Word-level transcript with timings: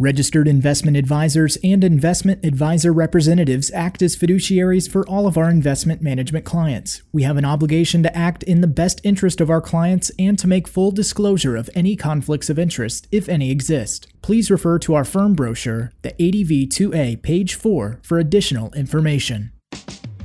Registered 0.00 0.48
investment 0.48 0.96
advisors 0.96 1.56
and 1.62 1.84
investment 1.84 2.44
advisor 2.44 2.92
representatives 2.92 3.70
act 3.72 4.02
as 4.02 4.16
fiduciaries 4.16 4.90
for 4.90 5.06
all 5.08 5.28
of 5.28 5.38
our 5.38 5.48
investment 5.48 6.02
management 6.02 6.44
clients. 6.44 7.04
We 7.12 7.22
have 7.22 7.36
an 7.36 7.44
obligation 7.44 8.02
to 8.02 8.16
act 8.16 8.42
in 8.42 8.60
the 8.60 8.66
best 8.66 9.00
interest 9.04 9.40
of 9.40 9.50
our 9.50 9.60
clients 9.60 10.10
and 10.18 10.36
to 10.40 10.48
make 10.48 10.66
full 10.66 10.90
disclosure 10.90 11.54
of 11.54 11.70
any 11.76 11.94
conflicts 11.94 12.50
of 12.50 12.58
interest, 12.58 13.06
if 13.12 13.28
any 13.28 13.52
exist. 13.52 14.08
Please 14.20 14.50
refer 14.50 14.80
to 14.80 14.94
our 14.94 15.04
firm 15.04 15.34
brochure, 15.34 15.92
the 16.02 16.10
ADV 16.14 16.70
2A, 16.70 17.22
page 17.22 17.54
4, 17.54 18.00
for 18.02 18.18
additional 18.18 18.72
information. 18.72 19.52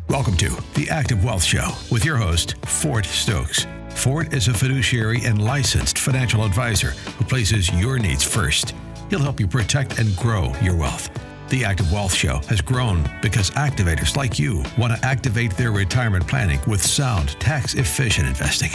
Welcome 0.08 0.36
to 0.38 0.50
the 0.74 0.88
Active 0.90 1.24
Wealth 1.24 1.44
Show 1.44 1.76
with 1.92 2.04
your 2.04 2.18
host, 2.18 2.56
Ford 2.66 3.06
Stokes. 3.06 3.68
Ford 3.92 4.34
is 4.34 4.48
a 4.48 4.54
fiduciary 4.54 5.24
and 5.26 5.46
licensed 5.46 6.00
financial 6.00 6.44
advisor 6.44 6.92
who 7.20 7.26
places 7.26 7.72
your 7.80 8.00
needs 8.00 8.24
first. 8.24 8.74
He'll 9.10 9.20
help 9.20 9.40
you 9.40 9.48
protect 9.48 9.98
and 9.98 10.16
grow 10.16 10.54
your 10.62 10.76
wealth. 10.76 11.10
The 11.50 11.66
Active 11.66 11.92
Wealth 11.92 12.14
Show 12.14 12.42
has 12.48 12.62
grown 12.62 13.10
because 13.24 13.50
activators 13.52 14.16
like 14.16 14.38
you 14.38 14.64
want 14.78 14.96
to 14.96 15.04
activate 15.04 15.58
their 15.58 15.72
retirement 15.72 16.28
planning 16.28 16.60
with 16.68 16.86
sound, 16.86 17.30
tax 17.40 17.74
efficient 17.74 18.28
investing. 18.28 18.70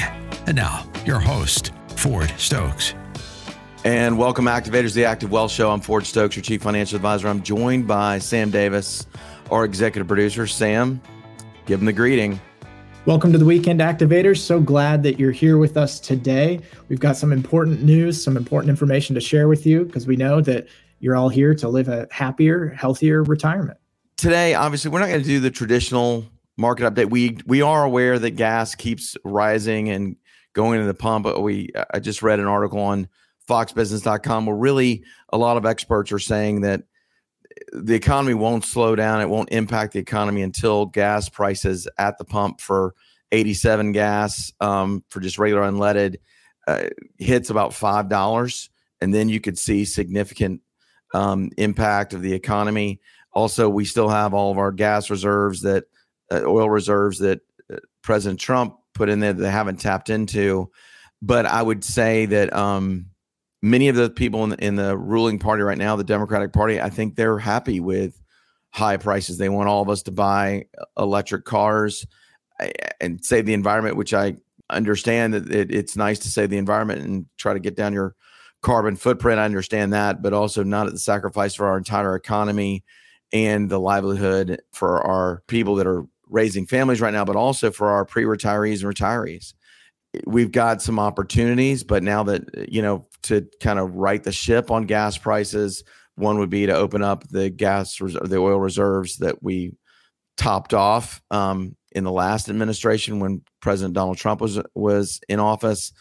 And 0.47 0.57
now, 0.57 0.91
your 1.07 1.21
host, 1.21 1.73
Ford 1.97 2.33
Stokes. 2.37 2.95
And 3.85 4.19
welcome, 4.19 4.47
Activators, 4.47 4.93
the 4.93 5.05
Active 5.05 5.31
Wealth 5.31 5.53
Show. 5.53 5.71
I'm 5.71 5.81
Ford 5.81 6.05
Stokes, 6.05 6.35
your 6.35 6.43
Chief 6.43 6.61
Financial 6.61 6.97
Advisor. 6.97 7.29
I'm 7.29 7.43
joined 7.43 7.87
by 7.87 8.19
Sam 8.19 8.51
Davis, 8.51 9.07
our 9.53 9.65
Executive 9.65 10.09
Producer. 10.09 10.49
Sam, 10.49 11.01
give 11.67 11.79
him 11.79 11.87
the 11.87 11.93
greeting. 11.93 12.41
Welcome 13.07 13.33
to 13.33 13.39
the 13.39 13.45
Weekend 13.45 13.81
Activators. 13.81 14.39
So 14.39 14.61
glad 14.61 15.03
that 15.03 15.19
you're 15.19 15.31
here 15.31 15.59
with 15.59 15.77
us 15.77 16.01
today. 16.01 16.61
We've 16.89 16.99
got 16.99 17.19
some 17.19 17.35
important 17.35 17.83
news, 17.83 18.25
some 18.25 18.35
important 18.35 18.71
information 18.71 19.15
to 19.15 19.21
share 19.21 19.47
with 19.47 19.67
you 19.67 19.85
because 19.85 20.07
we 20.07 20.17
know 20.17 20.41
that 20.41 20.69
you're 21.01 21.15
all 21.15 21.29
here 21.29 21.55
to 21.55 21.69
live 21.69 21.89
a 21.89 22.09
happier, 22.11 22.71
healthier 22.71 23.23
retirement. 23.23 23.77
Today, 24.17 24.55
obviously, 24.55 24.91
we're 24.91 25.01
not 25.01 25.11
going 25.11 25.21
to 25.21 25.27
do 25.27 25.39
the 25.39 25.51
traditional 25.51 26.25
market 26.57 26.85
update. 26.85 27.11
We 27.11 27.37
we 27.45 27.61
are 27.61 27.85
aware 27.85 28.19
that 28.19 28.37
gas 28.37 28.75
keeps 28.75 29.19
rising 29.23 29.91
and 29.91 30.17
going 30.55 30.81
into 30.81 30.87
the 30.87 30.95
pump. 30.95 31.27
We 31.39 31.73
I 31.93 32.01
just 32.01 32.23
read 32.23 32.41
an 32.41 32.47
article 32.47 32.81
on 32.81 33.07
foxbusiness.com 33.47 34.47
where 34.47 34.57
really 34.57 35.05
a 35.29 35.37
lot 35.37 35.59
of 35.59 35.67
experts 35.67 36.11
are 36.11 36.19
saying 36.19 36.63
that 36.63 36.85
the 37.73 37.95
economy 37.95 38.35
won't 38.35 38.65
slow 38.65 38.95
down. 38.97 39.21
It 39.21 39.29
won't 39.29 39.53
impact 39.53 39.93
the 39.93 39.99
economy 39.99 40.43
until 40.43 40.87
gas 40.87 41.29
prices 41.29 41.89
at 41.99 42.19
the 42.19 42.25
pump 42.25 42.61
for 42.61 42.95
87 43.33 43.93
gas 43.93 44.53
um, 44.61 45.05
for 45.09 45.21
just 45.21 45.39
regular 45.39 45.63
unleaded 45.63 46.17
uh, 46.67 46.85
hits 47.19 47.51
about 47.51 47.75
five 47.75 48.09
dollars, 48.09 48.71
and 49.01 49.13
then 49.13 49.29
you 49.29 49.41
could 49.41 49.59
see 49.59 49.85
significant 49.85 50.61
um, 51.13 51.51
impact 51.59 52.15
of 52.15 52.23
the 52.23 52.33
economy. 52.33 53.01
Also, 53.33 53.69
we 53.69 53.85
still 53.85 54.09
have 54.09 54.33
all 54.33 54.51
of 54.51 54.59
our 54.59 54.73
gas 54.73 55.11
reserves 55.11 55.63
that 55.63 55.85
uh, 56.31 56.43
oil 56.45 56.71
reserves 56.71 57.19
that 57.19 57.41
uh, 57.73 57.77
President 58.03 58.41
Trump 58.41 58.77
put 58.95 59.09
in 59.09 59.21
there 59.21 59.33
that 59.33 59.43
they 59.43 59.51
haven't 59.51 59.81
tapped 59.81 60.09
into. 60.09 60.71
But 61.21 61.47
I 61.47 61.63
would 61.63 61.85
say 61.85 62.27
that 62.27 62.53
um, 62.53 63.07
many 63.65 63.89
of 63.89 63.97
the 63.97 64.11
people 64.11 64.45
in 64.45 64.51
the, 64.51 64.65
in 64.65 64.77
the 64.77 64.97
ruling 64.97 65.39
party 65.39 65.63
right 65.63 65.79
now, 65.79 65.97
the 65.97 66.05
Democratic 66.05 66.53
Party, 66.53 66.81
I 66.81 66.91
think 66.91 67.17
they're 67.17 67.39
happy 67.39 67.81
with 67.81 68.21
high 68.71 68.99
prices. 68.99 69.39
They 69.39 69.49
want 69.49 69.71
all 69.71 69.81
of 69.81 69.89
us 69.89 70.03
to 70.03 70.13
buy 70.13 70.67
uh, 70.79 70.85
electric 70.99 71.45
cars 71.47 72.07
and 73.01 73.25
save 73.25 73.47
the 73.47 73.55
environment, 73.55 73.97
which 73.97 74.13
I 74.13 74.37
understand 74.69 75.33
that 75.33 75.51
it, 75.51 75.75
it's 75.75 75.97
nice 75.97 76.19
to 76.21 76.29
save 76.29 76.51
the 76.51 76.59
environment 76.59 77.03
and 77.03 77.27
try 77.39 77.55
to 77.55 77.59
get 77.59 77.75
down 77.75 77.95
your 77.95 78.15
carbon 78.61 78.97
footprint. 78.97 79.41
I 79.41 79.45
understand 79.47 79.95
that, 79.95 80.21
but 80.21 80.35
also 80.35 80.63
not 80.63 80.87
at 80.87 80.93
the 80.93 80.99
sacrifice 80.99 81.55
for 81.55 81.67
our 81.67 81.79
entire 81.79 82.15
economy 82.15 82.85
and 83.33 83.71
the 83.71 83.81
livelihood 83.81 84.61
for 84.73 85.01
our 85.03 85.43
people 85.47 85.75
that 85.77 85.87
are 85.87 86.05
raising 86.29 86.67
families 86.67 87.01
right 87.01 87.15
now, 87.15 87.25
but 87.25 87.37
also 87.37 87.71
for 87.71 87.91
our 87.91 88.05
pre 88.05 88.25
retirees 88.25 88.85
and 88.85 88.95
retirees 88.95 89.55
we've 90.27 90.53
got 90.53 90.83
some 90.83 90.99
opportunities, 90.99 91.85
but 91.85 92.03
now 92.03 92.23
that 92.25 92.71
you 92.71 92.83
know 92.83 93.07
to 93.25 93.49
kind 93.61 93.79
of 93.79 93.95
right 93.95 94.23
the 94.23 94.33
ship 94.33 94.71
on 94.71 94.85
gas 94.85 95.19
prices, 95.19 95.85
one 96.17 96.39
would 96.39 96.51
be 96.51 96.67
to 96.67 96.75
open 96.75 97.03
up 97.03 97.29
the 97.29 97.51
gas 97.51 98.01
res- 98.01 98.17
the 98.23 98.37
oil 98.37 98.59
reserves 98.59 99.19
that 99.19 99.43
we 99.43 99.75
topped 100.37 100.75
off 100.75 101.23
um, 101.31 101.77
in 101.93 102.05
the 102.05 102.13
last 102.13 102.49
administration 102.49 103.21
when 103.21 103.43
President 103.61 103.95
Donald 103.95 104.19
Trump 104.19 104.41
was 104.41 104.61
was 104.75 105.21
in 105.29 105.41
office. 105.41 105.93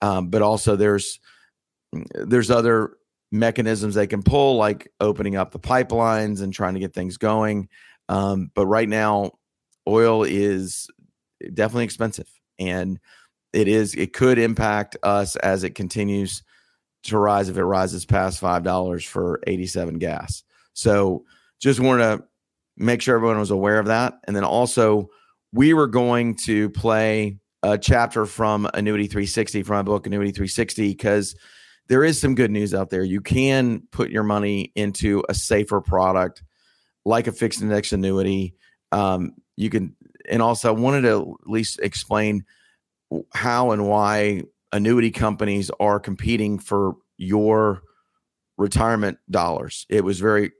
Um, 0.00 0.30
but 0.30 0.42
also 0.42 0.76
there's 0.76 1.20
there's 2.14 2.50
other 2.50 2.96
mechanisms 3.32 3.94
they 3.94 4.06
can 4.06 4.22
pull, 4.22 4.56
like 4.56 4.88
opening 5.00 5.36
up 5.36 5.50
the 5.50 5.58
pipelines 5.58 6.40
and 6.40 6.52
trying 6.52 6.74
to 6.74 6.80
get 6.80 6.94
things 6.94 7.16
going. 7.16 7.68
Um, 8.08 8.50
but 8.54 8.66
right 8.66 8.88
now, 8.88 9.32
oil 9.86 10.22
is 10.22 10.88
definitely 11.52 11.84
expensive, 11.84 12.28
and 12.58 12.98
it 13.52 13.68
is 13.68 13.94
it 13.94 14.12
could 14.12 14.38
impact 14.38 14.96
us 15.02 15.36
as 15.36 15.64
it 15.64 15.74
continues 15.74 16.42
to 17.04 17.18
rise 17.18 17.48
if 17.48 17.56
it 17.56 17.64
rises 17.64 18.04
past 18.04 18.40
five 18.40 18.62
dollars 18.62 19.04
for 19.04 19.40
87 19.46 19.98
gas. 19.98 20.42
So 20.74 21.24
just 21.60 21.80
want 21.80 22.00
to 22.00 22.24
make 22.76 23.02
sure 23.02 23.16
everyone 23.16 23.38
was 23.38 23.50
aware 23.50 23.78
of 23.78 23.86
that. 23.86 24.14
And 24.26 24.36
then 24.36 24.44
also 24.44 25.08
we 25.52 25.74
were 25.74 25.86
going 25.86 26.36
to 26.36 26.70
play 26.70 27.38
a 27.62 27.76
chapter 27.76 28.26
from 28.26 28.68
Annuity 28.74 29.06
360 29.06 29.62
from 29.62 29.76
my 29.76 29.82
book 29.82 30.06
Annuity 30.06 30.30
360 30.30 30.88
because 30.90 31.34
there 31.88 32.04
is 32.04 32.20
some 32.20 32.34
good 32.34 32.50
news 32.50 32.74
out 32.74 32.90
there. 32.90 33.02
You 33.02 33.20
can 33.20 33.82
put 33.90 34.10
your 34.10 34.22
money 34.22 34.72
into 34.76 35.24
a 35.28 35.34
safer 35.34 35.80
product 35.80 36.42
like 37.04 37.26
a 37.26 37.32
fixed 37.32 37.62
index 37.62 37.92
annuity. 37.92 38.54
Um, 38.92 39.32
you 39.56 39.70
can, 39.70 39.96
and 40.28 40.42
also 40.42 40.68
I 40.68 40.78
wanted 40.78 41.02
to 41.02 41.36
at 41.42 41.50
least 41.50 41.80
explain 41.80 42.44
how 43.32 43.70
and 43.70 43.86
why 43.86 44.42
annuity 44.72 45.10
companies 45.10 45.70
are 45.80 45.98
competing 45.98 46.58
for 46.58 46.96
your 47.16 47.82
retirement 48.56 49.18
dollars. 49.30 49.86
It 49.88 50.04
was 50.04 50.20
very 50.20 50.52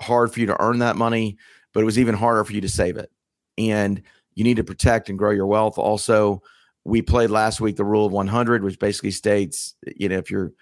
hard 0.00 0.32
for 0.32 0.40
you 0.40 0.46
to 0.46 0.60
earn 0.60 0.78
that 0.78 0.96
money, 0.96 1.36
but 1.74 1.80
it 1.80 1.84
was 1.84 1.98
even 1.98 2.14
harder 2.14 2.44
for 2.44 2.52
you 2.52 2.60
to 2.60 2.68
save 2.68 2.96
it. 2.96 3.10
And 3.58 4.02
you 4.34 4.44
need 4.44 4.56
to 4.56 4.64
protect 4.64 5.08
and 5.08 5.18
grow 5.18 5.30
your 5.30 5.46
wealth. 5.46 5.78
Also, 5.78 6.42
we 6.84 7.02
played 7.02 7.30
last 7.30 7.60
week 7.60 7.76
the 7.76 7.84
rule 7.84 8.06
of 8.06 8.12
100, 8.12 8.62
which 8.62 8.78
basically 8.78 9.10
states, 9.10 9.74
you 9.96 10.08
know, 10.08 10.18
if 10.18 10.30
you're 10.30 10.52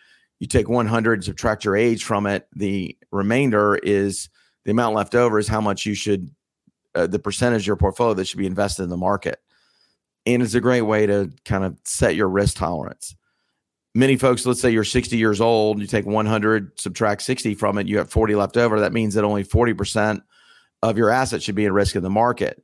you 0.40 0.48
take 0.48 0.68
100 0.68 1.12
and 1.14 1.24
subtract 1.24 1.64
your 1.64 1.76
age 1.76 2.04
from 2.04 2.26
it, 2.26 2.48
the 2.54 2.96
remainder 3.12 3.76
is 3.76 4.28
the 4.64 4.72
amount 4.72 4.94
left 4.94 5.14
over 5.14 5.38
is 5.38 5.46
how 5.48 5.60
much 5.60 5.86
you 5.86 5.94
should 5.94 6.28
uh, 6.94 7.06
the 7.06 7.18
percentage 7.18 7.62
of 7.62 7.66
your 7.66 7.76
portfolio 7.76 8.14
that 8.14 8.26
should 8.26 8.38
be 8.38 8.46
invested 8.46 8.82
in 8.82 8.88
the 8.88 8.96
market 8.96 9.40
and 10.26 10.42
it's 10.42 10.54
a 10.54 10.60
great 10.60 10.82
way 10.82 11.06
to 11.06 11.30
kind 11.44 11.64
of 11.64 11.78
set 11.84 12.14
your 12.14 12.28
risk 12.28 12.56
tolerance. 12.56 13.14
Many 13.94 14.16
folks, 14.16 14.44
let's 14.44 14.60
say 14.60 14.70
you're 14.70 14.82
60 14.82 15.16
years 15.16 15.40
old, 15.40 15.80
you 15.80 15.86
take 15.86 16.06
100, 16.06 16.80
subtract 16.80 17.22
60 17.22 17.54
from 17.54 17.78
it, 17.78 17.86
you 17.86 17.98
have 17.98 18.10
40 18.10 18.34
left 18.34 18.56
over. 18.56 18.80
That 18.80 18.92
means 18.92 19.14
that 19.14 19.24
only 19.24 19.44
40% 19.44 20.22
of 20.82 20.98
your 20.98 21.10
assets 21.10 21.44
should 21.44 21.54
be 21.54 21.66
at 21.66 21.72
risk 21.72 21.94
in 21.94 22.02
the 22.02 22.10
market. 22.10 22.62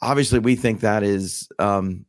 Obviously, 0.00 0.38
we 0.38 0.56
think 0.56 0.80
that 0.80 1.02
is 1.02 1.48
um, 1.58 2.06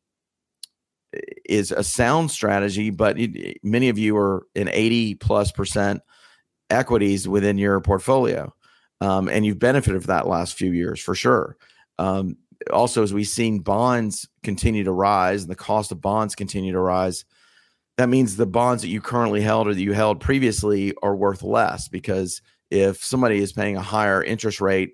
is 1.45 1.71
a 1.71 1.83
sound 1.83 2.31
strategy, 2.31 2.89
but 2.89 3.19
it, 3.19 3.59
many 3.63 3.89
of 3.89 3.97
you 3.97 4.17
are 4.17 4.47
in 4.55 4.69
80 4.71 5.15
plus 5.15 5.51
percent 5.51 6.01
equities 6.69 7.27
within 7.27 7.57
your 7.57 7.79
portfolio, 7.81 8.53
um, 9.01 9.29
and 9.29 9.45
you've 9.45 9.59
benefited 9.59 10.01
from 10.01 10.07
that 10.07 10.27
last 10.27 10.55
few 10.55 10.71
years 10.71 11.00
for 11.00 11.13
sure. 11.13 11.57
Um, 12.00 12.38
also 12.72 13.03
as 13.03 13.13
we've 13.13 13.28
seen 13.28 13.59
bonds 13.59 14.28
continue 14.44 14.84
to 14.84 14.91
rise 14.91 15.44
and 15.44 15.51
the 15.51 15.56
cost 15.56 15.91
of 15.91 16.01
bonds 16.01 16.35
continue 16.35 16.72
to 16.72 16.79
rise 16.79 17.25
that 17.97 18.09
means 18.09 18.35
the 18.35 18.46
bonds 18.46 18.81
that 18.81 18.90
you 18.90 19.01
currently 19.01 19.41
held 19.41 19.68
or 19.68 19.74
that 19.74 19.81
you 19.81 19.94
held 19.94 20.19
previously 20.19 20.94
are 21.03 21.16
worth 21.16 21.44
less 21.44 21.88
because 21.88 22.41
if 22.72 23.03
somebody 23.03 23.38
is 23.38 23.54
paying 23.54 23.77
a 23.77 23.81
higher 23.81 24.24
interest 24.24 24.60
rate 24.62 24.94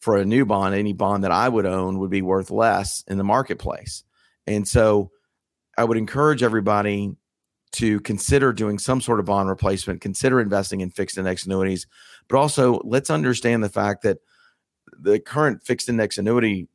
for 0.00 0.16
a 0.16 0.24
new 0.24 0.44
bond 0.44 0.74
any 0.74 0.92
bond 0.92 1.24
that 1.24 1.30
i 1.30 1.48
would 1.48 1.66
own 1.66 1.98
would 1.98 2.10
be 2.10 2.22
worth 2.22 2.50
less 2.50 3.04
in 3.08 3.18
the 3.18 3.24
marketplace. 3.24 4.04
And 4.46 4.66
so 4.66 5.10
i 5.78 5.84
would 5.84 5.98
encourage 5.98 6.42
everybody 6.42 7.12
to 7.72 8.00
consider 8.00 8.52
doing 8.52 8.78
some 8.78 9.00
sort 9.00 9.18
of 9.18 9.26
bond 9.26 9.48
replacement 9.48 10.00
consider 10.00 10.40
investing 10.40 10.80
in 10.80 10.90
fixed 10.90 11.16
index 11.16 11.46
annuities 11.46 11.86
but 12.28 12.36
also 12.36 12.80
let's 12.84 13.08
understand 13.08 13.62
the 13.62 13.68
fact 13.68 14.02
that 14.02 14.18
the 14.98 15.18
current 15.18 15.62
fixed 15.62 15.88
index 15.88 16.18
annuity 16.18 16.68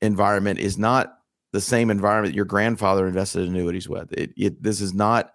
environment 0.00 0.58
is 0.58 0.78
not 0.78 1.18
the 1.52 1.60
same 1.60 1.90
environment 1.90 2.34
your 2.34 2.44
grandfather 2.44 3.06
invested 3.06 3.48
annuities 3.48 3.88
with. 3.88 4.12
It, 4.12 4.32
it, 4.36 4.62
this 4.62 4.80
is 4.80 4.92
not 4.92 5.32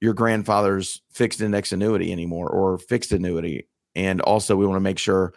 your 0.00 0.14
grandfather's 0.14 1.02
fixed 1.12 1.40
index 1.40 1.72
annuity 1.72 2.10
anymore 2.10 2.48
or 2.48 2.78
fixed 2.78 3.12
annuity. 3.12 3.68
And 3.94 4.20
also, 4.20 4.56
we 4.56 4.66
want 4.66 4.76
to 4.76 4.80
make 4.80 4.98
sure 4.98 5.32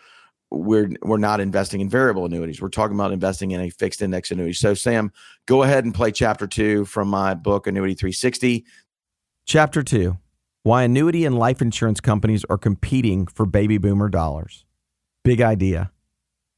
we're 0.52 0.92
we're 1.02 1.18
not 1.18 1.40
investing 1.40 1.82
in 1.82 1.90
variable 1.90 2.26
annuities. 2.26 2.62
We're 2.62 2.70
talking 2.70 2.96
about 2.96 3.12
investing 3.12 3.52
in 3.52 3.62
a 3.62 3.70
fixed 3.70 4.02
index 4.02 4.32
annuity. 4.32 4.54
So, 4.54 4.74
Sam, 4.74 5.12
go 5.48 5.64
ahead 5.64 5.86
and 5.86 5.94
play 5.94 6.12
chapter 6.12 6.48
two 6.48 6.86
from 6.86 7.08
my 7.08 7.34
book, 7.34 7.68
Annuity 7.68 7.94
360. 7.94 8.66
Chapter 9.46 9.84
two 9.84 10.18
Why 10.64 10.84
annuity 10.84 11.26
and 11.26 11.38
life 11.38 11.62
insurance 11.62 12.00
companies 12.00 12.46
are 12.50 12.58
competing 12.58 13.28
for 13.28 13.46
baby 13.46 13.78
boomer 13.78 14.10
dollars. 14.10 14.66
Big 15.24 15.42
idea. 15.42 15.93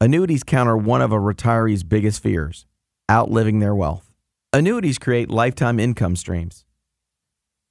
Annuities 0.06 0.44
counter 0.44 0.78
one 0.78 1.02
of 1.02 1.12
a 1.12 1.16
retiree's 1.16 1.82
biggest 1.82 2.22
fears 2.22 2.68
outliving 3.10 3.58
their 3.58 3.74
wealth. 3.74 4.14
Annuities 4.54 5.00
create 5.00 5.32
lifetime 5.32 5.80
income 5.80 6.16
streams. 6.16 6.64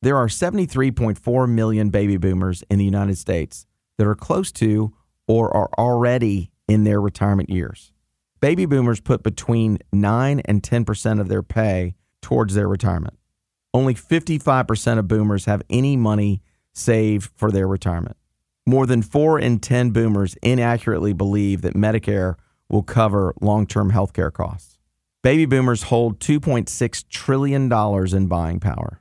There 0.03 0.17
are 0.17 0.27
73.4 0.27 1.49
million 1.49 1.91
baby 1.91 2.17
boomers 2.17 2.65
in 2.69 2.81
the 2.81 2.85
United 2.85 3.19
States 3.19 3.67
that 3.99 4.09
are 4.09 4.17
close 4.17 4.51
to 4.51 4.93
or 5.29 5.57
are 5.57 5.71
already 5.79 6.51
in 6.67 6.83
their 6.83 7.01
retirement 7.01 7.51
years. 7.51 7.93
Baby 8.41 8.67
boomers 8.67 9.01
put 9.01 9.23
between 9.23 9.79
9 9.93 10.41
and 10.41 10.61
10% 10.61 11.21
of 11.21 11.29
their 11.29 11.45
pay 11.45 11.95
towards 12.21 12.57
their 12.57 12.67
retirement. 12.67 13.17
Only 13.73 13.95
55% 13.95 14.99
of 14.99 15.07
boomers 15.07 15.45
have 15.45 15.63
any 15.71 15.97
money 15.97 16.43
saved 16.73 17.31
for 17.37 17.53
their 17.53 17.69
retirement. 17.69 18.17
More 18.66 18.87
than 18.87 19.02
4 19.02 19.38
in 19.38 19.58
10 19.58 19.90
boomers 19.90 20.37
inaccurately 20.43 21.12
believe 21.12 21.61
that 21.62 21.75
Medicare 21.75 22.37
will 22.70 22.82
cover 22.82 23.34
long 23.40 23.66
term 23.66 23.90
health 23.90 24.12
care 24.14 24.31
costs. 24.31 24.78
Baby 25.22 25.44
boomers 25.44 25.84
hold 25.84 26.19
$2.6 26.19 27.08
trillion 27.08 27.70
in 27.70 28.26
buying 28.26 28.61
power. 28.61 29.00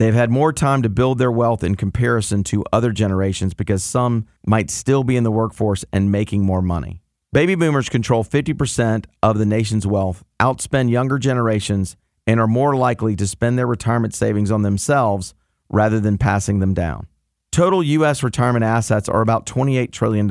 They've 0.00 0.14
had 0.14 0.30
more 0.30 0.52
time 0.52 0.82
to 0.82 0.88
build 0.88 1.18
their 1.18 1.30
wealth 1.30 1.62
in 1.62 1.76
comparison 1.76 2.42
to 2.44 2.64
other 2.72 2.90
generations 2.90 3.54
because 3.54 3.84
some 3.84 4.26
might 4.44 4.70
still 4.70 5.04
be 5.04 5.16
in 5.16 5.22
the 5.22 5.30
workforce 5.30 5.84
and 5.92 6.10
making 6.10 6.44
more 6.44 6.62
money. 6.62 7.00
Baby 7.32 7.54
boomers 7.54 7.88
control 7.88 8.24
50% 8.24 9.06
of 9.22 9.38
the 9.38 9.46
nation's 9.46 9.86
wealth, 9.86 10.24
outspend 10.40 10.90
younger 10.90 11.18
generations, 11.18 11.96
and 12.26 12.40
are 12.40 12.46
more 12.46 12.74
likely 12.74 13.14
to 13.16 13.26
spend 13.26 13.58
their 13.58 13.66
retirement 13.66 14.14
savings 14.14 14.50
on 14.50 14.62
themselves 14.62 15.34
rather 15.68 16.00
than 16.00 16.18
passing 16.18 16.58
them 16.58 16.74
down. 16.74 17.06
Total 17.54 17.84
U.S. 17.84 18.24
retirement 18.24 18.64
assets 18.64 19.08
are 19.08 19.20
about 19.20 19.46
$28 19.46 19.92
trillion. 19.92 20.28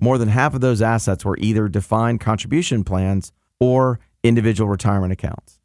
More 0.00 0.18
than 0.18 0.28
half 0.28 0.54
of 0.54 0.60
those 0.60 0.80
assets 0.80 1.24
were 1.24 1.36
either 1.40 1.66
defined 1.66 2.20
contribution 2.20 2.84
plans 2.84 3.32
or 3.58 3.98
individual 4.22 4.70
retirement 4.70 5.12
accounts. 5.12 5.58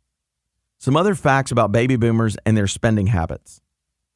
Some 0.80 0.98
other 0.98 1.14
facts 1.14 1.52
about 1.52 1.72
baby 1.72 1.96
boomers 1.96 2.38
and 2.44 2.58
their 2.58 2.66
spending 2.66 3.06
habits 3.06 3.62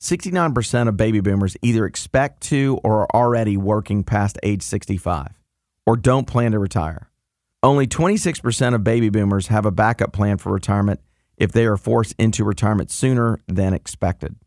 69% 0.01 0.87
of 0.87 0.97
baby 0.97 1.19
boomers 1.19 1.55
either 1.61 1.85
expect 1.85 2.41
to 2.41 2.79
or 2.83 3.01
are 3.01 3.09
already 3.13 3.55
working 3.55 4.03
past 4.03 4.39
age 4.41 4.63
65 4.63 5.39
or 5.85 5.95
don't 5.95 6.25
plan 6.25 6.53
to 6.53 6.57
retire. 6.57 7.11
Only 7.61 7.85
26% 7.85 8.73
of 8.73 8.83
baby 8.83 9.09
boomers 9.09 9.45
have 9.47 9.67
a 9.67 9.71
backup 9.71 10.11
plan 10.11 10.39
for 10.39 10.51
retirement 10.51 11.01
if 11.37 11.51
they 11.51 11.67
are 11.67 11.77
forced 11.77 12.15
into 12.17 12.43
retirement 12.43 12.89
sooner 12.89 13.39
than 13.47 13.75
expected. 13.75 14.37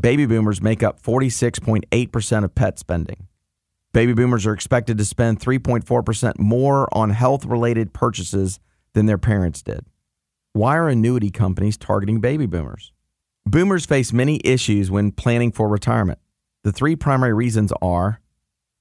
Baby 0.00 0.26
boomers 0.26 0.60
make 0.60 0.82
up 0.82 1.00
46.8% 1.02 2.44
of 2.44 2.54
pet 2.54 2.78
spending. 2.78 3.28
Baby 3.92 4.12
boomers 4.12 4.44
are 4.44 4.52
expected 4.52 4.98
to 4.98 5.04
spend 5.06 5.40
3.4% 5.40 6.38
more 6.38 6.86
on 6.92 7.10
health 7.10 7.46
related 7.46 7.94
purchases 7.94 8.60
than 8.92 9.06
their 9.06 9.16
parents 9.16 9.62
did. 9.62 9.86
Why 10.52 10.76
are 10.76 10.88
annuity 10.88 11.30
companies 11.30 11.78
targeting 11.78 12.20
baby 12.20 12.46
boomers? 12.46 12.92
Boomers 13.46 13.86
face 13.86 14.12
many 14.12 14.40
issues 14.44 14.90
when 14.90 15.12
planning 15.12 15.50
for 15.50 15.68
retirement. 15.68 16.18
The 16.62 16.72
three 16.72 16.96
primary 16.96 17.32
reasons 17.32 17.72
are 17.80 18.20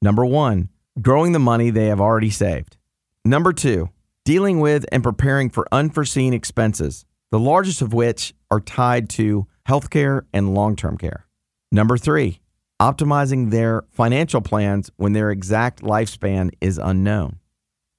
number 0.02 0.26
one, 0.26 0.70
growing 1.02 1.32
the 1.32 1.40
money 1.40 1.70
they 1.70 1.88
have 1.88 2.02
already 2.02 2.30
saved. 2.30 2.78
Number 3.24 3.54
two, 3.54 3.90
dealing 4.26 4.60
with 4.60 4.86
and 4.92 5.04
preparing 5.04 5.50
for 5.50 5.68
unforeseen 5.72 6.34
expenses, 6.34 7.06
the 7.32 7.40
largest 7.40 7.82
of 7.82 7.94
which 7.94 8.34
are 8.52 8.60
tied 8.60 9.10
to 9.12 9.48
healthcare 9.68 10.26
and 10.34 10.54
long 10.54 10.76
term 10.76 10.98
care. 10.98 11.26
Number 11.72 11.98
three, 11.98 12.40
optimizing 12.82 13.52
their 13.52 13.84
financial 13.90 14.42
plans 14.42 14.92
when 14.98 15.14
their 15.14 15.32
exact 15.32 15.82
lifespan 15.82 16.52
is 16.62 16.78
unknown. 16.78 17.40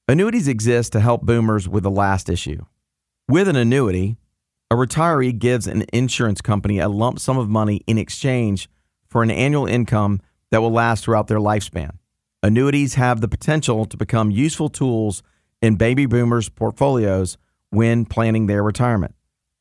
Annuities 0.08 0.46
exist 0.46 0.92
to 0.92 1.00
help 1.00 1.22
boomers 1.22 1.68
with 1.68 1.82
the 1.82 1.90
last 1.90 2.28
issue. 2.28 2.64
With 3.28 3.48
an 3.48 3.56
annuity, 3.56 4.16
a 4.70 4.76
retiree 4.76 5.36
gives 5.36 5.66
an 5.66 5.84
insurance 5.92 6.40
company 6.40 6.78
a 6.78 6.88
lump 6.88 7.18
sum 7.18 7.38
of 7.38 7.48
money 7.48 7.82
in 7.88 7.98
exchange 7.98 8.68
for 9.08 9.24
an 9.24 9.30
annual 9.32 9.66
income 9.66 10.20
that 10.52 10.60
will 10.60 10.70
last 10.70 11.04
throughout 11.04 11.26
their 11.26 11.38
lifespan. 11.38 11.98
Annuities 12.42 12.94
have 12.94 13.20
the 13.20 13.26
potential 13.26 13.84
to 13.86 13.96
become 13.96 14.30
useful 14.30 14.68
tools 14.68 15.24
in 15.60 15.74
baby 15.74 16.06
boomers' 16.06 16.48
portfolios 16.48 17.36
when 17.70 18.04
planning 18.04 18.46
their 18.46 18.62
retirement. 18.62 19.15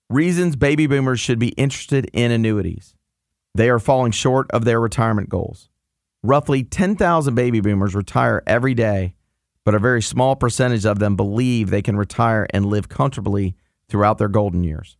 Reasons 0.09 0.55
baby 0.55 0.85
boomers 0.85 1.19
should 1.19 1.39
be 1.39 1.47
interested 1.49 2.09
in 2.13 2.29
annuities. 2.29 2.93
They 3.55 3.69
are 3.69 3.79
falling 3.79 4.11
short 4.11 4.45
of 4.51 4.63
their 4.63 4.79
retirement 4.79 5.29
goals. 5.29 5.67
Roughly 6.21 6.63
10,000 6.63 7.33
baby 7.33 7.59
boomers 7.59 7.95
retire 7.95 8.43
every 8.45 8.75
day, 8.75 9.15
but 9.63 9.73
a 9.73 9.79
very 9.79 10.03
small 10.03 10.35
percentage 10.35 10.85
of 10.85 10.99
them 10.99 11.15
believe 11.15 11.71
they 11.71 11.81
can 11.81 11.97
retire 11.97 12.45
and 12.51 12.67
live 12.67 12.87
comfortably 12.87 13.55
throughout 13.89 14.19
their 14.19 14.27
golden 14.27 14.63
years. 14.63 14.95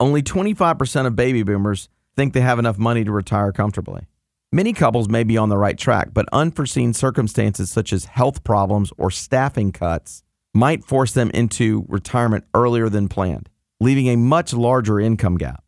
Only 0.00 0.22
25% 0.22 1.06
of 1.06 1.14
baby 1.14 1.42
boomers 1.42 1.90
think 2.16 2.32
they 2.32 2.40
have 2.40 2.58
enough 2.58 2.78
money 2.78 3.04
to 3.04 3.12
retire 3.12 3.52
comfortably. 3.52 4.06
Many 4.52 4.72
couples 4.72 5.06
may 5.06 5.22
be 5.22 5.36
on 5.36 5.50
the 5.50 5.58
right 5.58 5.76
track, 5.76 6.14
but 6.14 6.28
unforeseen 6.32 6.94
circumstances 6.94 7.70
such 7.70 7.92
as 7.92 8.06
health 8.06 8.42
problems 8.42 8.90
or 8.96 9.10
staffing 9.10 9.70
cuts 9.70 10.22
might 10.54 10.82
force 10.82 11.12
them 11.12 11.30
into 11.34 11.84
retirement 11.88 12.44
earlier 12.54 12.88
than 12.88 13.08
planned, 13.08 13.50
leaving 13.80 14.08
a 14.08 14.16
much 14.16 14.52
larger 14.52 14.98
income 14.98 15.36
gap. 15.36 15.62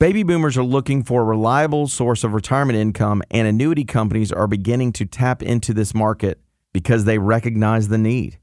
Baby 0.00 0.22
boomers 0.22 0.58
are 0.58 0.64
looking 0.64 1.02
for 1.02 1.22
a 1.22 1.24
reliable 1.24 1.86
source 1.86 2.24
of 2.24 2.34
retirement 2.34 2.78
income, 2.78 3.22
and 3.30 3.46
annuity 3.46 3.84
companies 3.84 4.32
are 4.32 4.46
beginning 4.46 4.92
to 4.94 5.06
tap 5.06 5.42
into 5.42 5.72
this 5.72 5.94
market 5.94 6.40
because 6.72 7.04
they 7.04 7.18
recognize 7.18 7.88
the 7.88 7.98
need. 7.98 8.38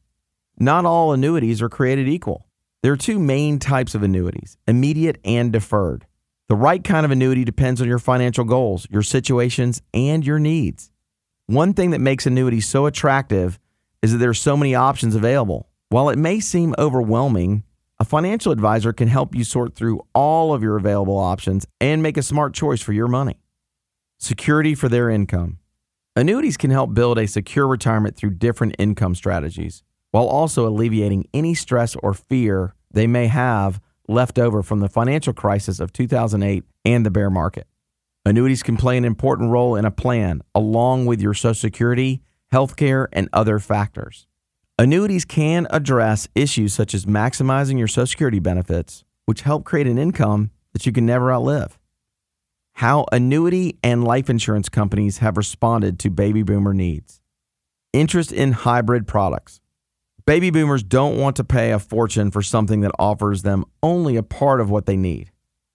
Not 0.57 0.85
all 0.85 1.13
annuities 1.13 1.61
are 1.61 1.69
created 1.69 2.07
equal. 2.07 2.47
There 2.81 2.93
are 2.93 2.97
two 2.97 3.19
main 3.19 3.59
types 3.59 3.93
of 3.93 4.01
annuities 4.01 4.57
immediate 4.67 5.19
and 5.23 5.51
deferred. 5.51 6.07
The 6.47 6.55
right 6.55 6.83
kind 6.83 7.05
of 7.05 7.11
annuity 7.11 7.43
depends 7.43 7.81
on 7.81 7.87
your 7.87 7.99
financial 7.99 8.43
goals, 8.43 8.87
your 8.89 9.03
situations, 9.03 9.81
and 9.93 10.25
your 10.25 10.39
needs. 10.39 10.89
One 11.45 11.73
thing 11.73 11.91
that 11.91 12.01
makes 12.01 12.25
annuities 12.25 12.67
so 12.67 12.85
attractive 12.85 13.59
is 14.01 14.11
that 14.13 14.17
there 14.17 14.29
are 14.29 14.33
so 14.33 14.57
many 14.57 14.73
options 14.73 15.15
available. 15.15 15.69
While 15.89 16.09
it 16.09 16.17
may 16.17 16.39
seem 16.39 16.73
overwhelming, 16.79 17.63
a 18.01 18.03
financial 18.03 18.51
advisor 18.51 18.91
can 18.91 19.07
help 19.07 19.35
you 19.35 19.43
sort 19.43 19.75
through 19.75 20.01
all 20.15 20.55
of 20.55 20.63
your 20.63 20.75
available 20.75 21.19
options 21.19 21.67
and 21.79 22.01
make 22.01 22.17
a 22.17 22.23
smart 22.23 22.51
choice 22.51 22.81
for 22.81 22.93
your 22.93 23.07
money. 23.07 23.37
Security 24.17 24.73
for 24.73 24.89
their 24.89 25.07
income. 25.07 25.59
Annuities 26.15 26.57
can 26.57 26.71
help 26.71 26.95
build 26.95 27.19
a 27.19 27.27
secure 27.27 27.67
retirement 27.67 28.17
through 28.17 28.31
different 28.31 28.75
income 28.79 29.13
strategies, 29.13 29.83
while 30.09 30.25
also 30.25 30.67
alleviating 30.67 31.27
any 31.31 31.53
stress 31.53 31.95
or 31.97 32.15
fear 32.15 32.73
they 32.89 33.05
may 33.05 33.27
have 33.27 33.79
left 34.07 34.39
over 34.39 34.63
from 34.63 34.79
the 34.79 34.89
financial 34.89 35.31
crisis 35.31 35.79
of 35.79 35.93
2008 35.93 36.63
and 36.83 37.05
the 37.05 37.11
bear 37.11 37.29
market. 37.29 37.67
Annuities 38.25 38.63
can 38.63 38.77
play 38.77 38.97
an 38.97 39.05
important 39.05 39.51
role 39.51 39.75
in 39.75 39.85
a 39.85 39.91
plan, 39.91 40.41
along 40.55 41.05
with 41.05 41.21
your 41.21 41.35
Social 41.35 41.53
Security, 41.53 42.23
healthcare, 42.51 43.05
and 43.13 43.29
other 43.31 43.59
factors. 43.59 44.25
Annuities 44.81 45.25
can 45.25 45.67
address 45.69 46.27
issues 46.33 46.73
such 46.73 46.95
as 46.95 47.05
maximizing 47.05 47.77
your 47.77 47.87
Social 47.87 48.07
Security 48.07 48.39
benefits, 48.39 49.03
which 49.27 49.41
help 49.41 49.63
create 49.63 49.85
an 49.85 49.99
income 49.99 50.49
that 50.73 50.87
you 50.87 50.91
can 50.91 51.05
never 51.05 51.31
outlive. 51.31 51.77
How 52.73 53.05
annuity 53.11 53.77
and 53.83 54.03
life 54.03 54.27
insurance 54.27 54.69
companies 54.69 55.19
have 55.19 55.37
responded 55.37 55.99
to 55.99 56.09
baby 56.09 56.41
boomer 56.41 56.73
needs. 56.73 57.21
Interest 57.93 58.31
in 58.31 58.53
hybrid 58.53 59.07
products. 59.07 59.61
Baby 60.25 60.49
boomers 60.49 60.81
don't 60.81 61.15
want 61.15 61.35
to 61.35 61.43
pay 61.43 61.71
a 61.71 61.77
fortune 61.77 62.31
for 62.31 62.41
something 62.41 62.81
that 62.81 62.95
offers 62.97 63.43
them 63.43 63.65
only 63.83 64.15
a 64.15 64.23
part 64.23 64.59
of 64.59 64.71
what 64.71 64.87
they 64.87 64.97
need. 64.97 65.29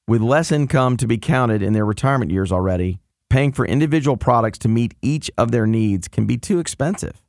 With 0.09 0.21
less 0.21 0.51
income 0.51 0.97
to 0.97 1.07
be 1.07 1.17
counted 1.17 1.63
in 1.63 1.75
their 1.75 1.87
retirement 1.87 2.33
years 2.33 2.51
already, 2.51 2.99
paying 3.31 3.53
for 3.53 3.67
individual 3.67 4.17
products 4.17 4.59
to 4.59 4.69
meet 4.69 4.95
each 5.01 5.31
of 5.39 5.53
their 5.53 5.69
needs 5.69 6.09
can 6.09 6.27
be 6.27 6.37
too 6.37 6.59
expensive. 6.59 7.23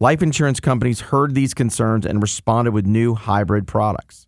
Life 0.00 0.22
insurance 0.22 0.58
companies 0.58 1.00
heard 1.00 1.36
these 1.36 1.54
concerns 1.54 2.04
and 2.04 2.20
responded 2.20 2.72
with 2.74 2.84
new 2.84 3.14
hybrid 3.14 3.68
products. 3.68 4.26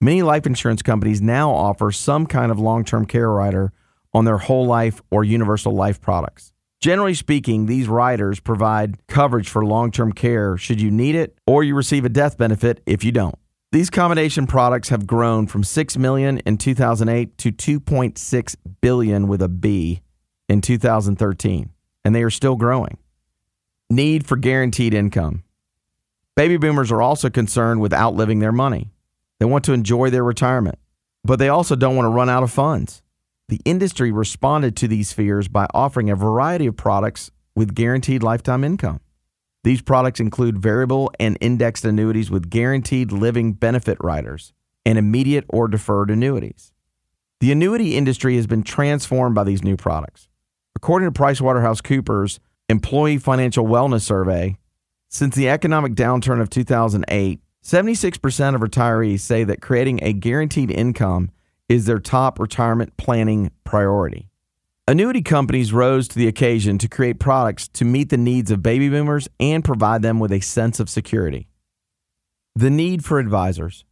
Many 0.00 0.22
life 0.22 0.44
insurance 0.44 0.82
companies 0.82 1.22
now 1.22 1.52
offer 1.52 1.92
some 1.92 2.26
kind 2.26 2.50
of 2.50 2.58
long 2.58 2.84
term 2.84 3.06
care 3.06 3.30
rider 3.30 3.72
on 4.12 4.24
their 4.24 4.38
whole 4.38 4.66
life 4.66 5.00
or 5.12 5.22
universal 5.22 5.72
life 5.72 6.00
products. 6.00 6.52
Generally 6.80 7.14
speaking, 7.14 7.66
these 7.66 7.86
riders 7.86 8.40
provide 8.40 8.98
coverage 9.06 9.48
for 9.48 9.64
long 9.64 9.92
term 9.92 10.12
care 10.12 10.56
should 10.56 10.80
you 10.80 10.90
need 10.90 11.14
it, 11.14 11.38
or 11.46 11.62
you 11.62 11.76
receive 11.76 12.04
a 12.04 12.08
death 12.08 12.36
benefit 12.36 12.82
if 12.84 13.04
you 13.04 13.12
don't. 13.12 13.36
These 13.70 13.90
combination 13.90 14.48
products 14.48 14.88
have 14.88 15.06
grown 15.06 15.46
from 15.46 15.62
6 15.62 15.96
million 15.96 16.38
in 16.38 16.56
2008 16.58 17.38
to 17.38 17.52
2.6 17.52 18.56
billion 18.80 19.28
with 19.28 19.42
a 19.42 19.48
B 19.48 20.02
in 20.48 20.60
2013, 20.60 21.70
and 22.04 22.14
they 22.16 22.24
are 22.24 22.30
still 22.30 22.56
growing. 22.56 22.98
Need 23.90 24.26
for 24.26 24.36
guaranteed 24.36 24.92
income. 24.92 25.44
Baby 26.36 26.58
boomers 26.58 26.92
are 26.92 27.00
also 27.00 27.30
concerned 27.30 27.80
with 27.80 27.94
outliving 27.94 28.38
their 28.38 28.52
money. 28.52 28.90
They 29.40 29.46
want 29.46 29.64
to 29.64 29.72
enjoy 29.72 30.10
their 30.10 30.22
retirement, 30.22 30.78
but 31.24 31.38
they 31.38 31.48
also 31.48 31.74
don't 31.74 31.96
want 31.96 32.04
to 32.04 32.10
run 32.10 32.28
out 32.28 32.42
of 32.42 32.50
funds. 32.50 33.00
The 33.48 33.62
industry 33.64 34.12
responded 34.12 34.76
to 34.76 34.88
these 34.88 35.14
fears 35.14 35.48
by 35.48 35.66
offering 35.72 36.10
a 36.10 36.16
variety 36.16 36.66
of 36.66 36.76
products 36.76 37.30
with 37.56 37.74
guaranteed 37.74 38.22
lifetime 38.22 38.62
income. 38.62 39.00
These 39.64 39.80
products 39.80 40.20
include 40.20 40.58
variable 40.58 41.10
and 41.18 41.38
indexed 41.40 41.86
annuities 41.86 42.30
with 42.30 42.50
guaranteed 42.50 43.10
living 43.10 43.54
benefit 43.54 43.96
riders 44.02 44.52
and 44.84 44.98
immediate 44.98 45.46
or 45.48 45.66
deferred 45.66 46.10
annuities. 46.10 46.72
The 47.40 47.52
annuity 47.52 47.96
industry 47.96 48.36
has 48.36 48.46
been 48.46 48.64
transformed 48.64 49.34
by 49.34 49.44
these 49.44 49.64
new 49.64 49.78
products. 49.78 50.28
According 50.76 51.10
to 51.10 51.18
PricewaterhouseCoopers 51.18 52.38
Employee 52.70 53.16
Financial 53.16 53.64
Wellness 53.64 54.02
Survey, 54.02 54.58
since 55.08 55.34
the 55.34 55.48
economic 55.48 55.94
downturn 55.94 56.38
of 56.38 56.50
2008, 56.50 57.40
76% 57.64 58.54
of 58.54 58.60
retirees 58.60 59.20
say 59.20 59.42
that 59.44 59.62
creating 59.62 60.00
a 60.02 60.12
guaranteed 60.12 60.70
income 60.70 61.30
is 61.70 61.86
their 61.86 61.98
top 61.98 62.38
retirement 62.38 62.94
planning 62.98 63.50
priority. 63.64 64.28
Annuity 64.86 65.22
companies 65.22 65.72
rose 65.72 66.08
to 66.08 66.18
the 66.18 66.28
occasion 66.28 66.76
to 66.78 66.88
create 66.88 67.18
products 67.18 67.68
to 67.68 67.86
meet 67.86 68.10
the 68.10 68.18
needs 68.18 68.50
of 68.50 68.62
baby 68.62 68.90
boomers 68.90 69.28
and 69.40 69.64
provide 69.64 70.02
them 70.02 70.18
with 70.18 70.32
a 70.32 70.40
sense 70.40 70.78
of 70.78 70.90
security. 70.90 71.48
The 72.54 72.70
need 72.70 73.02
for 73.02 73.18
advisors. 73.18 73.86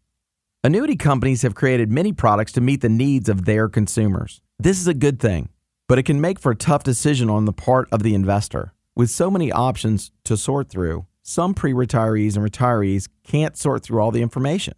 Annuity 0.63 0.97
companies 0.97 1.43
have 1.43 1.55
created 1.55 1.91
many 1.91 2.13
products 2.13 2.53
to 2.53 2.61
meet 2.61 2.83
the 2.83 2.89
needs 2.91 3.31
of 3.31 3.47
their 3.47 3.69
consumers. 3.69 4.43
This 4.59 4.81
is 4.81 4.87
a 4.87 4.95
good 4.95 5.19
thing, 5.19 5.49
but 5.89 5.99
it 5.99 6.05
can 6.05 6.21
make 6.21 6.39
for 6.39 6.53
a 6.53 6.57
tough 6.57 6.83
decision 6.83 7.31
on 7.31 7.45
the 7.45 7.53
part 7.53 7.89
of 7.93 8.03
the 8.03 8.15
investor. 8.15 8.73
With 8.95 9.11
so 9.11 9.31
many 9.31 9.53
options 9.53 10.11
to 10.25 10.37
sort 10.37 10.69
through, 10.69 11.07
some 11.23 11.55
pre 11.55 11.73
retirees 11.73 12.37
and 12.37 12.45
retirees 12.49 13.09
can't 13.25 13.57
sort 13.57 13.83
through 13.83 14.01
all 14.01 14.11
the 14.11 14.23
information. 14.23 14.75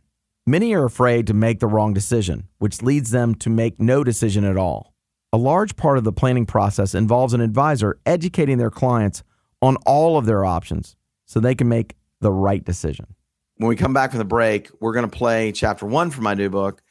Many 0.47 0.75
are 0.75 0.85
afraid 0.85 1.27
to 1.27 1.35
make 1.35 1.61
the 1.61 1.67
wrong 1.67 1.93
decision, 1.93 2.49
which 2.59 2.83
leads 2.83 3.11
them 3.11 3.35
to 3.37 3.50
make 3.50 3.79
no 3.79 4.03
decision 4.03 4.45
at 4.45 4.57
all. 4.57 4.95
A 5.31 5.37
large 5.37 5.77
part 5.77 5.99
of 5.99 6.05
the 6.05 6.12
planning 6.12 6.47
process 6.47 6.95
involves 6.95 7.35
an 7.35 7.43
advisor 7.43 7.99
educating 8.07 8.57
their 8.57 8.71
clients 8.71 9.23
on 9.61 9.77
all 9.85 10.17
of 10.17 10.25
their 10.25 10.47
options 10.47 10.97
so 11.27 11.38
they 11.38 11.55
can 11.55 11.69
make 11.69 11.97
the 12.21 12.33
right 12.33 12.65
decision. 12.65 13.15
When 13.59 13.69
we 13.69 13.77
come 13.77 13.93
back 13.93 14.11
from 14.11 14.19
the 14.19 14.25
break, 14.25 14.71
we're 14.81 14.95
going 14.95 15.09
to 15.09 15.17
play 15.17 15.53
chapter 15.53 15.85
one 15.85 16.11
from 16.11 16.25
my 16.25 16.33
new 16.33 16.49
book, 16.49 16.83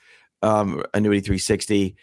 um, 0.44 0.84
Annuity 0.94 1.22
360, 1.22 1.96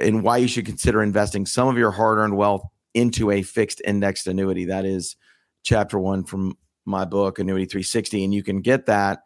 and 0.00 0.22
why 0.22 0.38
you 0.38 0.48
should 0.48 0.66
consider 0.66 1.02
investing 1.02 1.46
some 1.46 1.68
of 1.68 1.76
your 1.76 1.90
hard 1.90 2.18
earned 2.18 2.36
wealth 2.36 2.62
into 2.94 3.30
a 3.30 3.42
fixed 3.42 3.80
indexed 3.86 4.26
annuity. 4.26 4.66
That 4.66 4.84
is 4.84 5.16
chapter 5.62 5.98
one 5.98 6.24
from 6.24 6.56
my 6.84 7.04
book, 7.04 7.38
Annuity 7.38 7.66
360. 7.66 8.24
And 8.24 8.34
you 8.34 8.42
can 8.42 8.60
get 8.60 8.86
that 8.86 9.20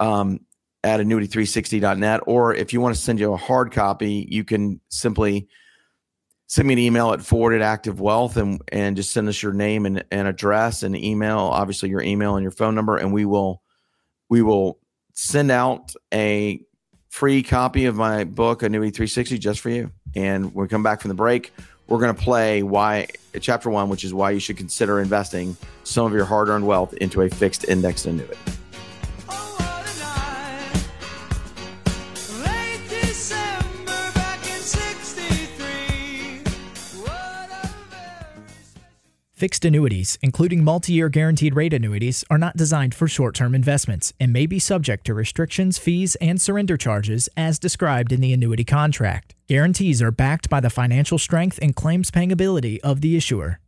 um, 0.00 0.40
at 0.84 1.00
annuity360.net. 1.00 2.20
Or 2.26 2.54
if 2.54 2.72
you 2.72 2.80
want 2.80 2.94
to 2.94 3.00
send 3.00 3.20
you 3.20 3.32
a 3.32 3.36
hard 3.36 3.72
copy, 3.72 4.26
you 4.30 4.44
can 4.44 4.80
simply 4.88 5.48
send 6.46 6.68
me 6.68 6.74
an 6.74 6.78
email 6.78 7.12
at 7.12 7.22
Ford 7.22 7.54
at 7.54 7.62
active 7.62 8.00
wealth 8.00 8.36
and, 8.36 8.60
and 8.70 8.96
just 8.96 9.12
send 9.12 9.28
us 9.28 9.42
your 9.42 9.52
name 9.52 9.86
and, 9.86 10.04
and 10.10 10.28
address 10.28 10.82
and 10.82 10.96
email, 10.96 11.38
obviously 11.38 11.88
your 11.88 12.02
email 12.02 12.36
and 12.36 12.42
your 12.42 12.50
phone 12.50 12.74
number. 12.74 12.96
And 12.96 13.12
we 13.12 13.24
will, 13.24 13.62
we 14.28 14.42
will 14.42 14.78
send 15.14 15.50
out 15.50 15.94
a 16.12 16.60
free 17.12 17.42
copy 17.42 17.84
of 17.84 17.94
my 17.94 18.24
book, 18.24 18.62
Annuity 18.62 18.90
360, 18.90 19.36
just 19.38 19.60
for 19.60 19.68
you. 19.68 19.92
And 20.16 20.46
when 20.54 20.64
we 20.64 20.68
come 20.68 20.82
back 20.82 21.02
from 21.02 21.10
the 21.10 21.14
break, 21.14 21.52
we're 21.86 21.98
going 21.98 22.14
to 22.14 22.20
play 22.20 22.62
why 22.62 23.08
chapter 23.38 23.68
one, 23.68 23.90
which 23.90 24.02
is 24.02 24.14
why 24.14 24.30
you 24.30 24.40
should 24.40 24.56
consider 24.56 24.98
investing 24.98 25.54
some 25.84 26.06
of 26.06 26.14
your 26.14 26.24
hard 26.24 26.48
earned 26.48 26.66
wealth 26.66 26.94
into 26.94 27.20
a 27.20 27.28
fixed 27.28 27.68
indexed 27.68 28.06
annuity. 28.06 28.38
Fixed 39.42 39.64
annuities, 39.64 40.18
including 40.22 40.62
multi 40.62 40.92
year 40.92 41.08
guaranteed 41.08 41.56
rate 41.56 41.72
annuities, 41.72 42.24
are 42.30 42.38
not 42.38 42.56
designed 42.56 42.94
for 42.94 43.08
short 43.08 43.34
term 43.34 43.56
investments 43.56 44.12
and 44.20 44.32
may 44.32 44.46
be 44.46 44.60
subject 44.60 45.04
to 45.06 45.14
restrictions, 45.14 45.78
fees, 45.78 46.14
and 46.20 46.40
surrender 46.40 46.76
charges 46.76 47.28
as 47.36 47.58
described 47.58 48.12
in 48.12 48.20
the 48.20 48.32
annuity 48.32 48.62
contract. 48.62 49.34
Guarantees 49.48 50.00
are 50.00 50.12
backed 50.12 50.48
by 50.48 50.60
the 50.60 50.70
financial 50.70 51.18
strength 51.18 51.58
and 51.60 51.74
claims 51.74 52.08
paying 52.12 52.30
ability 52.30 52.80
of 52.82 53.00
the 53.00 53.16
issuer. 53.16 53.58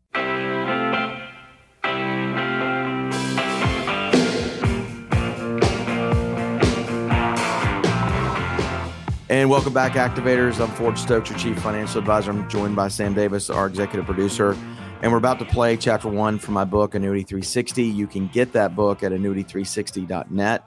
And 9.29 9.51
welcome 9.51 9.73
back, 9.73 9.95
activators. 9.95 10.61
I'm 10.61 10.71
Ford 10.77 10.97
Stokes, 10.97 11.31
your 11.31 11.39
chief 11.41 11.59
financial 11.59 11.99
advisor. 11.99 12.31
I'm 12.31 12.49
joined 12.49 12.77
by 12.77 12.87
Sam 12.87 13.13
Davis, 13.13 13.51
our 13.51 13.67
executive 13.67 14.07
producer. 14.07 14.57
And 15.05 15.13
we're 15.13 15.19
about 15.19 15.39
to 15.41 15.45
play 15.45 15.77
chapter 15.77 16.09
one 16.09 16.39
from 16.39 16.55
my 16.55 16.65
book, 16.65 16.95
Annuity 16.95 17.25
360. 17.25 17.83
You 17.83 18.07
can 18.07 18.27
get 18.29 18.55
that 18.55 18.75
book 18.75 19.03
at 19.03 19.13
annuity360.net. 19.13 20.65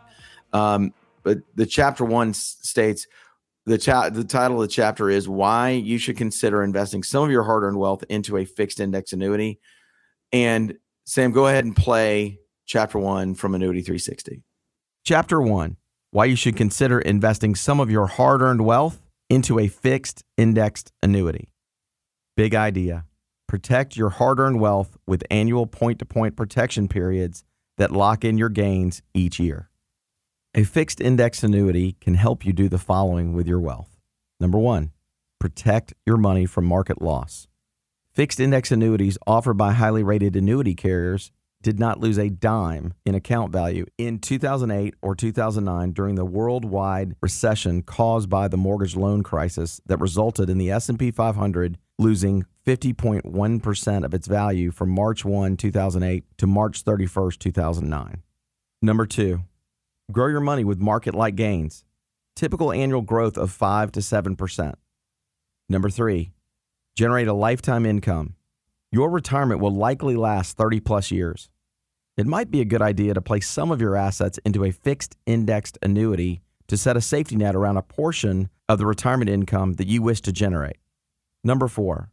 Um, 0.54 0.94
but 1.24 1.40
the 1.56 1.66
chapter 1.66 2.06
one 2.06 2.36
states 2.36 3.08
the, 3.66 3.80
cha- 3.80 4.12
the 4.12 4.24
title 4.24 4.62
of 4.62 4.68
the 4.70 4.72
chapter 4.72 5.10
is 5.10 5.28
Why 5.28 5.72
You 5.72 5.98
Should 5.98 6.18
Consider 6.18 6.64
Investing 6.64 7.02
Some 7.02 7.24
of 7.24 7.32
Your 7.32 7.42
Hard 7.46 7.64
Earned 7.64 7.80
Wealth 7.80 8.04
into 8.10 8.38
a 8.38 8.46
Fixed 8.46 8.80
Index 8.80 9.12
Annuity. 9.12 9.60
And 10.32 10.78
Sam, 11.06 11.32
go 11.32 11.48
ahead 11.48 11.66
and 11.66 11.76
play 11.76 12.38
chapter 12.68 13.00
one 13.00 13.34
from 13.34 13.56
Annuity 13.56 13.82
360. 13.82 14.44
Chapter 15.04 15.42
one 15.42 15.78
Why 16.12 16.26
You 16.26 16.36
Should 16.36 16.56
Consider 16.58 17.00
Investing 17.00 17.56
Some 17.56 17.80
of 17.80 17.90
Your 17.90 18.06
Hard 18.06 18.44
Earned 18.44 18.64
Wealth 18.64 19.02
into 19.32 19.58
a 19.58 19.68
Fixed 19.68 20.24
Indexed 20.38 20.92
Annuity. 21.02 21.50
Big 22.36 22.54
idea. 22.54 23.07
Protect 23.48 23.96
your 23.96 24.10
hard 24.10 24.40
earned 24.40 24.60
wealth 24.60 24.98
with 25.08 25.24
annual 25.32 25.68
point 25.68 26.00
to 26.00 26.06
point 26.06 26.36
protection 26.36 26.90
periods 26.90 27.46
that 27.78 27.94
lock 27.94 28.26
in 28.26 28.38
your 28.38 28.50
gains 28.50 29.02
each 29.14 29.40
year. 29.40 29.70
A 30.54 30.66
fixed 30.66 31.00
index 31.00 31.44
annuity 31.44 31.96
can 32.02 32.16
help 32.16 32.46
you 32.46 32.52
do 32.52 32.68
the 32.68 32.78
following 32.78 33.32
with 33.32 33.48
your 33.48 33.62
wealth. 33.62 33.96
Number 34.42 34.58
one, 34.58 34.92
protect 35.40 35.94
your 36.06 36.18
money 36.18 36.46
from 36.46 36.66
market 36.66 37.02
loss. 37.02 37.48
Fixed 38.14 38.42
index 38.42 38.70
annuities 38.70 39.18
offered 39.26 39.54
by 39.54 39.72
highly 39.72 40.04
rated 40.04 40.36
annuity 40.36 40.76
carriers 40.76 41.32
did 41.62 41.80
not 41.80 42.02
lose 42.02 42.18
a 42.18 42.30
dime 42.30 42.94
in 43.06 43.16
account 43.16 43.54
value 43.54 43.86
in 43.98 44.20
2008 44.20 44.94
or 45.02 45.16
2009 45.16 45.92
during 45.92 46.16
the 46.16 46.26
worldwide 46.26 47.16
recession 47.22 47.82
caused 47.82 48.30
by 48.30 48.50
the 48.50 48.58
mortgage 48.58 48.96
loan 48.98 49.24
crisis 49.24 49.80
that 49.86 50.02
resulted 50.02 50.50
in 50.50 50.58
the 50.58 50.70
S&P 50.70 51.12
500 51.12 51.78
losing 51.98 52.46
50.1% 52.68 54.04
of 54.04 54.14
its 54.14 54.28
value 54.28 54.72
from 54.72 54.90
March 54.90 55.24
1, 55.24 55.56
2008 55.56 56.26
to 56.38 56.46
March 56.46 56.82
31, 56.82 57.32
2009. 57.40 58.24
Number 58.82 59.06
2, 59.06 59.40
grow 60.12 60.28
your 60.28 60.42
money 60.42 60.66
with 60.66 60.78
market-like 60.78 61.36
gains. 61.36 61.86
Typical 62.36 62.74
annual 62.74 63.02
growth 63.02 63.38
of 63.38 63.52
5 63.52 63.94
to 63.94 64.02
7%. 64.02 64.74
Number 65.70 65.90
3, 65.90 66.34
generate 66.94 67.30
a 67.30 67.34
lifetime 67.34 67.86
income. 67.86 68.36
Your 68.92 69.10
retirement 69.10 69.62
will 69.62 69.74
likely 69.74 70.18
last 70.18 70.58
30 70.58 70.82
plus 70.82 71.10
years. 71.10 71.50
It 72.18 72.28
might 72.28 72.52
be 72.52 72.60
a 72.60 72.66
good 72.66 72.82
idea 72.82 73.14
to 73.14 73.22
place 73.22 73.48
some 73.48 73.72
of 73.72 73.80
your 73.80 73.96
assets 73.96 74.40
into 74.44 74.66
a 74.66 74.72
fixed 74.72 75.16
indexed 75.26 75.78
annuity 75.82 76.42
to 76.68 76.76
set 76.76 76.98
a 76.98 77.02
safety 77.02 77.38
net 77.38 77.56
around 77.56 77.78
a 77.78 77.82
portion 77.82 78.50
of 78.68 78.78
the 78.78 78.86
retirement 78.86 79.30
income 79.30 79.76
that 79.76 79.88
you 79.88 80.02
wish 80.02 80.20
to 80.20 80.34
generate. 80.34 80.78
Number 81.46 81.70
four, 81.70 82.10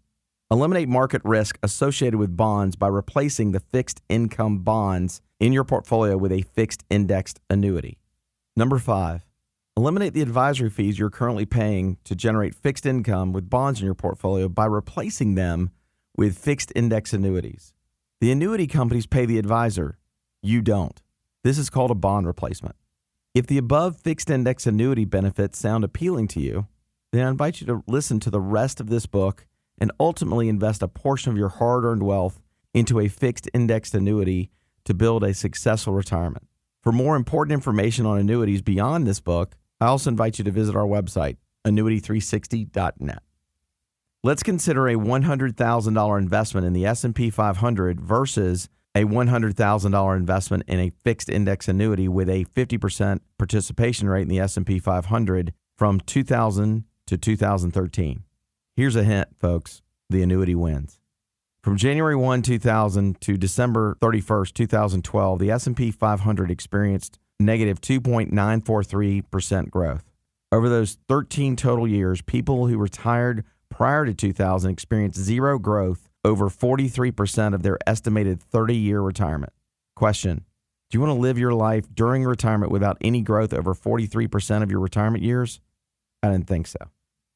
eliminate 0.51 0.89
market 0.89 1.23
risk 1.25 1.59
associated 1.63 2.19
with 2.19 2.37
bonds 2.37 2.77
by 2.77 2.89
replacing 2.89 3.53
the 3.53 3.61
fixed 3.61 4.03
income 4.09 4.59
bonds 4.59 5.21
in 5.41 5.53
your 5.53 5.65
portfolio 5.65 6.17
with 6.17 6.33
a 6.33 6.43
fixed 6.43 6.85
indexed 6.91 7.41
annuity. 7.49 7.99
Number 8.57 8.79
five, 8.79 9.27
eliminate 9.77 10.15
the 10.15 10.23
advisory 10.23 10.71
fees 10.71 10.99
you're 10.99 11.11
currently 11.11 11.47
paying 11.47 11.99
to 12.05 12.15
generate 12.15 12.55
fixed 12.55 12.87
income 12.87 13.33
with 13.33 13.51
bonds 13.51 13.81
in 13.81 13.87
your 13.87 13.95
portfolio 13.95 14.49
by 14.49 14.67
replacing 14.67 15.35
them 15.35 15.71
with 16.17 16.39
fixed 16.39 16.73
index 16.77 17.13
annuities. 17.13 17.73
The 18.21 18.31
annuity 18.31 18.67
companies 18.67 19.07
pay 19.07 19.27
the 19.27 19.39
advisor, 19.39 19.99
you 20.43 20.63
don't. 20.63 21.01
This 21.43 21.59
is 21.59 21.71
called 21.71 21.91
a 21.91 21.97
bond 21.97 22.27
replacement. 22.27 22.77
If 23.35 23.47
the 23.47 23.59
above 23.59 23.97
fixed 23.97 24.31
index 24.31 24.67
annuity 24.67 25.05
benefits 25.05 25.59
sound 25.59 25.83
appealing 25.83 26.29
to 26.29 26.41
you, 26.41 26.69
then 27.13 27.27
I 27.27 27.31
invite 27.31 27.61
you 27.61 27.67
to 27.67 27.83
listen 27.89 28.21
to 28.21 28.31
the 28.31 28.41
rest 28.41 28.81
of 28.81 28.89
this 28.89 29.07
book 29.07 29.47
and 29.85 29.93
ultimately 30.01 30.49
invest 30.49 30.83
a 30.83 30.89
portion 30.89 31.31
of 31.31 31.37
your 31.37 31.51
hard 31.51 31.85
earned 31.85 32.03
wealth 32.03 32.41
into 32.73 32.99
a 32.99 33.07
fixed 33.07 33.51
indexed 33.53 33.95
annuity 33.95 34.51
to 34.83 34.95
build 34.95 35.23
a 35.23 35.35
successful 35.35 35.93
retirement. 35.93 36.49
For 36.83 36.91
more 36.91 37.17
important 37.17 37.53
information 37.53 38.07
on 38.07 38.19
annuities 38.19 38.63
beyond 38.63 39.07
this 39.07 39.21
book, 39.21 39.57
I 39.83 39.89
also 39.89 40.09
invite 40.09 40.39
you 40.39 40.45
to 40.45 40.51
visit 40.51 40.75
our 40.75 40.87
website, 40.87 41.37
annuity360.net. 41.67 43.23
Let's 44.23 44.43
consider 44.43 44.89
a 44.89 44.95
$100,000 44.95 46.19
investment 46.19 46.67
in 46.67 46.73
the 46.73 46.87
S&P 46.87 47.29
500 47.29 48.01
versus 48.01 48.71
a 48.95 49.05
$100,000 49.05 50.17
investment 50.17 50.63
in 50.67 50.81
a 50.81 50.93
fixed 51.05 51.29
index 51.29 51.69
annuity 51.69 52.09
with 52.09 52.31
a 52.31 52.47
50% 52.47 53.21
participation 53.37 54.09
rate 54.09 54.23
in 54.23 54.29
the 54.29 54.41
S&P 54.41 54.79
500 54.79 55.53
from 55.77 56.01
2000 56.01 56.85
to 57.07 57.19
2013. 57.19 58.25
Here's 58.77 58.97
a 58.97 59.05
hint, 59.05 59.29
folks 59.39 59.83
the 60.11 60.23
annuity 60.23 60.55
wins. 60.55 60.99
From 61.63 61.77
January 61.77 62.17
1, 62.17 62.43
2000 62.43 63.21
to 63.21 63.37
December 63.37 63.97
31st, 64.01 64.53
2012, 64.53 65.39
the 65.39 65.51
S&P 65.51 65.91
500 65.91 66.51
experienced 66.51 67.19
negative 67.41 67.81
2.943% 67.81 69.71
growth. 69.71 70.05
Over 70.53 70.69
those 70.69 70.99
13 71.09 71.57
total 71.57 71.89
years, 71.89 72.21
people 72.21 72.67
who 72.67 72.77
retired 72.77 73.45
prior 73.71 74.05
to 74.05 74.13
2000 74.13 74.71
experienced 74.71 75.19
zero 75.19 75.59
growth 75.59 76.09
over 76.25 76.51
43% 76.51 77.55
of 77.55 77.63
their 77.63 77.79
estimated 77.87 78.41
30-year 78.53 79.01
retirement. 79.01 79.53
Question: 79.95 80.45
Do 80.91 80.97
you 80.97 81.01
want 81.01 81.17
to 81.17 81.21
live 81.21 81.39
your 81.39 81.55
life 81.55 81.87
during 81.95 82.25
retirement 82.25 82.73
without 82.73 82.99
any 83.01 83.23
growth 83.23 83.55
over 83.55 83.73
43% 83.73 84.63
of 84.63 84.71
your 84.71 84.81
retirement 84.81 85.23
years? 85.23 85.61
I 86.23 86.31
didn't 86.31 86.49
think 86.49 86.67
so. 86.67 86.91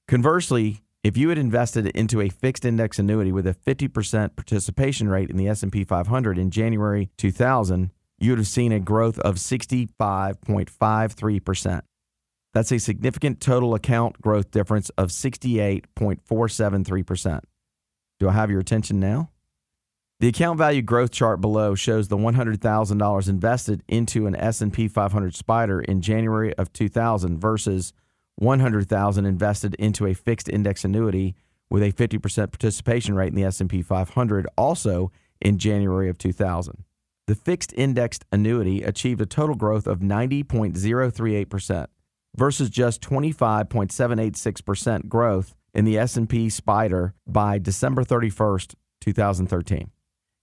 Conversely, 0.06 0.82
if 1.04 1.16
you 1.16 1.28
had 1.28 1.38
invested 1.38 1.86
into 1.88 2.20
a 2.20 2.28
fixed 2.28 2.64
index 2.64 2.98
annuity 2.98 3.30
with 3.32 3.46
a 3.46 3.54
50% 3.54 4.34
participation 4.36 5.08
rate 5.08 5.30
in 5.30 5.36
the 5.36 5.46
S&P 5.48 5.84
500 5.84 6.38
in 6.38 6.50
January 6.50 7.10
2000, 7.16 7.92
you 8.18 8.32
would 8.32 8.38
have 8.38 8.48
seen 8.48 8.72
a 8.72 8.80
growth 8.80 9.18
of 9.20 9.36
65.53%. 9.36 11.82
That's 12.52 12.72
a 12.72 12.78
significant 12.78 13.40
total 13.40 13.74
account 13.74 14.20
growth 14.20 14.50
difference 14.50 14.90
of 14.90 15.08
68.473%. 15.10 17.40
Do 18.18 18.28
I 18.28 18.32
have 18.32 18.50
your 18.50 18.58
attention 18.58 18.98
now? 18.98 19.30
The 20.20 20.26
account 20.26 20.58
value 20.58 20.82
growth 20.82 21.12
chart 21.12 21.40
below 21.40 21.76
shows 21.76 22.08
the 22.08 22.16
$100,000 22.16 23.28
invested 23.28 23.84
into 23.86 24.26
an 24.26 24.34
S&P 24.34 24.88
500 24.88 25.36
Spider 25.36 25.80
in 25.80 26.00
January 26.00 26.52
of 26.54 26.72
2000 26.72 27.38
versus 27.38 27.92
100,000 28.38 29.26
invested 29.26 29.74
into 29.74 30.06
a 30.06 30.14
fixed 30.14 30.48
index 30.48 30.84
annuity 30.84 31.34
with 31.70 31.82
a 31.82 31.92
50% 31.92 32.52
participation 32.52 33.16
rate 33.16 33.28
in 33.28 33.34
the 33.34 33.44
S&P 33.44 33.82
500 33.82 34.46
also 34.56 35.12
in 35.40 35.58
January 35.58 36.08
of 36.08 36.16
2000. 36.18 36.84
The 37.26 37.34
fixed 37.34 37.72
indexed 37.74 38.24
annuity 38.32 38.82
achieved 38.82 39.20
a 39.20 39.26
total 39.26 39.56
growth 39.56 39.88
of 39.88 39.98
90.038% 39.98 41.86
versus 42.36 42.70
just 42.70 43.02
25.786% 43.02 45.08
growth 45.08 45.56
in 45.74 45.84
the 45.84 45.98
S&P 45.98 46.48
Spider 46.48 47.14
by 47.26 47.58
December 47.58 48.04
31st, 48.04 48.76
2013. 49.00 49.90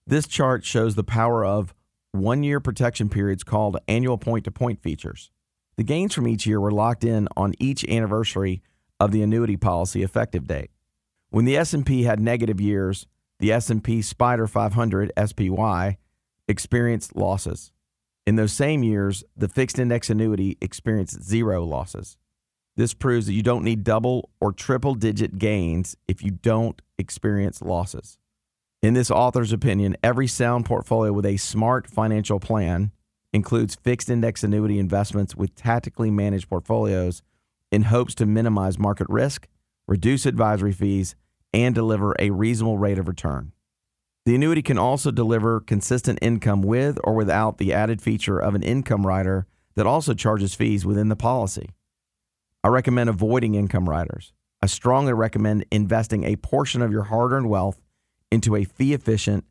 This 0.06 0.28
chart 0.28 0.64
shows 0.64 0.94
the 0.94 1.02
power 1.02 1.44
of 1.44 1.74
one-year 2.12 2.60
protection 2.60 3.08
periods 3.08 3.42
called 3.42 3.78
annual 3.88 4.18
point-to-point 4.18 4.82
features. 4.82 5.30
The 5.76 5.84
gains 5.84 6.14
from 6.14 6.26
each 6.26 6.46
year 6.46 6.60
were 6.60 6.70
locked 6.70 7.04
in 7.04 7.28
on 7.36 7.52
each 7.58 7.84
anniversary 7.84 8.62
of 8.98 9.12
the 9.12 9.22
annuity 9.22 9.56
policy 9.56 10.02
effective 10.02 10.46
date. 10.46 10.70
When 11.30 11.44
the 11.44 11.56
S&P 11.56 12.04
had 12.04 12.18
negative 12.18 12.60
years, 12.60 13.06
the 13.40 13.52
S&P 13.52 14.00
Spider 14.00 14.46
500 14.46 15.12
SPY 15.26 15.98
experienced 16.48 17.14
losses. 17.14 17.72
In 18.26 18.36
those 18.36 18.52
same 18.52 18.82
years, 18.82 19.22
the 19.36 19.48
fixed 19.48 19.78
index 19.78 20.08
annuity 20.08 20.56
experienced 20.60 21.22
zero 21.22 21.64
losses. 21.64 22.16
This 22.76 22.94
proves 22.94 23.26
that 23.26 23.34
you 23.34 23.42
don't 23.42 23.64
need 23.64 23.84
double 23.84 24.30
or 24.40 24.52
triple 24.52 24.94
digit 24.94 25.38
gains 25.38 25.96
if 26.08 26.22
you 26.22 26.30
don't 26.30 26.80
experience 26.98 27.60
losses. 27.60 28.18
In 28.82 28.94
this 28.94 29.10
author's 29.10 29.52
opinion, 29.52 29.96
every 30.02 30.26
sound 30.26 30.64
portfolio 30.64 31.12
with 31.12 31.26
a 31.26 31.36
smart 31.36 31.86
financial 31.86 32.40
plan 32.40 32.92
includes 33.36 33.76
fixed 33.76 34.10
index 34.10 34.42
annuity 34.42 34.80
investments 34.80 35.36
with 35.36 35.54
tactically 35.54 36.10
managed 36.10 36.48
portfolios 36.48 37.22
in 37.70 37.82
hopes 37.82 38.14
to 38.16 38.26
minimize 38.26 38.78
market 38.78 39.06
risk, 39.08 39.46
reduce 39.86 40.26
advisory 40.26 40.72
fees, 40.72 41.14
and 41.52 41.74
deliver 41.74 42.16
a 42.18 42.30
reasonable 42.30 42.78
rate 42.78 42.98
of 42.98 43.06
return. 43.06 43.52
The 44.24 44.34
annuity 44.34 44.62
can 44.62 44.78
also 44.78 45.12
deliver 45.12 45.60
consistent 45.60 46.18
income 46.20 46.62
with 46.62 46.98
or 47.04 47.14
without 47.14 47.58
the 47.58 47.72
added 47.72 48.02
feature 48.02 48.38
of 48.38 48.56
an 48.56 48.64
income 48.64 49.06
rider 49.06 49.46
that 49.76 49.86
also 49.86 50.14
charges 50.14 50.54
fees 50.54 50.84
within 50.84 51.08
the 51.08 51.14
policy. 51.14 51.70
I 52.64 52.68
recommend 52.68 53.08
avoiding 53.08 53.54
income 53.54 53.88
riders. 53.88 54.32
I 54.60 54.66
strongly 54.66 55.12
recommend 55.12 55.66
investing 55.70 56.24
a 56.24 56.36
portion 56.36 56.82
of 56.82 56.90
your 56.90 57.04
hard 57.04 57.32
earned 57.32 57.48
wealth 57.48 57.80
into 58.32 58.56
a 58.56 58.64
fee 58.64 58.94
efficient, 58.94 59.44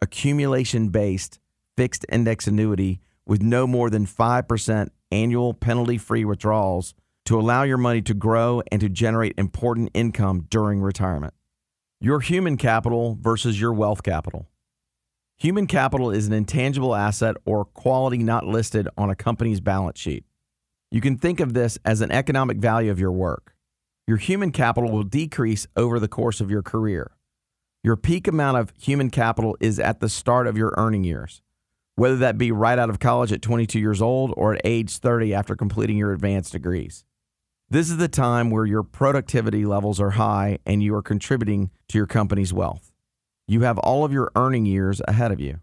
accumulation 0.00 0.88
based 0.88 1.38
fixed 1.76 2.06
index 2.10 2.46
annuity 2.46 3.00
with 3.32 3.40
no 3.40 3.66
more 3.66 3.88
than 3.88 4.04
5% 4.04 4.90
annual 5.10 5.54
penalty 5.54 5.96
free 5.96 6.22
withdrawals 6.22 6.92
to 7.24 7.40
allow 7.40 7.62
your 7.62 7.78
money 7.78 8.02
to 8.02 8.12
grow 8.12 8.60
and 8.70 8.78
to 8.82 8.90
generate 8.90 9.32
important 9.38 9.88
income 9.94 10.44
during 10.50 10.82
retirement. 10.82 11.32
Your 11.98 12.20
human 12.20 12.58
capital 12.58 13.16
versus 13.18 13.58
your 13.58 13.72
wealth 13.72 14.02
capital. 14.02 14.50
Human 15.38 15.66
capital 15.66 16.10
is 16.10 16.26
an 16.26 16.34
intangible 16.34 16.94
asset 16.94 17.36
or 17.46 17.64
quality 17.64 18.18
not 18.18 18.44
listed 18.44 18.86
on 18.98 19.08
a 19.08 19.16
company's 19.16 19.60
balance 19.60 19.98
sheet. 19.98 20.24
You 20.90 21.00
can 21.00 21.16
think 21.16 21.40
of 21.40 21.54
this 21.54 21.78
as 21.86 22.02
an 22.02 22.12
economic 22.12 22.58
value 22.58 22.90
of 22.90 23.00
your 23.00 23.12
work. 23.12 23.54
Your 24.06 24.18
human 24.18 24.52
capital 24.52 24.92
will 24.92 25.04
decrease 25.04 25.66
over 25.74 25.98
the 25.98 26.06
course 26.06 26.42
of 26.42 26.50
your 26.50 26.62
career. 26.62 27.12
Your 27.82 27.96
peak 27.96 28.28
amount 28.28 28.58
of 28.58 28.74
human 28.78 29.08
capital 29.08 29.56
is 29.58 29.80
at 29.80 30.00
the 30.00 30.10
start 30.10 30.46
of 30.46 30.58
your 30.58 30.74
earning 30.76 31.04
years 31.04 31.40
whether 31.94 32.16
that 32.16 32.38
be 32.38 32.50
right 32.52 32.78
out 32.78 32.90
of 32.90 32.98
college 32.98 33.32
at 33.32 33.42
22 33.42 33.78
years 33.78 34.00
old 34.00 34.32
or 34.36 34.54
at 34.54 34.60
age 34.64 34.98
30 34.98 35.34
after 35.34 35.54
completing 35.54 35.96
your 35.96 36.12
advanced 36.12 36.52
degrees. 36.52 37.04
This 37.68 37.90
is 37.90 37.96
the 37.96 38.08
time 38.08 38.50
where 38.50 38.66
your 38.66 38.82
productivity 38.82 39.64
levels 39.64 40.00
are 40.00 40.10
high 40.10 40.58
and 40.66 40.82
you 40.82 40.94
are 40.94 41.02
contributing 41.02 41.70
to 41.88 41.98
your 41.98 42.06
company's 42.06 42.52
wealth. 42.52 42.92
You 43.46 43.62
have 43.62 43.78
all 43.78 44.04
of 44.04 44.12
your 44.12 44.30
earning 44.36 44.66
years 44.66 45.00
ahead 45.08 45.32
of 45.32 45.40
you. 45.40 45.60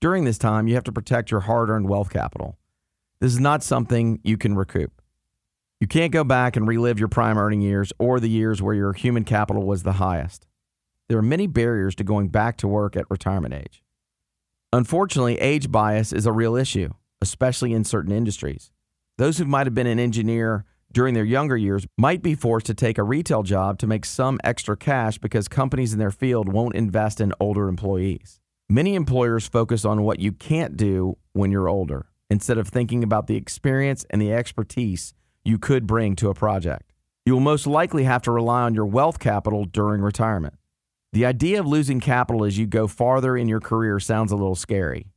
During 0.00 0.24
this 0.24 0.38
time, 0.38 0.68
you 0.68 0.74
have 0.74 0.84
to 0.84 0.92
protect 0.92 1.30
your 1.30 1.40
hard 1.40 1.70
earned 1.70 1.88
wealth 1.88 2.10
capital. 2.10 2.58
This 3.20 3.32
is 3.32 3.40
not 3.40 3.62
something 3.62 4.20
you 4.22 4.36
can 4.36 4.54
recoup. 4.54 5.00
You 5.80 5.86
can't 5.86 6.12
go 6.12 6.24
back 6.24 6.56
and 6.56 6.66
relive 6.66 6.98
your 6.98 7.08
prime 7.08 7.38
earning 7.38 7.60
years 7.60 7.92
or 7.98 8.20
the 8.20 8.28
years 8.28 8.62
where 8.62 8.74
your 8.74 8.92
human 8.92 9.24
capital 9.24 9.64
was 9.64 9.82
the 9.82 9.92
highest. 9.92 10.46
There 11.08 11.18
are 11.18 11.22
many 11.22 11.46
barriers 11.46 11.94
to 11.96 12.04
going 12.04 12.28
back 12.28 12.56
to 12.58 12.68
work 12.68 12.96
at 12.96 13.10
retirement 13.10 13.54
age. 13.54 13.83
Unfortunately, 14.74 15.38
age 15.38 15.70
bias 15.70 16.12
is 16.12 16.26
a 16.26 16.32
real 16.32 16.56
issue, 16.56 16.88
especially 17.22 17.72
in 17.72 17.84
certain 17.84 18.10
industries. 18.10 18.72
Those 19.18 19.38
who 19.38 19.44
might 19.44 19.68
have 19.68 19.74
been 19.74 19.86
an 19.86 20.00
engineer 20.00 20.64
during 20.90 21.14
their 21.14 21.22
younger 21.22 21.56
years 21.56 21.86
might 21.96 22.22
be 22.22 22.34
forced 22.34 22.66
to 22.66 22.74
take 22.74 22.98
a 22.98 23.04
retail 23.04 23.44
job 23.44 23.78
to 23.78 23.86
make 23.86 24.04
some 24.04 24.40
extra 24.42 24.76
cash 24.76 25.18
because 25.18 25.46
companies 25.46 25.92
in 25.92 26.00
their 26.00 26.10
field 26.10 26.52
won't 26.52 26.74
invest 26.74 27.20
in 27.20 27.32
older 27.38 27.68
employees. 27.68 28.40
Many 28.68 28.96
employers 28.96 29.46
focus 29.46 29.84
on 29.84 30.02
what 30.02 30.18
you 30.18 30.32
can't 30.32 30.76
do 30.76 31.18
when 31.34 31.52
you're 31.52 31.68
older 31.68 32.06
instead 32.28 32.58
of 32.58 32.66
thinking 32.66 33.04
about 33.04 33.28
the 33.28 33.36
experience 33.36 34.04
and 34.10 34.20
the 34.20 34.32
expertise 34.32 35.14
you 35.44 35.56
could 35.56 35.86
bring 35.86 36.16
to 36.16 36.30
a 36.30 36.34
project. 36.34 36.92
You 37.24 37.34
will 37.34 37.40
most 37.40 37.68
likely 37.68 38.02
have 38.04 38.22
to 38.22 38.32
rely 38.32 38.62
on 38.62 38.74
your 38.74 38.86
wealth 38.86 39.20
capital 39.20 39.66
during 39.66 40.02
retirement. 40.02 40.54
The 41.14 41.26
idea 41.26 41.60
of 41.60 41.66
losing 41.68 42.00
capital 42.00 42.44
as 42.44 42.58
you 42.58 42.66
go 42.66 42.88
farther 42.88 43.36
in 43.36 43.46
your 43.46 43.60
career 43.60 44.00
sounds 44.00 44.32
a 44.32 44.34
little 44.34 44.56
scary, 44.56 45.12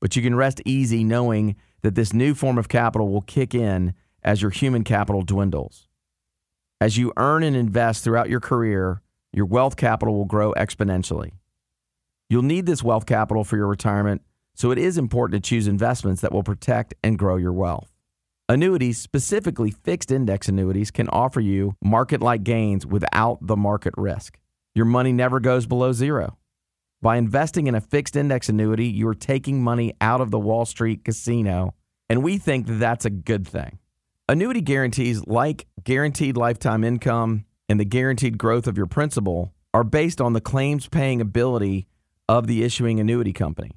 but 0.00 0.14
you 0.14 0.22
can 0.22 0.36
rest 0.36 0.62
easy 0.64 1.02
knowing 1.02 1.56
that 1.80 1.96
this 1.96 2.12
new 2.12 2.32
form 2.32 2.58
of 2.58 2.68
capital 2.68 3.08
will 3.08 3.22
kick 3.22 3.52
in 3.52 3.94
as 4.22 4.40
your 4.40 4.52
human 4.52 4.84
capital 4.84 5.22
dwindles. 5.22 5.88
As 6.80 6.96
you 6.96 7.12
earn 7.16 7.42
and 7.42 7.56
invest 7.56 8.04
throughout 8.04 8.30
your 8.30 8.38
career, 8.38 9.02
your 9.32 9.44
wealth 9.44 9.74
capital 9.74 10.14
will 10.14 10.26
grow 10.26 10.52
exponentially. 10.52 11.32
You'll 12.30 12.42
need 12.42 12.66
this 12.66 12.84
wealth 12.84 13.06
capital 13.06 13.42
for 13.42 13.56
your 13.56 13.66
retirement, 13.66 14.22
so 14.54 14.70
it 14.70 14.78
is 14.78 14.96
important 14.96 15.42
to 15.42 15.48
choose 15.48 15.66
investments 15.66 16.20
that 16.20 16.30
will 16.30 16.44
protect 16.44 16.94
and 17.02 17.18
grow 17.18 17.34
your 17.34 17.52
wealth. 17.52 17.90
Annuities, 18.48 18.98
specifically 18.98 19.72
fixed 19.72 20.12
index 20.12 20.48
annuities, 20.48 20.92
can 20.92 21.08
offer 21.08 21.40
you 21.40 21.74
market 21.82 22.20
like 22.20 22.44
gains 22.44 22.86
without 22.86 23.44
the 23.44 23.56
market 23.56 23.94
risk 23.96 24.38
your 24.74 24.86
money 24.86 25.12
never 25.12 25.40
goes 25.40 25.66
below 25.66 25.92
zero. 25.92 26.38
By 27.00 27.16
investing 27.16 27.66
in 27.66 27.74
a 27.74 27.80
fixed 27.80 28.14
index 28.14 28.48
annuity, 28.48 28.86
you 28.86 29.08
are 29.08 29.14
taking 29.14 29.62
money 29.62 29.94
out 30.00 30.20
of 30.20 30.30
the 30.30 30.38
Wall 30.38 30.64
Street 30.64 31.04
casino, 31.04 31.74
and 32.08 32.22
we 32.22 32.38
think 32.38 32.66
that 32.66 32.74
that's 32.74 33.04
a 33.04 33.10
good 33.10 33.46
thing. 33.46 33.78
Annuity 34.28 34.60
guarantees, 34.60 35.26
like 35.26 35.66
guaranteed 35.82 36.36
lifetime 36.36 36.84
income 36.84 37.44
and 37.68 37.80
the 37.80 37.84
guaranteed 37.84 38.38
growth 38.38 38.66
of 38.66 38.76
your 38.76 38.86
principal, 38.86 39.52
are 39.74 39.84
based 39.84 40.20
on 40.20 40.32
the 40.32 40.40
claims 40.40 40.88
paying 40.88 41.20
ability 41.20 41.88
of 42.28 42.46
the 42.46 42.62
issuing 42.62 43.00
annuity 43.00 43.32
company. 43.32 43.72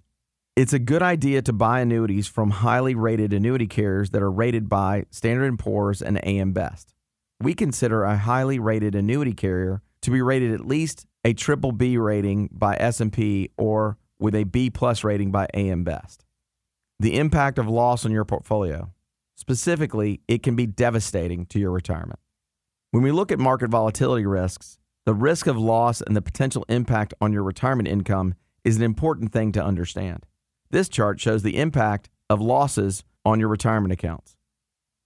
It's 0.56 0.74
a 0.74 0.80
good 0.80 1.02
idea 1.02 1.42
to 1.42 1.52
buy 1.52 1.82
annuities 1.82 2.28
from 2.28 2.52
highly 2.52 2.96
rated 2.96 3.34
annuity 3.34 3.68
carriers 3.68 4.12
that 4.12 4.22
are 4.22 4.32
rated 4.32 4.70
by 4.70 5.06
Standard 5.10 5.58
& 5.58 5.60
Poor's 5.60 6.02
and 6.02 6.20
AM 6.24 6.54
Best. 6.54 6.94
We 7.42 7.54
consider 7.54 8.04
a 8.04 8.18
highly 8.18 8.60
rated 8.60 8.96
annuity 8.96 9.34
carrier 9.34 9.82
to 10.06 10.12
be 10.12 10.22
rated 10.22 10.54
at 10.54 10.66
least 10.66 11.06
a 11.24 11.34
triple 11.34 11.72
B 11.72 11.98
rating 11.98 12.50
by 12.52 12.78
S&P 12.80 13.50
or 13.58 13.98
with 14.20 14.36
a 14.36 14.44
B 14.44 14.70
plus 14.70 15.04
rating 15.04 15.32
by 15.32 15.48
AM 15.54 15.84
Best. 15.84 16.24
The 17.00 17.18
impact 17.18 17.60
of 17.60 17.68
loss 17.68 18.06
on 18.06 18.12
your 18.12 18.24
portfolio. 18.24 18.92
Specifically, 19.36 20.22
it 20.28 20.44
can 20.44 20.56
be 20.56 20.66
devastating 20.66 21.46
to 21.48 21.60
your 21.60 21.72
retirement. 21.72 22.20
When 22.92 23.04
we 23.04 23.12
look 23.12 23.32
at 23.32 23.40
market 23.40 23.70
volatility 23.70 24.26
risks, 24.26 24.78
The 25.06 25.14
risk 25.14 25.46
of 25.46 25.56
loss 25.56 26.02
and 26.02 26.16
the 26.16 26.22
potential 26.22 26.66
impact 26.68 27.14
on 27.22 27.32
your 27.32 27.44
retirement 27.44 27.88
income 27.88 28.34
is 28.64 28.76
an 28.76 28.82
important 28.82 29.32
thing 29.32 29.52
to 29.52 29.64
understand. 29.64 30.26
This 30.72 30.90
chart 30.90 31.20
shows 31.20 31.44
the 31.44 31.58
impact 31.58 32.10
of 32.28 32.42
losses 32.42 33.04
on 33.24 33.40
your 33.40 33.50
retirement 33.50 33.94
accounts. 33.94 34.36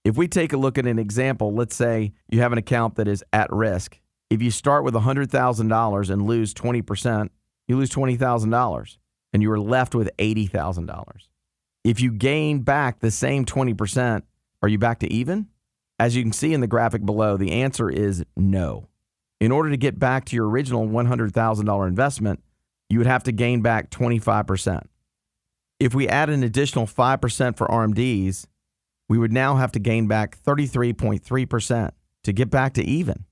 If 0.06 0.16
we 0.16 0.30
take 0.30 0.54
a 0.54 0.58
look 0.58 0.78
at 0.78 0.86
an 0.86 0.98
example, 0.98 1.54
let's 1.54 1.76
say 1.76 2.14
you 2.30 2.40
have 2.40 2.54
an 2.54 2.58
account 2.58 2.96
that 2.96 3.10
is 3.10 3.24
at 3.34 3.52
risk. 3.52 4.00
If 4.30 4.42
you 4.42 4.52
start 4.52 4.84
with 4.84 4.94
$100,000 4.94 6.10
and 6.10 6.22
lose 6.22 6.54
20%, 6.54 7.30
you 7.68 7.78
lose 7.78 7.90
$20,000 7.90 8.98
and 9.34 9.42
you 9.42 9.52
are 9.52 9.60
left 9.60 9.96
with 9.96 10.10
$80,000. 10.18 11.04
If 11.84 12.00
you 12.00 12.12
gain 12.12 12.60
back 12.62 13.00
the 13.00 13.12
same 13.12 13.46
20%, 13.46 14.22
are 14.62 14.70
you 14.70 14.78
back 14.78 15.00
to 15.00 15.12
even? 15.12 15.48
As 15.98 16.16
you 16.16 16.24
can 16.24 16.34
see 16.34 16.54
in 16.54 16.62
the 16.62 16.68
graphic 16.68 17.06
below, 17.06 17.38
the 17.38 17.52
answer 17.52 17.90
is 17.90 18.24
no. 18.38 18.90
In 19.40 19.52
order 19.52 19.70
to 19.70 19.78
get 19.78 19.98
back 19.98 20.26
to 20.26 20.36
your 20.36 20.48
original 20.48 20.88
$100,000 20.88 21.88
investment, 21.88 22.44
you 22.90 22.98
would 22.98 23.08
have 23.08 23.24
to 23.24 23.32
gain 23.32 23.62
back 23.62 23.90
25%. 23.90 24.84
If 25.80 25.96
we 25.96 26.08
add 26.08 26.30
an 26.30 26.44
additional 26.44 26.86
5% 26.86 27.58
for 27.58 27.68
RMDs, 27.68 28.46
we 29.08 29.18
would 29.18 29.32
now 29.32 29.56
have 29.56 29.72
to 29.72 29.80
gain 29.80 30.08
back 30.08 30.38
33.3% 30.44 31.92
to 32.24 32.34
get 32.34 32.50
back 32.50 32.74
to 32.74 32.84
even. 32.84 33.26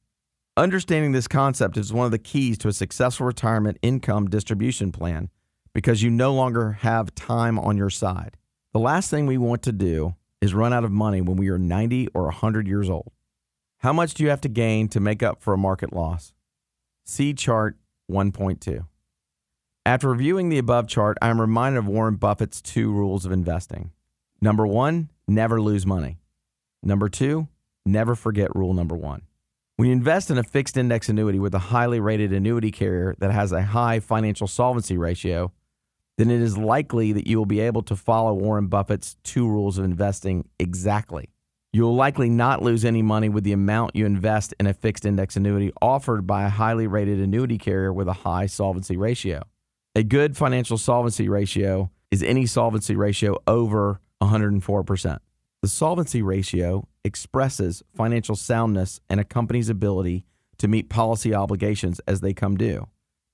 Understanding 0.57 1.11
this 1.11 1.27
concept 1.27 1.77
is 1.77 1.93
one 1.93 2.05
of 2.05 2.11
the 2.11 2.17
keys 2.17 2.57
to 2.57 2.67
a 2.67 2.73
successful 2.73 3.27
retirement 3.27 3.77
income 3.83 4.27
distribution 4.27 4.91
plan 4.91 5.29
because 5.71 6.01
you 6.01 6.09
no 6.09 6.33
longer 6.33 6.71
have 6.81 7.13
time 7.13 7.59
on 7.59 7.77
your 7.77 7.91
side. 7.91 8.37
The 8.73 8.79
last 8.79 9.11
thing 9.11 9.27
we 9.27 9.37
want 9.37 9.61
to 9.63 9.71
do 9.71 10.15
is 10.41 10.55
run 10.55 10.73
out 10.73 10.83
of 10.83 10.89
money 10.89 11.21
when 11.21 11.37
we 11.37 11.49
are 11.49 11.59
90 11.59 12.07
or 12.15 12.23
100 12.23 12.67
years 12.67 12.89
old. 12.89 13.11
How 13.81 13.93
much 13.93 14.15
do 14.15 14.23
you 14.23 14.31
have 14.31 14.41
to 14.41 14.49
gain 14.49 14.87
to 14.87 14.99
make 14.99 15.21
up 15.21 15.43
for 15.43 15.53
a 15.53 15.59
market 15.59 15.93
loss? 15.93 16.33
See 17.05 17.35
chart 17.35 17.77
1.2. 18.11 18.83
After 19.85 20.09
reviewing 20.09 20.49
the 20.49 20.57
above 20.57 20.87
chart, 20.87 21.19
I 21.21 21.29
am 21.29 21.39
reminded 21.39 21.77
of 21.77 21.87
Warren 21.87 22.15
Buffett's 22.15 22.63
two 22.63 22.91
rules 22.91 23.27
of 23.27 23.31
investing. 23.31 23.91
Number 24.41 24.65
one, 24.65 25.11
never 25.27 25.61
lose 25.61 25.85
money. 25.85 26.17
Number 26.81 27.09
two, 27.09 27.47
never 27.85 28.15
forget 28.15 28.55
rule 28.55 28.73
number 28.73 28.95
one. 28.95 29.21
When 29.77 29.89
you 29.89 29.93
invest 29.93 30.31
in 30.31 30.39
a 30.39 30.43
fixed 30.43 30.75
index 30.75 31.07
annuity 31.07 31.37
with 31.37 31.53
a 31.53 31.59
highly 31.59 31.99
rated 31.99 32.33
annuity 32.33 32.71
carrier 32.71 33.15
that 33.19 33.29
has 33.29 33.51
a 33.51 33.61
high 33.61 33.99
financial 33.99 34.47
solvency 34.47 34.97
ratio, 34.97 35.53
then 36.17 36.31
it 36.31 36.41
is 36.41 36.57
likely 36.57 37.13
that 37.13 37.27
you 37.27 37.37
will 37.37 37.45
be 37.45 37.59
able 37.59 37.83
to 37.83 37.95
follow 37.95 38.33
Warren 38.33 38.69
Buffett's 38.69 39.17
two 39.23 39.47
rules 39.47 39.77
of 39.77 39.85
investing 39.85 40.49
exactly. 40.57 41.29
You 41.73 41.83
will 41.83 41.95
likely 41.95 42.27
not 42.27 42.63
lose 42.63 42.83
any 42.83 43.03
money 43.03 43.29
with 43.29 43.43
the 43.43 43.53
amount 43.53 43.95
you 43.95 44.07
invest 44.07 44.51
in 44.59 44.65
a 44.65 44.73
fixed 44.73 45.05
index 45.05 45.35
annuity 45.35 45.71
offered 45.79 46.25
by 46.25 46.45
a 46.45 46.49
highly 46.49 46.87
rated 46.87 47.19
annuity 47.19 47.59
carrier 47.59 47.93
with 47.93 48.07
a 48.07 48.13
high 48.13 48.47
solvency 48.47 48.97
ratio. 48.97 49.43
A 49.93 50.01
good 50.01 50.35
financial 50.35 50.79
solvency 50.79 51.29
ratio 51.29 51.91
is 52.09 52.23
any 52.23 52.47
solvency 52.47 52.95
ratio 52.95 53.37
over 53.45 54.01
104%. 54.23 55.19
The 55.61 55.67
solvency 55.67 56.23
ratio 56.23 56.87
expresses 57.07 57.81
financial 57.95 58.35
soundness 58.35 58.99
and 59.09 59.19
a 59.19 59.23
company's 59.23 59.69
ability 59.69 60.25
to 60.59 60.67
meet 60.67 60.89
policy 60.89 61.33
obligations 61.33 61.99
as 62.07 62.21
they 62.21 62.33
come 62.33 62.57
due. 62.57 62.87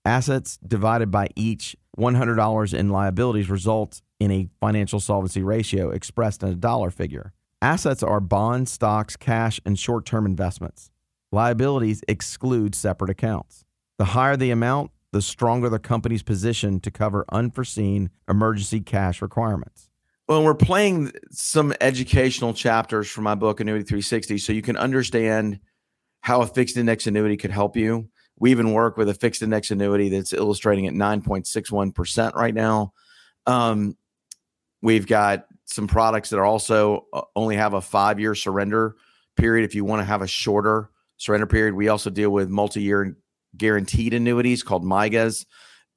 Assets 0.05 0.57
divided 0.65 1.11
by 1.11 1.27
each 1.35 1.75
$100 1.97 2.73
in 2.73 2.89
liabilities 2.89 3.49
results 3.49 4.01
in 4.19 4.31
a 4.31 4.49
financial 4.59 4.99
solvency 4.99 5.41
ratio 5.41 5.89
expressed 5.89 6.43
in 6.43 6.49
a 6.49 6.55
dollar 6.55 6.91
figure. 6.91 7.33
Assets 7.61 8.03
are 8.03 8.19
bonds, 8.19 8.71
stocks, 8.71 9.15
cash, 9.15 9.59
and 9.65 9.79
short 9.79 10.05
term 10.05 10.25
investments. 10.25 10.91
Liabilities 11.31 12.03
exclude 12.07 12.75
separate 12.75 13.09
accounts. 13.09 13.65
The 13.97 14.05
higher 14.05 14.37
the 14.37 14.51
amount, 14.51 14.91
the 15.11 15.21
stronger 15.21 15.69
the 15.69 15.79
company's 15.79 16.23
position 16.23 16.79
to 16.81 16.91
cover 16.91 17.25
unforeseen 17.31 18.09
emergency 18.27 18.81
cash 18.81 19.21
requirements. 19.21 19.89
Well, 20.27 20.43
we're 20.43 20.55
playing 20.55 21.11
some 21.31 21.73
educational 21.81 22.53
chapters 22.53 23.09
from 23.09 23.25
my 23.25 23.35
book, 23.35 23.59
Annuity 23.59 23.83
360, 23.83 24.37
so 24.37 24.53
you 24.53 24.61
can 24.61 24.77
understand 24.77 25.59
how 26.21 26.41
a 26.41 26.47
fixed 26.47 26.77
index 26.77 27.07
annuity 27.07 27.35
could 27.35 27.51
help 27.51 27.75
you. 27.75 28.07
We 28.39 28.51
even 28.51 28.71
work 28.71 28.95
with 28.95 29.09
a 29.09 29.13
fixed 29.13 29.41
index 29.41 29.69
annuity 29.71 30.07
that's 30.07 30.31
illustrating 30.31 30.87
at 30.87 30.93
9.61% 30.93 32.35
right 32.35 32.53
now. 32.53 32.93
Um, 33.45 33.97
we've 34.81 35.05
got 35.05 35.45
some 35.65 35.87
products 35.87 36.29
that 36.29 36.39
are 36.39 36.45
also 36.45 37.05
uh, 37.11 37.23
only 37.35 37.57
have 37.57 37.73
a 37.73 37.81
five 37.81 38.17
year 38.17 38.33
surrender 38.33 38.95
period. 39.35 39.65
If 39.65 39.75
you 39.75 39.83
want 39.83 39.99
to 39.99 40.05
have 40.05 40.21
a 40.21 40.27
shorter 40.27 40.89
surrender 41.17 41.47
period, 41.47 41.73
we 41.73 41.89
also 41.89 42.09
deal 42.09 42.29
with 42.29 42.49
multi 42.49 42.81
year 42.81 43.17
guaranteed 43.57 44.13
annuities 44.13 44.63
called 44.63 44.85
MYGAs 44.85 45.45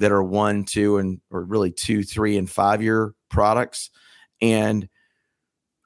that 0.00 0.10
are 0.10 0.22
one, 0.22 0.64
two, 0.64 0.98
and 0.98 1.20
or 1.30 1.44
really 1.44 1.70
two, 1.70 2.02
three, 2.02 2.36
and 2.36 2.50
five 2.50 2.82
year 2.82 3.14
products. 3.30 3.90
And 4.40 4.88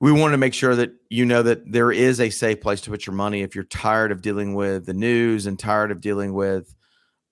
we 0.00 0.12
want 0.12 0.32
to 0.32 0.38
make 0.38 0.54
sure 0.54 0.74
that 0.74 0.92
you 1.10 1.26
know 1.26 1.42
that 1.42 1.70
there 1.70 1.92
is 1.92 2.20
a 2.20 2.30
safe 2.30 2.60
place 2.60 2.80
to 2.82 2.90
put 2.90 3.06
your 3.06 3.14
money 3.14 3.42
if 3.42 3.54
you're 3.54 3.64
tired 3.64 4.12
of 4.12 4.22
dealing 4.22 4.54
with 4.54 4.86
the 4.86 4.94
news 4.94 5.46
and 5.46 5.58
tired 5.58 5.90
of 5.90 6.00
dealing 6.00 6.32
with 6.32 6.74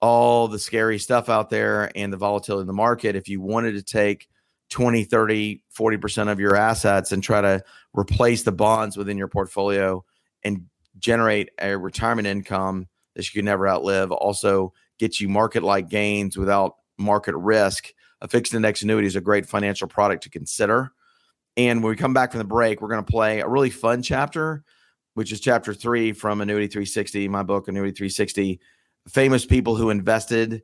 all 0.00 0.48
the 0.48 0.58
scary 0.58 0.98
stuff 0.98 1.28
out 1.28 1.50
there 1.50 1.90
and 1.96 2.12
the 2.12 2.16
volatility 2.16 2.62
in 2.62 2.66
the 2.66 2.72
market. 2.72 3.16
If 3.16 3.28
you 3.28 3.40
wanted 3.40 3.72
to 3.72 3.82
take 3.82 4.28
20, 4.70 5.04
30, 5.04 5.64
40% 5.76 6.30
of 6.30 6.38
your 6.38 6.54
assets 6.54 7.10
and 7.10 7.22
try 7.22 7.40
to 7.40 7.62
replace 7.94 8.42
the 8.42 8.52
bonds 8.52 8.96
within 8.96 9.16
your 9.16 9.28
portfolio 9.28 10.04
and 10.44 10.66
generate 10.98 11.48
a 11.60 11.76
retirement 11.76 12.28
income 12.28 12.86
that 13.14 13.26
you 13.26 13.38
can 13.38 13.46
never 13.46 13.66
outlive, 13.66 14.12
also 14.12 14.72
get 14.98 15.20
you 15.20 15.28
market 15.28 15.62
like 15.62 15.88
gains 15.88 16.36
without 16.36 16.74
market 16.98 17.34
risk. 17.36 17.92
A 18.20 18.28
fixed 18.28 18.52
index 18.52 18.82
annuity 18.82 19.06
is 19.06 19.16
a 19.16 19.20
great 19.20 19.46
financial 19.46 19.88
product 19.88 20.24
to 20.24 20.30
consider. 20.30 20.92
And 21.58 21.82
when 21.82 21.90
we 21.90 21.96
come 21.96 22.14
back 22.14 22.30
from 22.30 22.38
the 22.38 22.44
break, 22.44 22.80
we're 22.80 22.88
going 22.88 23.04
to 23.04 23.10
play 23.10 23.40
a 23.40 23.48
really 23.48 23.68
fun 23.68 24.00
chapter, 24.00 24.62
which 25.14 25.32
is 25.32 25.40
chapter 25.40 25.74
three 25.74 26.12
from 26.12 26.40
Annuity 26.40 26.68
360, 26.68 27.26
my 27.26 27.42
book, 27.42 27.66
Annuity 27.66 27.90
360. 27.90 28.60
Famous 29.08 29.44
people 29.44 29.74
who 29.74 29.90
invested 29.90 30.62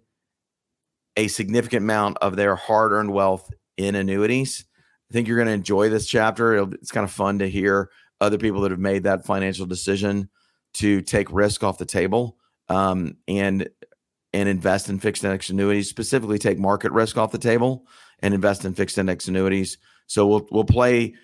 a 1.17 1.27
significant 1.27 1.83
amount 1.83 2.19
of 2.19 2.37
their 2.37 2.55
hard 2.55 2.93
earned 2.93 3.13
wealth 3.13 3.51
in 3.77 3.97
annuities. 3.97 4.65
I 5.11 5.13
think 5.13 5.27
you're 5.27 5.37
going 5.37 5.49
to 5.49 5.53
enjoy 5.53 5.89
this 5.89 6.07
chapter. 6.07 6.55
It's 6.75 6.93
kind 6.93 7.05
of 7.05 7.11
fun 7.11 7.41
to 7.41 7.51
hear 7.51 7.91
other 8.21 8.39
people 8.39 8.61
that 8.61 8.71
have 8.71 8.81
made 8.81 9.03
that 9.03 9.27
financial 9.27 9.67
decision 9.67 10.31
to 10.75 11.01
take 11.01 11.33
risk 11.33 11.65
off 11.65 11.79
the 11.79 11.85
table 11.85 12.39
um, 12.69 13.17
and 13.27 13.69
and 14.33 14.49
invest 14.49 14.89
in 14.89 14.99
fixed 15.01 15.25
index 15.25 15.51
annuities. 15.51 15.89
Specifically, 15.89 16.39
take 16.39 16.59
market 16.59 16.93
risk 16.93 17.17
off 17.17 17.33
the 17.33 17.39
table 17.39 17.87
and 18.21 18.33
invest 18.33 18.65
in 18.65 18.75
fixed 18.75 18.99
index 18.99 19.27
annuities. 19.27 19.79
So 20.07 20.27
we'll 20.27 20.47
we'll 20.51 20.65
play 20.65 21.15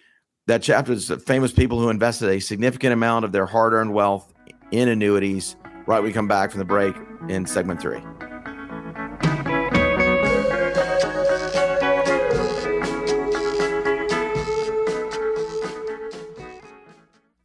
that 0.47 0.63
chapter. 0.63 0.97
Famous 0.97 1.53
people 1.53 1.79
who 1.79 1.91
invested 1.91 2.29
a 2.31 2.41
significant 2.41 2.93
amount 2.93 3.25
of 3.25 3.33
their 3.33 3.47
hard 3.47 3.73
earned 3.73 3.93
wealth 3.93 4.33
in 4.71 4.89
annuities. 4.89 5.57
Right, 5.87 6.03
we 6.03 6.13
come 6.13 6.29
back 6.29 6.51
from 6.51 6.59
the 6.59 6.65
break 6.65 6.95
in 7.29 7.47
segment 7.47 7.81
three. 7.81 8.01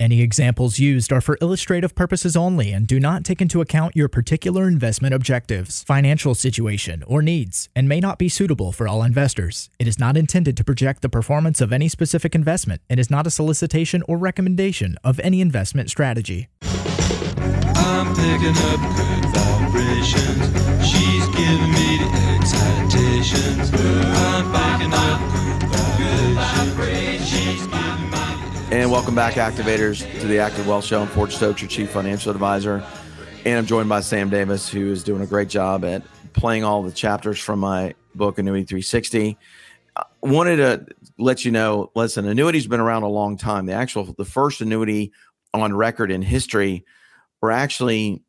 Any 0.05 0.21
examples 0.21 0.77
used 0.77 1.11
are 1.11 1.19
for 1.19 1.35
illustrative 1.41 1.95
purposes 1.95 2.37
only 2.37 2.71
and 2.71 2.85
do 2.85 2.99
not 2.99 3.23
take 3.23 3.41
into 3.41 3.59
account 3.59 3.95
your 3.95 4.07
particular 4.07 4.67
investment 4.67 5.15
objectives, 5.15 5.81
financial 5.81 6.35
situation, 6.35 7.03
or 7.07 7.23
needs, 7.23 7.69
and 7.75 7.89
may 7.89 7.99
not 7.99 8.19
be 8.19 8.29
suitable 8.29 8.71
for 8.71 8.87
all 8.87 9.01
investors. 9.01 9.71
It 9.79 9.87
is 9.87 9.97
not 9.97 10.15
intended 10.15 10.55
to 10.57 10.63
project 10.63 11.01
the 11.01 11.09
performance 11.09 11.59
of 11.59 11.73
any 11.73 11.87
specific 11.87 12.35
investment 12.35 12.83
and 12.87 12.99
is 12.99 13.09
not 13.09 13.25
a 13.25 13.31
solicitation 13.31 14.03
or 14.07 14.19
recommendation 14.19 14.95
of 15.03 15.19
any 15.21 15.41
investment 15.41 15.89
strategy. 15.89 16.49
I'm 16.61 18.13
picking 18.13 18.57
up 18.69 18.81
good 18.95 19.25
vibrations. 19.33 20.85
She's 20.85 21.25
giving 21.29 21.71
me 21.71 21.97
the 21.97 22.09
excitations. 22.37 23.71
I'm 23.73 24.51
picking 24.53 24.93
up 24.93 25.19
good 25.97 26.35
vibrations. 26.35 28.04
And 28.75 28.91
welcome 28.91 29.15
back, 29.15 29.35
activators, 29.35 30.01
to 30.19 30.27
the 30.27 30.37
Active 30.37 30.67
Wealth 30.67 30.83
Show. 30.83 31.01
I'm 31.01 31.07
Ford 31.07 31.31
Stokes, 31.31 31.61
your 31.61 31.69
chief 31.69 31.91
financial 31.91 32.29
advisor. 32.29 32.85
And 33.45 33.57
I'm 33.57 33.65
joined 33.65 33.87
by 33.87 34.01
Sam 34.01 34.29
Davis, 34.29 34.67
who 34.67 34.91
is 34.91 35.01
doing 35.01 35.21
a 35.21 35.25
great 35.25 35.47
job 35.47 35.85
at 35.85 36.03
playing 36.33 36.65
all 36.65 36.83
the 36.83 36.91
chapters 36.91 37.39
from 37.39 37.59
my 37.59 37.95
book, 38.15 38.37
Annuity 38.37 38.65
360. 38.65 39.37
I 39.95 40.01
uh, 40.01 40.03
wanted 40.21 40.57
to 40.57 40.85
let 41.17 41.45
you 41.45 41.51
know 41.51 41.89
listen, 41.95 42.27
annuity's 42.27 42.67
been 42.67 42.81
around 42.81 43.03
a 43.03 43.07
long 43.07 43.37
time. 43.37 43.65
The 43.65 43.71
actual, 43.71 44.13
the 44.17 44.25
first 44.25 44.59
annuity 44.59 45.13
on 45.53 45.73
record 45.73 46.11
in 46.11 46.21
history 46.21 46.83
were 47.41 47.51
actually 47.51 48.23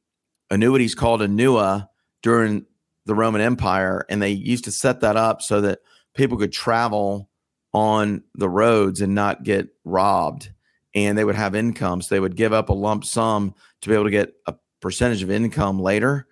annuities 0.52 0.94
called 0.94 1.22
Annua 1.22 1.88
during 2.22 2.66
the 3.04 3.16
Roman 3.16 3.40
Empire. 3.40 4.06
And 4.08 4.22
they 4.22 4.30
used 4.30 4.62
to 4.66 4.70
set 4.70 5.00
that 5.00 5.16
up 5.16 5.42
so 5.42 5.60
that 5.62 5.80
people 6.14 6.38
could 6.38 6.52
travel 6.52 7.28
on 7.76 8.22
the 8.34 8.48
roads 8.48 9.02
and 9.02 9.14
not 9.14 9.42
get 9.42 9.68
robbed 9.84 10.48
and 10.94 11.18
they 11.18 11.24
would 11.24 11.34
have 11.34 11.54
incomes. 11.54 12.08
They 12.08 12.18
would 12.18 12.36
give 12.36 12.54
up 12.54 12.70
a 12.70 12.72
lump 12.72 13.04
sum 13.04 13.54
to 13.82 13.88
be 13.90 13.94
able 13.94 14.04
to 14.04 14.10
get 14.10 14.32
a 14.46 14.54
percentage 14.80 15.22
of 15.22 15.30
income 15.30 15.78
later. 15.78 16.26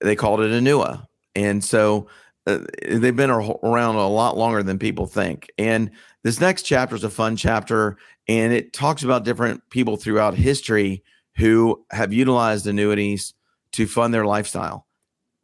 they 0.00 0.16
called 0.16 0.40
it 0.40 0.50
Annua. 0.50 1.06
And 1.34 1.62
so 1.62 2.08
uh, 2.46 2.60
they've 2.88 3.14
been 3.14 3.30
around 3.30 3.96
a 3.96 4.08
lot 4.08 4.38
longer 4.38 4.62
than 4.62 4.78
people 4.78 5.06
think. 5.06 5.50
And 5.58 5.90
this 6.24 6.40
next 6.40 6.62
chapter 6.62 6.96
is 6.96 7.04
a 7.04 7.10
fun 7.10 7.36
chapter, 7.36 7.98
and 8.26 8.54
it 8.54 8.72
talks 8.72 9.02
about 9.02 9.24
different 9.24 9.62
people 9.68 9.98
throughout 9.98 10.34
history 10.34 11.04
who 11.36 11.84
have 11.90 12.10
utilized 12.10 12.66
annuities 12.66 13.34
to 13.72 13.86
fund 13.86 14.14
their 14.14 14.24
lifestyle. 14.24 14.86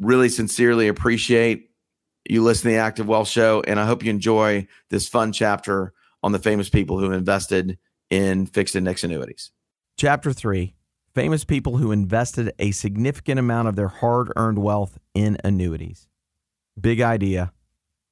Really 0.01 0.31
sincerely 0.31 0.88
appreciate 0.88 1.69
you 2.29 2.43
listen 2.43 2.65
to 2.65 2.69
the 2.77 2.81
Active 2.81 3.09
Wealth 3.09 3.29
Show, 3.29 3.63
and 3.67 3.81
I 3.81 3.87
hope 3.87 4.05
you 4.05 4.11
enjoy 4.11 4.67
this 4.91 5.09
fun 5.09 5.33
chapter 5.33 5.93
on 6.23 6.33
the 6.33 6.39
famous 6.39 6.69
people 6.69 6.99
who 6.99 7.13
invested 7.13 7.79
in 8.11 8.47
fixed 8.47 8.77
index 8.77 9.05
annuities. 9.05 9.51
Chapter 9.97 10.33
three 10.33 10.75
famous 11.15 11.45
people 11.45 11.77
who 11.77 11.93
invested 11.93 12.53
a 12.59 12.71
significant 12.71 13.39
amount 13.39 13.69
of 13.69 13.77
their 13.77 13.89
hard 13.89 14.33
earned 14.37 14.59
wealth 14.59 14.99
in 15.15 15.37
annuities. 15.45 16.09
Big 16.81 17.01
idea. 17.03 17.53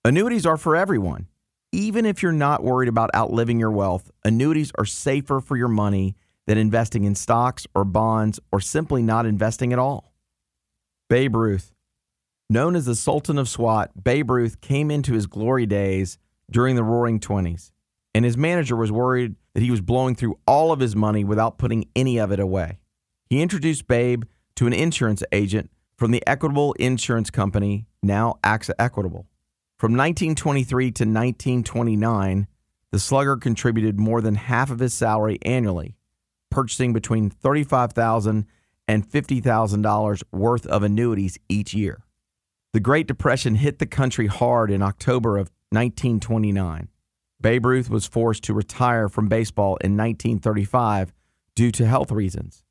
Annuities 0.05 0.45
are 0.45 0.59
for 0.59 0.77
everyone. 0.77 1.27
Even 1.73 2.05
if 2.05 2.23
you're 2.23 2.33
not 2.33 2.63
worried 2.63 2.89
about 2.89 3.11
outliving 3.15 3.59
your 3.59 3.71
wealth, 3.71 4.11
annuities 4.25 4.73
are 4.77 4.85
safer 4.85 5.41
for 5.41 5.57
your 5.57 5.69
money 5.69 6.17
than 6.47 6.59
investing 6.59 7.05
in 7.05 7.15
stocks 7.15 7.67
or 7.75 7.85
bonds 7.85 8.41
or 8.51 8.61
simply 8.61 9.03
not 9.03 9.25
investing 9.25 9.73
at 9.73 9.79
all. 9.79 10.13
Babe 11.09 11.37
Ruth. 11.37 11.73
Known 12.53 12.75
as 12.75 12.87
the 12.87 12.97
Sultan 12.97 13.39
of 13.39 13.49
SWAT, 13.49 13.93
Babe 14.03 14.29
Ruth 14.29 14.61
came 14.61 14.91
into 14.91 15.13
his 15.13 15.29
glory 15.29 15.67
days 15.67 16.19
during 16.51 16.75
the 16.75 16.83
roaring 16.83 17.21
20s, 17.21 17.71
and 18.13 18.25
his 18.25 18.37
manager 18.37 18.75
was 18.75 18.91
worried 18.91 19.37
that 19.55 19.63
he 19.63 19.71
was 19.71 19.81
blowing 19.81 20.17
through 20.17 20.37
all 20.49 20.73
of 20.73 20.81
his 20.81 20.97
money 20.97 21.23
without 21.23 21.59
putting 21.59 21.89
any 21.95 22.19
of 22.19 22.33
it 22.33 22.41
away. 22.41 22.81
He 23.27 23.41
introduced 23.41 23.87
Babe 23.87 24.25
to 24.57 24.67
an 24.67 24.73
insurance 24.73 25.23
agent 25.31 25.71
from 25.97 26.11
the 26.11 26.25
Equitable 26.27 26.73
Insurance 26.73 27.31
Company, 27.31 27.87
now 28.03 28.41
AXA 28.43 28.73
Equitable. 28.81 29.29
From 29.79 29.93
1923 29.93 30.87
to 30.87 31.05
1929, 31.05 32.49
the 32.91 32.99
slugger 32.99 33.37
contributed 33.37 34.01
more 34.01 34.21
than 34.21 34.35
half 34.35 34.73
of 34.73 34.81
his 34.81 34.93
salary 34.93 35.39
annually, 35.43 35.95
purchasing 36.51 36.93
between 36.93 37.31
$35,000 37.31 38.45
and 38.89 39.09
$50,000 39.09 40.23
worth 40.33 40.67
of 40.67 40.83
annuities 40.83 41.39
each 41.49 41.75
year. 41.75 42.03
The 42.73 42.79
Great 42.79 43.09
Depression 43.09 43.57
hit 43.57 43.81
the 43.81 43.87
country 43.87 44.29
hard 44.29 44.71
in 44.71 44.81
October 44.81 45.39
of 45.39 45.51
1929. 45.71 46.89
Babe 47.41 47.67
Ruth 47.67 47.91
was 47.91 48.07
forced 48.07 48.45
to 48.45 48.55
retire 48.55 49.09
from 49.09 49.29
baseball 49.29 49.77
in 49.79 49.97
1935 49.97 51.13
due 51.57 51.73
to 51.73 51.85
health 51.85 52.13
reasons. 52.13 52.63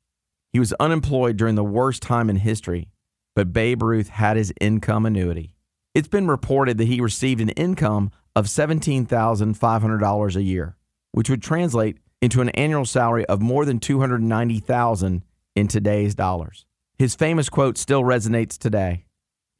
He 0.54 0.58
was 0.58 0.72
unemployed 0.80 1.36
during 1.36 1.54
the 1.54 1.62
worst 1.62 2.00
time 2.00 2.30
in 2.30 2.36
history, 2.36 2.88
but 3.36 3.52
Babe 3.52 3.82
Ruth 3.82 4.08
had 4.08 4.38
his 4.38 4.54
income 4.58 5.04
annuity. 5.04 5.52
It's 5.94 6.08
been 6.08 6.28
reported 6.28 6.78
that 6.78 6.88
he 6.88 7.02
received 7.02 7.42
an 7.42 7.50
income 7.50 8.10
of 8.34 8.46
$17,500 8.46 10.36
a 10.36 10.42
year, 10.42 10.76
which 11.12 11.28
would 11.28 11.42
translate 11.42 11.98
into 12.22 12.40
an 12.40 12.48
annual 12.50 12.86
salary 12.86 13.26
of 13.26 13.42
more 13.42 13.66
than 13.66 13.78
290,000 13.78 15.24
in 15.56 15.68
today's 15.68 16.14
dollars. 16.14 16.64
His 16.96 17.14
famous 17.14 17.50
quote 17.50 17.76
still 17.76 18.02
resonates 18.02 18.56
today. 18.56 19.04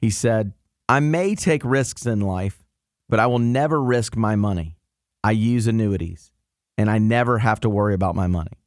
He 0.01 0.11
said, 0.11 0.53
"I 0.89 1.01
may 1.01 1.35
take 1.35 1.65
risks 1.65 2.07
in 2.07 2.21
life, 2.21 2.65
but 3.09 3.21
I 3.21 3.27
will 3.27 3.39
never 3.39 3.83
risk 3.83 4.17
my 4.17 4.37
money. 4.37 4.77
I 5.23 5.33
use 5.33 5.67
annuities, 5.67 6.33
and 6.79 6.91
I 6.91 6.99
never 6.99 7.39
have 7.39 7.61
to 7.61 7.71
worry 7.71 7.95
about 7.95 8.17
my 8.17 8.27
money." 8.27 8.59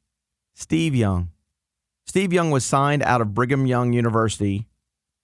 Steve 0.53 0.93
Young 0.93 1.29
Steve 2.05 2.33
Young 2.33 2.51
was 2.51 2.65
signed 2.65 3.01
out 3.03 3.21
of 3.21 3.33
Brigham 3.33 3.65
Young 3.65 3.93
University 3.93 4.67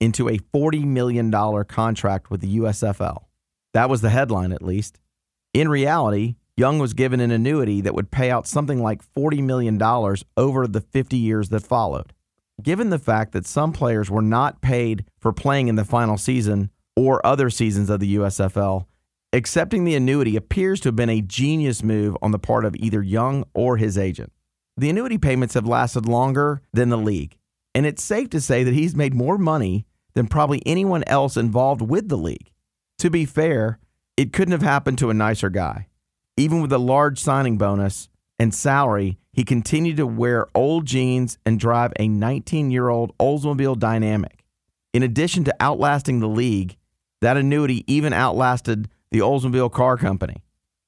into 0.00 0.28
a 0.28 0.38
$40 0.38 0.84
million 0.84 1.30
contract 1.64 2.30
with 2.30 2.40
the 2.40 2.58
USFL. 2.58 3.24
That 3.74 3.90
was 3.90 4.00
the 4.00 4.10
headline, 4.10 4.52
at 4.52 4.62
least. 4.62 4.98
In 5.52 5.68
reality, 5.68 6.36
Young 6.56 6.78
was 6.78 6.94
given 6.94 7.20
an 7.20 7.30
annuity 7.30 7.80
that 7.82 7.94
would 7.94 8.10
pay 8.10 8.30
out 8.30 8.46
something 8.46 8.82
like 8.82 9.02
$40 9.14 9.42
million 9.42 9.80
over 10.36 10.66
the 10.66 10.80
50 10.80 11.16
years 11.16 11.50
that 11.50 11.62
followed. 11.62 12.12
Given 12.62 12.90
the 12.90 12.98
fact 12.98 13.32
that 13.32 13.46
some 13.46 13.72
players 13.72 14.10
were 14.10 14.22
not 14.22 14.60
paid 14.60 15.04
for 15.18 15.32
playing 15.32 15.68
in 15.68 15.76
the 15.76 15.84
final 15.84 16.18
season 16.18 16.70
or 16.96 17.24
other 17.24 17.48
seasons 17.48 17.88
of 17.88 18.00
the 18.00 18.16
USFL, 18.16 18.86
accepting 19.32 19.84
the 19.84 19.94
annuity 19.94 20.36
appears 20.36 20.80
to 20.80 20.88
have 20.88 20.96
been 20.96 21.08
a 21.08 21.22
genius 21.22 21.82
move 21.82 22.16
on 22.20 22.32
the 22.32 22.38
part 22.38 22.64
of 22.64 22.74
either 22.76 23.02
Young 23.02 23.44
or 23.54 23.76
his 23.76 23.96
agent. 23.96 24.32
The 24.76 24.90
annuity 24.90 25.16
payments 25.16 25.54
have 25.54 25.66
lasted 25.66 26.06
longer 26.06 26.62
than 26.72 26.88
the 26.88 26.98
league, 26.98 27.36
and 27.74 27.86
it's 27.86 28.02
safe 28.02 28.28
to 28.30 28.40
say 28.40 28.64
that 28.64 28.74
he's 28.74 28.96
made 28.96 29.14
more 29.14 29.38
money 29.38 29.86
than 30.14 30.26
probably 30.26 30.62
anyone 30.66 31.04
else 31.06 31.36
involved 31.36 31.82
with 31.82 32.08
the 32.08 32.18
league. 32.18 32.50
To 32.98 33.10
be 33.10 33.24
fair, 33.24 33.78
it 34.16 34.32
couldn't 34.32 34.52
have 34.52 34.62
happened 34.62 34.98
to 34.98 35.10
a 35.10 35.14
nicer 35.14 35.50
guy. 35.50 35.88
Even 36.36 36.60
with 36.60 36.72
a 36.72 36.78
large 36.78 37.20
signing 37.20 37.58
bonus 37.58 38.08
and 38.38 38.54
salary, 38.54 39.18
he 39.32 39.44
continued 39.44 39.96
to 39.96 40.06
wear 40.06 40.46
old 40.54 40.86
jeans 40.86 41.38
and 41.46 41.60
drive 41.60 41.92
a 41.98 42.08
19 42.08 42.70
year 42.70 42.88
old 42.88 43.16
Oldsmobile 43.18 43.78
Dynamic. 43.78 44.44
In 44.92 45.02
addition 45.02 45.44
to 45.44 45.54
outlasting 45.60 46.20
the 46.20 46.28
league, 46.28 46.76
that 47.20 47.36
annuity 47.36 47.84
even 47.86 48.12
outlasted 48.12 48.88
the 49.10 49.20
Oldsmobile 49.20 49.72
Car 49.72 49.96
Company. 49.96 50.42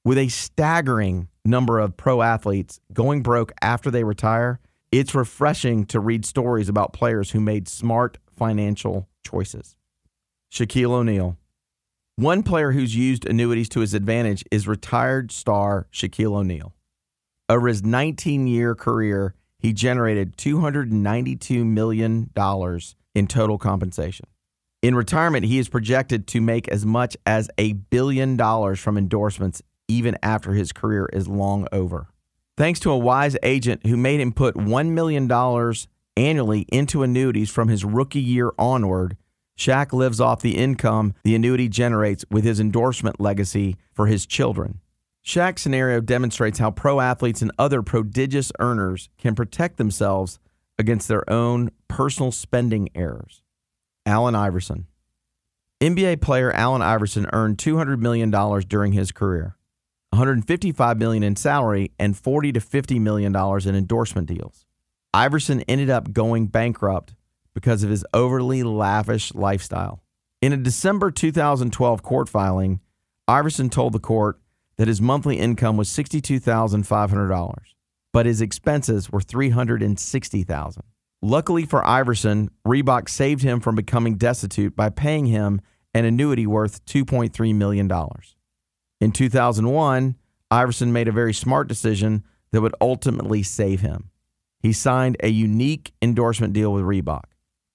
With 0.05 0.19
a 0.19 0.29
staggering 0.29 1.29
number 1.45 1.79
of 1.79 1.97
pro 1.97 2.23
athletes 2.23 2.81
going 2.93 3.23
broke 3.23 3.53
after 3.63 3.91
they 3.91 4.03
retire, 4.03 4.59
it's 4.91 5.15
refreshing 5.15 5.85
to 5.87 6.01
read 6.01 6.25
stories 6.25 6.69
about 6.69 6.93
players 6.93 7.31
who 7.31 7.41
made 7.41 7.69
smart 7.69 8.19
financial 8.37 9.09
choices. 9.25 9.77
Shaquille 10.53 10.91
O'Neal. 10.91 11.37
One 12.17 12.43
player 12.43 12.73
who's 12.73 12.95
used 12.95 13.25
annuities 13.25 13.69
to 13.71 13.81
his 13.81 13.95
advantage 13.95 14.45
is 14.51 14.69
retired 14.69 15.33
star 15.33 15.87
Shaquille 15.93 16.35
O'Neal. 16.35 16.75
Over 17.53 17.69
his 17.69 17.85
19 17.85 18.47
year 18.47 18.75
career, 18.75 19.35
he 19.59 19.75
generated 19.75 20.39
$292 20.39 21.67
million 21.67 22.31
in 23.15 23.27
total 23.27 23.59
compensation. 23.59 24.27
In 24.81 24.95
retirement, 24.95 25.45
he 25.45 25.59
is 25.59 25.69
projected 25.69 26.27
to 26.29 26.41
make 26.41 26.67
as 26.69 26.87
much 26.87 27.15
as 27.27 27.51
a 27.59 27.75
billion 27.75 28.39
dollars 28.39 28.81
from 28.81 28.97
endorsements 28.97 29.61
even 29.87 30.17
after 30.23 30.55
his 30.55 30.73
career 30.73 31.11
is 31.13 31.29
long 31.29 31.69
over. 31.73 32.07
Thanks 32.57 32.81
to 32.81 32.91
a 32.91 32.97
wise 32.97 33.37
agent 33.43 33.85
who 33.87 33.99
made 33.99 34.21
him 34.21 34.33
put 34.33 34.55
$1 34.55 34.89
million 34.89 35.31
annually 36.17 36.61
into 36.73 37.03
annuities 37.03 37.51
from 37.51 37.69
his 37.69 37.85
rookie 37.85 38.19
year 38.19 38.53
onward, 38.59 39.19
Shaq 39.59 39.93
lives 39.93 40.23
off 40.23 40.41
the 40.41 40.57
income 40.57 41.13
the 41.23 41.35
annuity 41.35 41.69
generates 41.69 42.25
with 42.31 42.45
his 42.45 42.61
endorsement 42.61 43.21
legacy 43.21 43.77
for 43.93 44.07
his 44.07 44.25
children. 44.25 44.81
Shaq's 45.25 45.63
scenario 45.63 46.01
demonstrates 46.01 46.59
how 46.59 46.71
pro 46.71 47.01
athletes 47.01 47.43
and 47.43 47.53
other 47.59 47.83
prodigious 47.83 48.51
earners 48.59 49.09
can 49.19 49.35
protect 49.35 49.77
themselves 49.77 50.39
against 50.79 51.07
their 51.07 51.29
own 51.31 51.71
personal 51.87 52.33
spending 52.33 52.89
errors. 52.95 53.43
Allen 54.05 54.35
Iverson. 54.35 54.87
NBA 55.81 56.21
player 56.21 56.53
Allen 56.53 56.83
Iverson 56.83 57.29
earned 57.33 57.59
$200 57.59 57.99
million 57.99 58.31
during 58.31 58.93
his 58.93 59.13
career. 59.13 59.57
155 60.11 60.99
million 60.99 61.23
in 61.23 61.37
salary 61.37 61.93
and 61.99 62.17
40 62.17 62.53
to 62.53 62.61
50 62.61 62.99
million 62.99 63.33
dollars 63.33 63.67
in 63.67 63.75
endorsement 63.75 64.29
deals. 64.29 64.67
Iverson 65.15 65.63
ended 65.63 65.89
up 65.89 66.13
going 66.13 66.49
bankrupt 66.49 67.15
because 67.55 67.83
of 67.83 67.91
his 67.91 68.05
overly 68.13 68.63
lavish 68.63 69.35
lifestyle. 69.35 70.03
In 70.41 70.53
a 70.53 70.57
December 70.57 71.11
2012 71.11 72.03
court 72.03 72.29
filing, 72.29 72.81
Iverson 73.29 73.71
told 73.71 73.93
the 73.93 73.99
court 73.99 74.42
that 74.83 74.89
his 74.89 75.01
monthly 75.01 75.39
income 75.39 75.77
was 75.77 75.89
$62,500, 75.91 77.55
but 78.13 78.27
his 78.27 78.41
expenses 78.41 79.13
were 79.13 79.21
$360,000. 79.21 80.81
Luckily 81.23 81.65
for 81.65 81.87
Iverson, 81.87 82.51
Reebok 82.67 83.09
saved 83.09 83.45
him 83.45 83.61
from 83.61 83.77
becoming 83.77 84.17
destitute 84.17 84.75
by 84.75 84.91
paying 84.91 85.27
him 85.27 85.61
an 85.95 86.05
annuity 86.05 86.49
worth 86.49 86.85
$2.3 86.87 87.55
million. 87.55 87.89
In 89.01 89.13
2001, 89.13 90.17
Iverson 90.51 90.93
made 90.93 91.07
a 91.07 91.13
very 91.13 91.33
smart 91.33 91.69
decision 91.69 92.25
that 92.51 92.61
would 92.61 92.75
ultimately 92.81 93.45
save 93.45 93.83
him. 93.83 94.11
He 94.59 94.73
signed 94.73 95.17
a 95.21 95.29
unique 95.29 95.93
endorsement 96.03 96.55
deal 96.55 96.73
with 96.73 96.83
Reebok. 96.83 97.27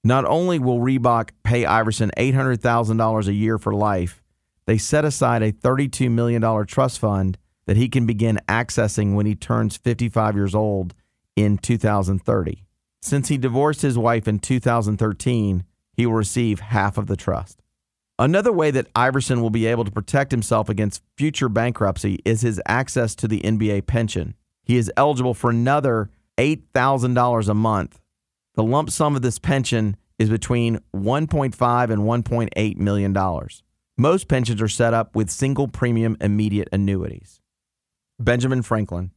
Not 0.03 0.25
only 0.25 0.59
will 0.59 0.79
Reebok 0.79 1.29
pay 1.45 1.65
Iverson 1.65 2.11
$800,000 2.17 3.27
a 3.27 3.33
year 3.33 3.57
for 3.57 3.73
life, 3.73 4.21
they 4.67 4.77
set 4.77 5.05
aside 5.05 5.41
a 5.41 5.51
$32 5.51 6.11
million 6.11 6.65
trust 6.67 6.99
fund 6.99 7.37
that 7.65 7.77
he 7.77 7.89
can 7.89 8.05
begin 8.05 8.39
accessing 8.47 9.15
when 9.15 9.25
he 9.25 9.33
turns 9.33 9.77
55 9.77 10.35
years 10.35 10.53
old 10.53 10.93
in 11.35 11.57
2030. 11.57 12.63
Since 13.01 13.29
he 13.29 13.37
divorced 13.37 13.81
his 13.81 13.97
wife 13.97 14.27
in 14.27 14.39
2013, 14.39 15.63
he 15.93 16.05
will 16.05 16.13
receive 16.13 16.59
half 16.59 16.97
of 16.97 17.07
the 17.07 17.15
trust. 17.15 17.61
Another 18.19 18.51
way 18.51 18.71
that 18.71 18.87
Iverson 18.95 19.41
will 19.41 19.49
be 19.49 19.67
able 19.67 19.85
to 19.85 19.91
protect 19.91 20.31
himself 20.31 20.69
against 20.69 21.03
future 21.15 21.49
bankruptcy 21.49 22.19
is 22.25 22.41
his 22.41 22.61
access 22.65 23.15
to 23.15 23.27
the 23.27 23.41
NBA 23.41 23.85
pension. 23.85 24.35
He 24.63 24.77
is 24.77 24.91
eligible 24.97 25.33
for 25.33 25.49
another 25.49 26.09
$8,000 26.37 27.47
a 27.47 27.53
month. 27.53 28.01
The 28.55 28.63
lump 28.63 28.89
sum 28.89 29.15
of 29.15 29.21
this 29.21 29.39
pension 29.39 29.97
is 30.17 30.29
between 30.29 30.79
1.5 30.95 31.89
and 31.89 32.01
1.8 32.01 32.77
million 32.77 33.13
dollars. 33.13 33.63
Most 33.99 34.27
pensions 34.27 34.61
are 34.61 34.67
set 34.67 34.93
up 34.93 35.15
with 35.15 35.31
single 35.31 35.67
premium 35.67 36.17
immediate 36.21 36.69
annuities. 36.71 37.41
Benjamin 38.19 38.61
Franklin. 38.61 39.09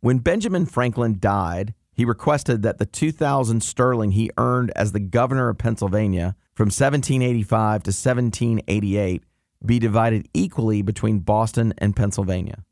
When 0.00 0.18
Benjamin 0.18 0.64
Franklin 0.64 1.16
died, 1.18 1.74
he 1.92 2.04
requested 2.04 2.62
that 2.62 2.78
the 2.78 2.86
2000 2.86 3.64
sterling 3.64 4.12
he 4.12 4.30
earned 4.38 4.70
as 4.76 4.92
the 4.92 5.00
governor 5.00 5.48
of 5.48 5.58
Pennsylvania 5.58 6.36
from 6.54 6.66
1785 6.66 7.82
to 7.82 7.88
1788 7.88 9.24
be 9.66 9.78
divided 9.80 10.28
equally 10.32 10.82
between 10.82 11.18
Boston 11.18 11.74
and 11.78 11.96
Pennsylvania. 11.96 12.64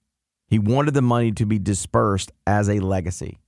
He 0.46 0.60
wanted 0.60 0.94
the 0.94 1.02
money 1.02 1.32
to 1.32 1.46
be 1.46 1.58
dispersed 1.58 2.30
as 2.46 2.68
a 2.68 2.78
legacy. 2.78 3.38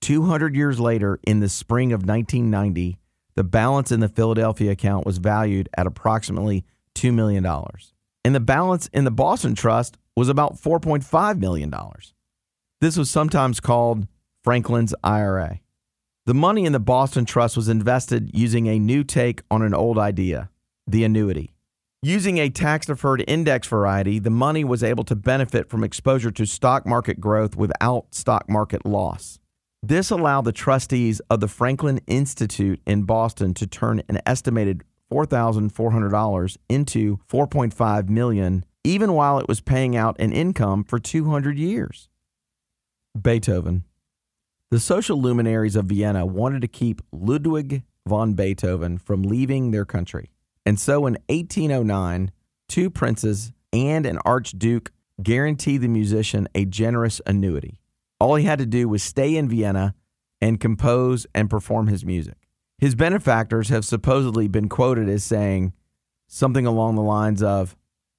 200 0.00 0.56
years 0.56 0.80
later, 0.80 1.20
in 1.24 1.38
the 1.38 1.48
spring 1.48 1.92
of 1.92 2.00
1990, 2.00 2.98
the 3.36 3.44
balance 3.44 3.92
in 3.92 4.00
the 4.00 4.08
Philadelphia 4.08 4.72
account 4.72 5.06
was 5.06 5.18
valued 5.18 5.68
at 5.76 5.86
approximately 5.86 6.64
$2 6.94 7.12
million. 7.12 7.46
And 8.24 8.34
the 8.34 8.40
balance 8.40 8.88
in 8.92 9.04
the 9.04 9.10
Boston 9.10 9.54
Trust 9.54 9.98
was 10.16 10.28
about 10.28 10.56
$4.5 10.56 11.38
million. 11.38 11.74
This 12.80 12.96
was 12.96 13.10
sometimes 13.10 13.60
called 13.60 14.06
Franklin's 14.42 14.94
IRA. 15.02 15.60
The 16.26 16.34
money 16.34 16.64
in 16.64 16.72
the 16.72 16.80
Boston 16.80 17.24
Trust 17.24 17.56
was 17.56 17.68
invested 17.68 18.30
using 18.32 18.66
a 18.66 18.78
new 18.78 19.04
take 19.04 19.42
on 19.50 19.62
an 19.62 19.74
old 19.74 19.98
idea 19.98 20.50
the 20.86 21.04
annuity. 21.04 21.54
Using 22.02 22.36
a 22.36 22.50
tax 22.50 22.84
deferred 22.86 23.24
index 23.26 23.66
variety, 23.66 24.18
the 24.18 24.28
money 24.28 24.64
was 24.64 24.84
able 24.84 25.04
to 25.04 25.16
benefit 25.16 25.70
from 25.70 25.82
exposure 25.82 26.30
to 26.32 26.44
stock 26.44 26.84
market 26.84 27.18
growth 27.18 27.56
without 27.56 28.14
stock 28.14 28.48
market 28.50 28.84
loss. 28.84 29.38
This 29.82 30.10
allowed 30.10 30.44
the 30.44 30.52
trustees 30.52 31.20
of 31.30 31.40
the 31.40 31.48
Franklin 31.48 32.00
Institute 32.06 32.80
in 32.86 33.04
Boston 33.04 33.54
to 33.54 33.66
turn 33.66 34.02
an 34.08 34.18
estimated 34.26 34.84
$4,400 35.12 36.56
into 36.68 37.18
4.5 37.28 38.08
million 38.08 38.64
even 38.84 39.14
while 39.14 39.38
it 39.38 39.48
was 39.48 39.62
paying 39.62 39.96
out 39.96 40.16
an 40.20 40.32
income 40.32 40.84
for 40.84 40.98
200 40.98 41.58
years. 41.58 42.08
Beethoven. 43.20 43.84
The 44.70 44.78
social 44.78 45.20
luminaries 45.20 45.76
of 45.76 45.86
Vienna 45.86 46.26
wanted 46.26 46.60
to 46.62 46.68
keep 46.68 47.00
Ludwig 47.10 47.82
von 48.06 48.34
Beethoven 48.34 48.98
from 48.98 49.22
leaving 49.22 49.70
their 49.70 49.86
country. 49.86 50.30
And 50.66 50.78
so 50.78 51.06
in 51.06 51.16
1809, 51.28 52.30
two 52.68 52.90
princes 52.90 53.52
and 53.72 54.04
an 54.04 54.18
archduke 54.24 54.92
guaranteed 55.22 55.80
the 55.80 55.88
musician 55.88 56.48
a 56.54 56.64
generous 56.64 57.20
annuity. 57.26 57.80
All 58.20 58.34
he 58.34 58.44
had 58.44 58.58
to 58.58 58.66
do 58.66 58.88
was 58.88 59.02
stay 59.02 59.36
in 59.36 59.48
Vienna 59.48 59.94
and 60.40 60.60
compose 60.60 61.26
and 61.34 61.48
perform 61.48 61.86
his 61.86 62.04
music. 62.04 62.43
His 62.84 62.94
benefactors 62.94 63.70
have 63.70 63.86
supposedly 63.86 64.46
been 64.46 64.68
quoted 64.68 65.08
as 65.08 65.24
saying 65.24 65.72
something 66.26 66.66
along 66.66 66.96
the 66.96 67.00
lines 67.00 67.42
of, 67.42 67.74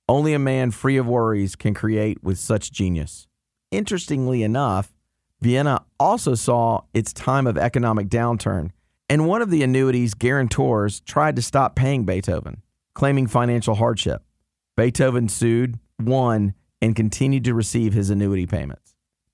Only 0.10 0.34
a 0.34 0.40
man 0.40 0.72
free 0.72 0.98
of 0.98 1.06
worries 1.06 1.56
can 1.56 1.76
create 1.76 2.24
with 2.24 2.40
such 2.40 2.72
genius. 2.72 3.28
Interestingly 3.70 4.42
enough, 4.42 4.92
Vienna 5.40 5.86
also 6.00 6.34
saw 6.34 6.82
its 6.96 7.14
time 7.14 7.46
of 7.46 7.60
economic 7.60 8.08
downturn 8.08 8.72
and 9.08 9.28
one 9.28 9.44
of 9.44 9.52
the 9.52 9.62
annuity's 9.62 10.16
guarantors 10.16 11.00
tried 11.02 11.36
to 11.36 11.44
stop 11.44 11.76
paying 11.76 12.04
Beethoven, 12.04 12.64
claiming 12.96 13.28
financial 13.28 13.76
hardship. 13.76 14.24
Beethoven 14.76 15.30
sued, 15.30 15.78
won, 16.00 16.56
and 16.82 16.96
continued 16.96 17.44
to 17.44 17.54
receive 17.54 17.94
his 17.94 18.10
annuity 18.10 18.48
payments. 18.48 18.85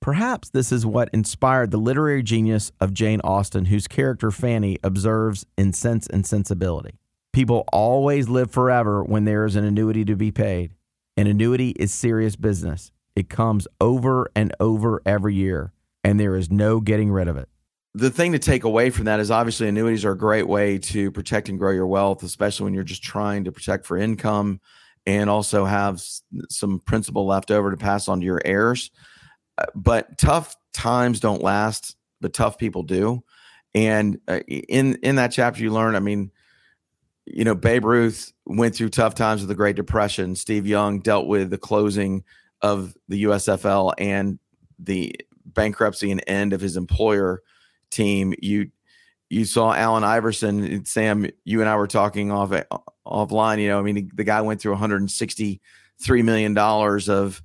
Perhaps 0.01 0.49
this 0.49 0.71
is 0.71 0.85
what 0.85 1.09
inspired 1.13 1.71
the 1.71 1.77
literary 1.77 2.23
genius 2.23 2.71
of 2.79 2.93
Jane 2.93 3.21
Austen, 3.23 3.65
whose 3.65 3.87
character 3.87 4.31
Fanny 4.31 4.77
observes 4.83 5.45
in 5.57 5.73
Sense 5.73 6.07
and 6.07 6.25
Sensibility. 6.25 6.97
People 7.33 7.63
always 7.71 8.27
live 8.27 8.51
forever 8.51 9.03
when 9.03 9.25
there 9.25 9.45
is 9.45 9.55
an 9.55 9.63
annuity 9.63 10.03
to 10.05 10.15
be 10.15 10.31
paid. 10.31 10.73
An 11.15 11.27
annuity 11.27 11.69
is 11.71 11.93
serious 11.93 12.35
business. 12.35 12.91
It 13.15 13.29
comes 13.29 13.67
over 13.79 14.31
and 14.35 14.53
over 14.59 15.01
every 15.05 15.35
year, 15.35 15.71
and 16.03 16.19
there 16.19 16.35
is 16.35 16.49
no 16.49 16.79
getting 16.79 17.11
rid 17.11 17.27
of 17.27 17.37
it 17.37 17.47
the 17.93 18.09
thing 18.09 18.31
to 18.31 18.39
take 18.39 18.63
away 18.63 18.89
from 18.89 19.05
that 19.05 19.19
is 19.19 19.31
obviously 19.31 19.67
annuities 19.67 20.05
are 20.05 20.11
a 20.11 20.17
great 20.17 20.47
way 20.47 20.77
to 20.77 21.11
protect 21.11 21.49
and 21.49 21.59
grow 21.59 21.71
your 21.71 21.87
wealth, 21.87 22.23
especially 22.23 22.63
when 22.65 22.73
you're 22.73 22.83
just 22.83 23.03
trying 23.03 23.43
to 23.43 23.51
protect 23.51 23.85
for 23.85 23.97
income 23.97 24.61
and 25.05 25.29
also 25.29 25.65
have 25.65 26.01
some 26.49 26.79
principal 26.79 27.25
left 27.25 27.51
over 27.51 27.71
to 27.71 27.77
pass 27.77 28.07
on 28.07 28.19
to 28.19 28.25
your 28.25 28.41
heirs. 28.45 28.91
But 29.75 30.17
tough 30.17 30.55
times 30.73 31.19
don't 31.19 31.41
last, 31.41 31.95
but 32.19 32.33
tough 32.33 32.57
people 32.57 32.83
do. 32.83 33.23
And 33.73 34.19
uh, 34.27 34.39
in 34.47 34.95
in 34.95 35.15
that 35.15 35.31
chapter, 35.31 35.61
you 35.61 35.71
learn. 35.71 35.95
I 35.95 35.99
mean, 35.99 36.31
you 37.25 37.45
know, 37.45 37.55
Babe 37.55 37.85
Ruth 37.85 38.33
went 38.45 38.75
through 38.75 38.89
tough 38.89 39.15
times 39.15 39.41
with 39.41 39.49
the 39.49 39.55
Great 39.55 39.75
Depression. 39.75 40.35
Steve 40.35 40.67
Young 40.67 40.99
dealt 40.99 41.27
with 41.27 41.49
the 41.49 41.57
closing 41.57 42.23
of 42.61 42.95
the 43.07 43.23
USFL 43.23 43.93
and 43.97 44.39
the 44.77 45.15
bankruptcy 45.45 46.11
and 46.11 46.23
end 46.27 46.53
of 46.53 46.61
his 46.61 46.77
employer 46.77 47.41
team. 47.89 48.33
You 48.41 48.71
you 49.29 49.45
saw 49.45 49.73
Allen 49.73 50.03
Iverson, 50.03 50.83
Sam. 50.85 51.27
You 51.45 51.61
and 51.61 51.69
I 51.69 51.75
were 51.77 51.87
talking 51.87 52.31
off 52.31 52.51
offline. 53.05 53.61
You 53.61 53.69
know, 53.69 53.79
I 53.79 53.81
mean, 53.81 54.11
the 54.13 54.23
guy 54.25 54.41
went 54.41 54.59
through 54.59 54.73
163 54.73 56.21
million 56.23 56.53
dollars 56.53 57.07
of 57.07 57.41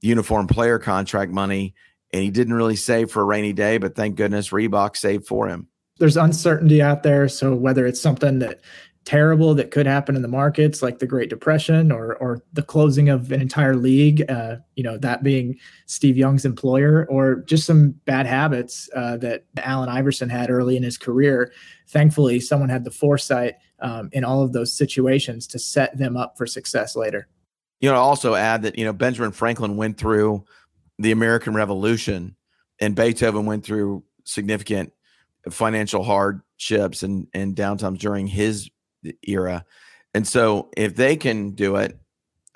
uniform 0.00 0.46
player 0.46 0.78
contract 0.78 1.32
money, 1.32 1.74
and 2.12 2.22
he 2.22 2.30
didn't 2.30 2.54
really 2.54 2.76
save 2.76 3.10
for 3.10 3.22
a 3.22 3.24
rainy 3.24 3.52
day. 3.52 3.78
But 3.78 3.94
thank 3.94 4.16
goodness 4.16 4.50
Reebok 4.50 4.96
saved 4.96 5.26
for 5.26 5.48
him. 5.48 5.68
There's 5.98 6.16
uncertainty 6.16 6.80
out 6.80 7.02
there, 7.02 7.28
so 7.28 7.54
whether 7.54 7.86
it's 7.86 8.00
something 8.00 8.38
that 8.38 8.60
terrible 9.08 9.54
that 9.54 9.70
could 9.70 9.86
happen 9.86 10.14
in 10.16 10.20
the 10.20 10.28
markets, 10.28 10.82
like 10.82 10.98
the 10.98 11.06
Great 11.06 11.30
Depression 11.30 11.90
or 11.90 12.14
or 12.16 12.42
the 12.52 12.62
closing 12.62 13.08
of 13.08 13.32
an 13.32 13.40
entire 13.40 13.74
league. 13.74 14.30
Uh, 14.30 14.56
you 14.76 14.84
know, 14.84 14.98
that 14.98 15.22
being 15.22 15.58
Steve 15.86 16.18
Young's 16.18 16.44
employer, 16.44 17.06
or 17.08 17.36
just 17.46 17.64
some 17.64 17.92
bad 18.04 18.26
habits 18.26 18.90
uh, 18.94 19.16
that 19.16 19.44
Allen 19.56 19.88
Iverson 19.88 20.28
had 20.28 20.50
early 20.50 20.76
in 20.76 20.82
his 20.82 20.98
career. 20.98 21.50
Thankfully, 21.88 22.38
someone 22.38 22.68
had 22.68 22.84
the 22.84 22.90
foresight 22.90 23.54
um, 23.80 24.10
in 24.12 24.24
all 24.24 24.42
of 24.42 24.52
those 24.52 24.76
situations 24.76 25.46
to 25.46 25.58
set 25.58 25.96
them 25.96 26.14
up 26.14 26.36
for 26.36 26.46
success 26.46 26.94
later. 26.94 27.28
You 27.80 27.90
know, 27.90 27.96
also 27.96 28.34
add 28.34 28.62
that 28.62 28.78
you 28.78 28.84
know 28.84 28.92
Benjamin 28.92 29.32
Franklin 29.32 29.76
went 29.76 29.98
through 29.98 30.44
the 30.98 31.12
American 31.12 31.54
Revolution, 31.54 32.36
and 32.80 32.94
Beethoven 32.94 33.46
went 33.46 33.64
through 33.64 34.04
significant 34.24 34.92
financial 35.50 36.02
hardships 36.02 37.02
and 37.02 37.28
and 37.32 37.54
downtimes 37.54 37.98
during 37.98 38.26
his 38.26 38.68
era. 39.26 39.64
And 40.14 40.26
so 40.26 40.70
if 40.76 40.96
they 40.96 41.16
can 41.16 41.52
do 41.52 41.76
it, 41.76 41.98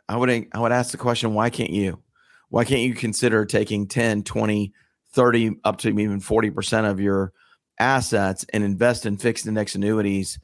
I 0.09 0.17
would 0.17 0.31
I 0.31 0.59
would 0.59 0.73
ask 0.73 0.91
the 0.91 0.97
question, 0.97 1.35
why 1.35 1.51
can't 1.51 1.71
you? 1.71 2.03
Why 2.49 2.65
can't 2.65 2.83
you 2.83 2.95
consider 2.95 3.47
taking 3.47 3.87
10, 3.87 4.25
20, 4.25 4.73
30 5.15 5.57
up 5.65 5.79
to 5.79 5.89
even 5.89 6.21
40% 6.21 6.91
of 6.91 7.01
your 7.01 7.33
assets 7.79 8.45
and 8.53 8.63
invest 8.63 9.07
in 9.07 9.17
fixed 9.17 9.47
index 9.47 9.75
annuities? 9.75 10.39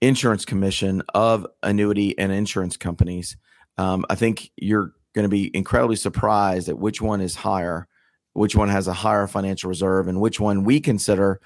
insurance 0.00 0.46
commission 0.46 1.02
of 1.12 1.46
annuity 1.62 2.18
and 2.18 2.32
insurance 2.32 2.78
companies. 2.78 3.36
Um, 3.76 4.06
I 4.08 4.14
think 4.14 4.50
you're 4.56 4.94
going 5.14 5.24
to 5.24 5.28
be 5.28 5.54
incredibly 5.54 5.96
surprised 5.96 6.70
at 6.70 6.78
which 6.78 7.02
one 7.02 7.20
is 7.20 7.34
higher, 7.34 7.86
which 8.32 8.56
one 8.56 8.70
has 8.70 8.88
a 8.88 8.94
higher 8.94 9.26
financial 9.26 9.68
reserve, 9.68 10.08
and 10.08 10.18
which 10.18 10.40
one 10.40 10.64
we 10.64 10.80
consider 10.80 11.42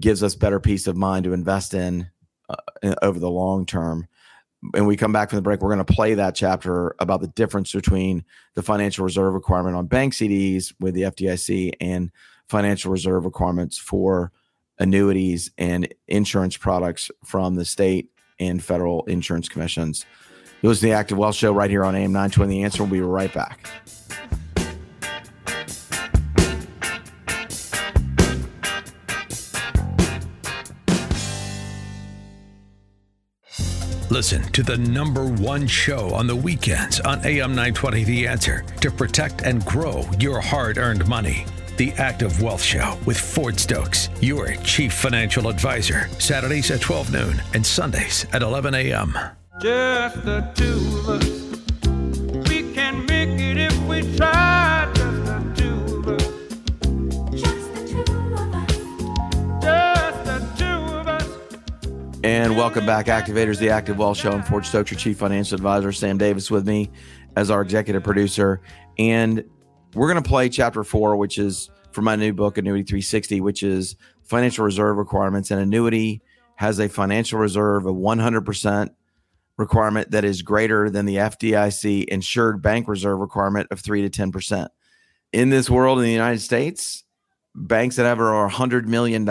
gives 0.00 0.22
us 0.22 0.34
better 0.34 0.60
peace 0.60 0.86
of 0.86 0.96
mind 0.96 1.24
to 1.24 1.34
invest 1.34 1.74
in 1.74 2.08
uh, 2.48 2.94
over 3.02 3.18
the 3.18 3.28
long 3.28 3.66
term. 3.66 4.08
And 4.74 4.86
we 4.86 4.96
come 4.96 5.12
back 5.12 5.30
from 5.30 5.36
the 5.36 5.42
break, 5.42 5.60
we're 5.60 5.74
going 5.74 5.84
to 5.84 5.92
play 5.92 6.14
that 6.14 6.34
chapter 6.34 6.94
about 6.98 7.20
the 7.20 7.28
difference 7.28 7.72
between 7.72 8.24
the 8.54 8.62
financial 8.62 9.04
reserve 9.04 9.34
requirement 9.34 9.76
on 9.76 9.86
bank 9.86 10.14
CDs 10.14 10.74
with 10.80 10.94
the 10.94 11.02
FDIC 11.02 11.72
and 11.80 12.10
financial 12.48 12.90
reserve 12.90 13.24
requirements 13.24 13.78
for 13.78 14.32
annuities 14.78 15.50
and 15.58 15.92
insurance 16.08 16.56
products 16.56 17.10
from 17.24 17.54
the 17.54 17.64
state 17.64 18.10
and 18.38 18.62
federal 18.62 19.04
insurance 19.04 19.48
commissions. 19.48 20.04
It 20.62 20.68
was 20.68 20.80
the 20.80 20.92
Active 20.92 21.18
Wealth 21.18 21.36
Show 21.36 21.52
right 21.52 21.70
here 21.70 21.84
on 21.84 21.94
AM 21.94 22.12
920. 22.12 22.54
The 22.54 22.64
answer 22.64 22.82
will 22.82 22.90
be 22.90 23.00
right 23.00 23.32
back. 23.32 23.68
Listen 34.08 34.42
to 34.52 34.62
the 34.62 34.76
number 34.76 35.26
one 35.26 35.66
show 35.66 36.14
on 36.14 36.28
the 36.28 36.36
weekends 36.36 37.00
on 37.00 37.18
AM 37.26 37.50
920 37.50 38.04
The 38.04 38.28
Answer 38.28 38.64
to 38.80 38.90
protect 38.90 39.42
and 39.42 39.64
grow 39.64 40.08
your 40.20 40.40
hard 40.40 40.78
earned 40.78 41.08
money. 41.08 41.44
The 41.76 41.92
Active 41.94 42.40
Wealth 42.40 42.62
Show 42.62 42.96
with 43.04 43.18
Ford 43.18 43.58
Stokes, 43.58 44.08
your 44.20 44.54
chief 44.62 44.92
financial 44.94 45.48
advisor. 45.48 46.08
Saturdays 46.20 46.70
at 46.70 46.80
12 46.80 47.12
noon 47.12 47.42
and 47.52 47.66
Sundays 47.66 48.26
at 48.32 48.42
11 48.42 48.74
a.m. 48.74 49.18
Just 49.60 50.24
the 50.24 50.52
two 50.54 51.10
of 51.10 51.22
us. 51.22 51.45
Welcome 62.66 62.84
back, 62.84 63.06
Activators, 63.06 63.60
the 63.60 63.70
Active 63.70 63.96
Wealth 63.96 64.18
Show. 64.18 64.32
I'm 64.32 64.42
Ford 64.42 64.66
Stokes, 64.66 64.90
your 64.90 64.98
chief 64.98 65.18
financial 65.18 65.54
advisor. 65.54 65.92
Sam 65.92 66.18
Davis 66.18 66.50
with 66.50 66.66
me 66.66 66.90
as 67.36 67.48
our 67.48 67.62
executive 67.62 68.02
producer. 68.02 68.60
And 68.98 69.44
we're 69.94 70.10
going 70.10 70.20
to 70.20 70.28
play 70.28 70.48
chapter 70.48 70.82
four, 70.82 71.16
which 71.16 71.38
is 71.38 71.70
from 71.92 72.06
my 72.06 72.16
new 72.16 72.32
book, 72.32 72.58
Annuity 72.58 72.82
360, 72.82 73.40
which 73.40 73.62
is 73.62 73.94
financial 74.24 74.64
reserve 74.64 74.96
requirements. 74.96 75.52
And 75.52 75.60
annuity 75.60 76.22
has 76.56 76.80
a 76.80 76.88
financial 76.88 77.38
reserve 77.38 77.86
of 77.86 77.94
100% 77.94 78.88
requirement 79.58 80.10
that 80.10 80.24
is 80.24 80.42
greater 80.42 80.90
than 80.90 81.06
the 81.06 81.18
FDIC 81.18 82.06
insured 82.06 82.62
bank 82.62 82.88
reserve 82.88 83.20
requirement 83.20 83.68
of 83.70 83.78
3 83.78 84.08
to 84.08 84.10
10%. 84.10 84.66
In 85.32 85.50
this 85.50 85.70
world 85.70 85.98
in 85.98 86.04
the 86.04 86.10
United 86.10 86.40
States, 86.40 87.04
banks 87.54 87.94
that 87.94 88.06
have 88.06 88.18
over 88.18 88.48
$100 88.48 88.86
million 88.86 89.24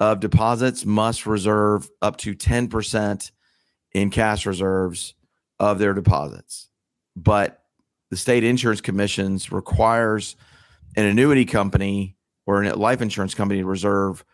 of 0.00 0.20
deposits 0.20 0.84
must 0.84 1.26
reserve 1.26 1.88
up 2.02 2.16
to 2.18 2.34
10% 2.34 3.30
in 3.92 4.10
cash 4.10 4.46
reserves 4.46 5.14
of 5.58 5.78
their 5.78 5.94
deposits. 5.94 6.68
But 7.14 7.62
the 8.10 8.16
state 8.16 8.44
insurance 8.44 8.80
commissions 8.80 9.50
requires 9.50 10.36
an 10.96 11.06
annuity 11.06 11.44
company 11.44 12.16
or 12.46 12.62
a 12.62 12.74
life 12.74 13.00
insurance 13.00 13.34
company 13.34 13.60
to 13.60 13.66
reserve 13.66 14.24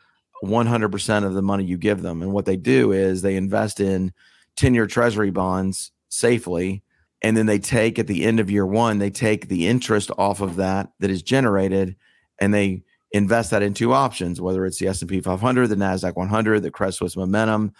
100% 0.44 1.24
of 1.24 1.34
the 1.34 1.42
money 1.42 1.64
you 1.64 1.78
give 1.78 2.02
them. 2.02 2.22
And 2.22 2.32
what 2.32 2.44
they 2.44 2.56
do 2.56 2.92
is 2.92 3.22
they 3.22 3.36
invest 3.36 3.80
in 3.80 4.12
10 4.56 4.74
year 4.74 4.86
treasury 4.86 5.30
bonds 5.30 5.92
safely. 6.08 6.82
And 7.22 7.36
then 7.36 7.46
they 7.46 7.60
take 7.60 7.98
at 7.98 8.08
the 8.08 8.24
end 8.24 8.40
of 8.40 8.50
year 8.50 8.66
one, 8.66 8.98
they 8.98 9.10
take 9.10 9.48
the 9.48 9.68
interest 9.68 10.10
off 10.18 10.40
of 10.40 10.56
that 10.56 10.90
that 10.98 11.10
is 11.10 11.22
generated 11.22 11.96
and 12.40 12.52
they 12.52 12.82
invest 13.12 13.50
that 13.50 13.62
in 13.62 13.74
two 13.74 13.92
options, 13.92 14.40
whether 14.40 14.64
it's 14.64 14.78
the 14.78 14.88
S&P 14.88 15.20
500, 15.20 15.68
the 15.68 15.76
NASDAQ 15.76 16.16
100, 16.16 16.60
the 16.60 16.70
Credit 16.70 16.92
Suisse 16.92 17.16
Momentum, 17.16 17.72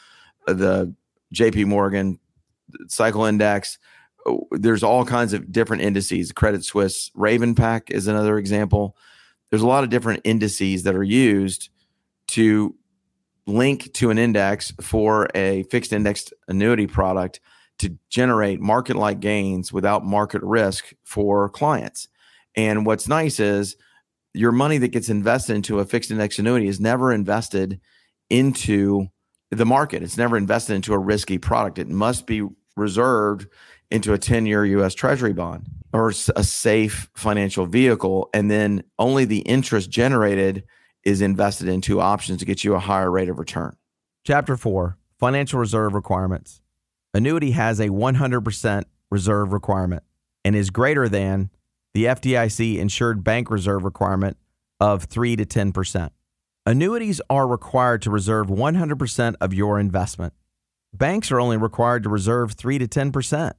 the 0.46 0.94
JP 1.34 1.66
Morgan 1.66 2.18
Cycle 2.88 3.24
Index, 3.24 3.78
there's 4.52 4.82
all 4.82 5.04
kinds 5.04 5.32
of 5.32 5.50
different 5.50 5.82
indices. 5.82 6.32
Credit 6.32 6.64
Suisse 6.64 7.10
RavenPack 7.16 7.90
is 7.90 8.06
another 8.06 8.38
example. 8.38 8.96
There's 9.50 9.62
a 9.62 9.66
lot 9.66 9.84
of 9.84 9.90
different 9.90 10.20
indices 10.24 10.84
that 10.84 10.94
are 10.94 11.02
used 11.02 11.70
to 12.28 12.74
link 13.46 13.92
to 13.94 14.10
an 14.10 14.18
index 14.18 14.72
for 14.80 15.28
a 15.34 15.64
fixed 15.64 15.92
indexed 15.92 16.32
annuity 16.46 16.86
product 16.86 17.40
to 17.78 17.98
generate 18.08 18.60
market 18.60 18.96
like 18.96 19.18
gains 19.18 19.72
without 19.72 20.04
market 20.04 20.42
risk 20.42 20.92
for 21.02 21.48
clients. 21.48 22.06
And 22.54 22.86
what's 22.86 23.08
nice 23.08 23.40
is 23.40 23.76
your 24.34 24.52
money 24.52 24.78
that 24.78 24.88
gets 24.88 25.08
invested 25.08 25.56
into 25.56 25.78
a 25.78 25.84
fixed 25.84 26.10
index 26.10 26.38
annuity 26.38 26.66
is 26.66 26.80
never 26.80 27.12
invested 27.12 27.80
into 28.30 29.06
the 29.50 29.66
market. 29.66 30.02
It's 30.02 30.16
never 30.16 30.36
invested 30.36 30.74
into 30.74 30.94
a 30.94 30.98
risky 30.98 31.38
product. 31.38 31.78
It 31.78 31.88
must 31.88 32.26
be 32.26 32.46
reserved 32.76 33.46
into 33.90 34.14
a 34.14 34.18
10 34.18 34.46
year 34.46 34.64
US 34.64 34.94
Treasury 34.94 35.34
bond 35.34 35.68
or 35.92 36.08
a 36.34 36.44
safe 36.44 37.10
financial 37.14 37.66
vehicle. 37.66 38.30
And 38.32 38.50
then 38.50 38.84
only 38.98 39.26
the 39.26 39.40
interest 39.40 39.90
generated 39.90 40.64
is 41.04 41.20
invested 41.20 41.68
into 41.68 42.00
options 42.00 42.38
to 42.38 42.46
get 42.46 42.64
you 42.64 42.74
a 42.74 42.78
higher 42.78 43.10
rate 43.10 43.28
of 43.28 43.38
return. 43.38 43.76
Chapter 44.24 44.56
4 44.56 44.96
Financial 45.18 45.58
Reserve 45.58 45.94
Requirements. 45.94 46.62
Annuity 47.12 47.50
has 47.50 47.78
a 47.78 47.88
100% 47.88 48.84
reserve 49.10 49.52
requirement 49.52 50.02
and 50.44 50.56
is 50.56 50.70
greater 50.70 51.08
than 51.08 51.50
the 51.95 52.05
FDIC 52.05 52.78
insured 52.78 53.22
bank 53.22 53.51
reserve 53.51 53.84
requirement 53.84 54.36
of 54.80 55.05
3 55.05 55.36
to 55.36 55.45
10%. 55.45 56.11
Annuities 56.64 57.20
are 57.28 57.47
required 57.47 58.03
to 58.03 58.11
reserve 58.11 58.47
100% 58.47 59.34
of 59.40 59.53
your 59.53 59.78
investment. 59.80 60.32
Banks 60.95 61.32
are 61.32 61.40
only 61.40 61.57
required 61.57 62.03
to 62.05 62.09
reserve 62.09 62.53
3 62.53 62.78
to 62.78 62.86
10%. 62.86 63.53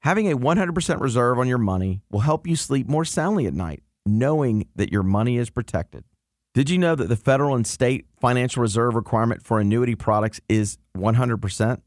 Having 0.00 0.32
a 0.32 0.36
100% 0.36 1.00
reserve 1.00 1.38
on 1.38 1.48
your 1.48 1.58
money 1.58 2.02
will 2.10 2.20
help 2.20 2.46
you 2.46 2.56
sleep 2.56 2.88
more 2.88 3.04
soundly 3.04 3.46
at 3.46 3.54
night, 3.54 3.82
knowing 4.06 4.66
that 4.74 4.92
your 4.92 5.02
money 5.02 5.36
is 5.36 5.50
protected. 5.50 6.04
Did 6.52 6.68
you 6.68 6.78
know 6.78 6.94
that 6.94 7.08
the 7.08 7.16
federal 7.16 7.54
and 7.54 7.66
state 7.66 8.06
financial 8.20 8.62
reserve 8.62 8.94
requirement 8.94 9.44
for 9.44 9.60
annuity 9.60 9.94
products 9.94 10.40
is 10.48 10.78
100%? 10.96 11.80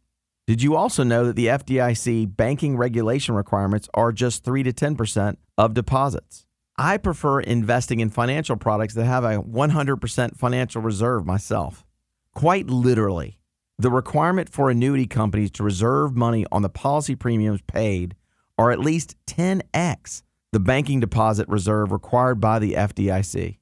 Did 0.46 0.62
you 0.62 0.76
also 0.76 1.04
know 1.04 1.26
that 1.26 1.38
the 1.38 1.48
FDIC 1.48 2.36
banking 2.36 2.76
regulation 2.76 3.34
requirements 3.34 3.88
are 3.94 4.12
just 4.12 4.44
3 4.44 4.64
to 4.64 4.74
10% 4.74 5.38
of 5.58 5.74
deposits? 5.74 6.46
I 6.78 6.98
prefer 6.98 7.40
investing 7.40 8.02
in 8.02 8.10
financial 8.10 8.58
products 8.58 8.94
that 8.96 9.06
have 9.06 9.24
a 9.24 9.42
100% 9.42 10.36
financial 10.36 10.82
reserve 10.82 11.26
myself. 11.26 11.86
Quite 12.34 12.68
literally, 12.68 13.40
the 13.80 13.90
requirement 13.90 14.50
for 14.50 14.70
annuity 14.70 15.08
companies 15.08 15.52
to 15.52 15.64
reserve 15.64 16.16
money 16.16 16.46
on 16.52 16.62
the 16.62 16.70
policy 16.70 17.16
premiums 17.16 17.62
paid 17.62 18.16
are 18.58 18.72
at 18.72 18.80
least 18.80 19.16
10x 19.28 20.24
the 20.52 20.60
banking 20.60 21.00
deposit 21.00 21.48
reserve 21.48 21.92
required 21.92 22.40
by 22.40 22.60
the 22.60 22.74
FDIC. 22.74 23.58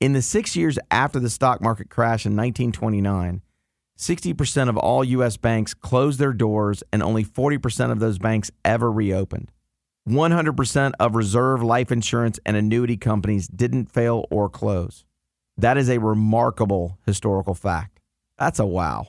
In 0.00 0.12
the 0.12 0.22
six 0.22 0.54
years 0.54 0.78
after 0.90 1.18
the 1.18 1.30
stock 1.30 1.60
market 1.60 1.90
crash 1.90 2.24
in 2.24 2.36
1929, 2.36 3.42
60% 3.96 4.68
of 4.68 4.76
all 4.76 5.02
U.S. 5.04 5.36
banks 5.36 5.74
closed 5.74 6.18
their 6.18 6.32
doors 6.32 6.82
and 6.92 7.02
only 7.02 7.24
40% 7.24 7.90
of 7.90 7.98
those 7.98 8.18
banks 8.18 8.50
ever 8.64 8.90
reopened. 8.92 9.50
100% 10.08 10.92
of 11.00 11.16
reserve 11.16 11.62
life 11.62 11.90
insurance 11.90 12.38
and 12.46 12.56
annuity 12.56 12.96
companies 12.96 13.48
didn't 13.48 13.90
fail 13.90 14.26
or 14.30 14.48
close. 14.48 15.04
That 15.56 15.78
is 15.78 15.88
a 15.88 15.98
remarkable 15.98 16.98
historical 17.06 17.54
fact. 17.54 18.00
That's 18.38 18.58
a 18.58 18.66
wow. 18.66 19.08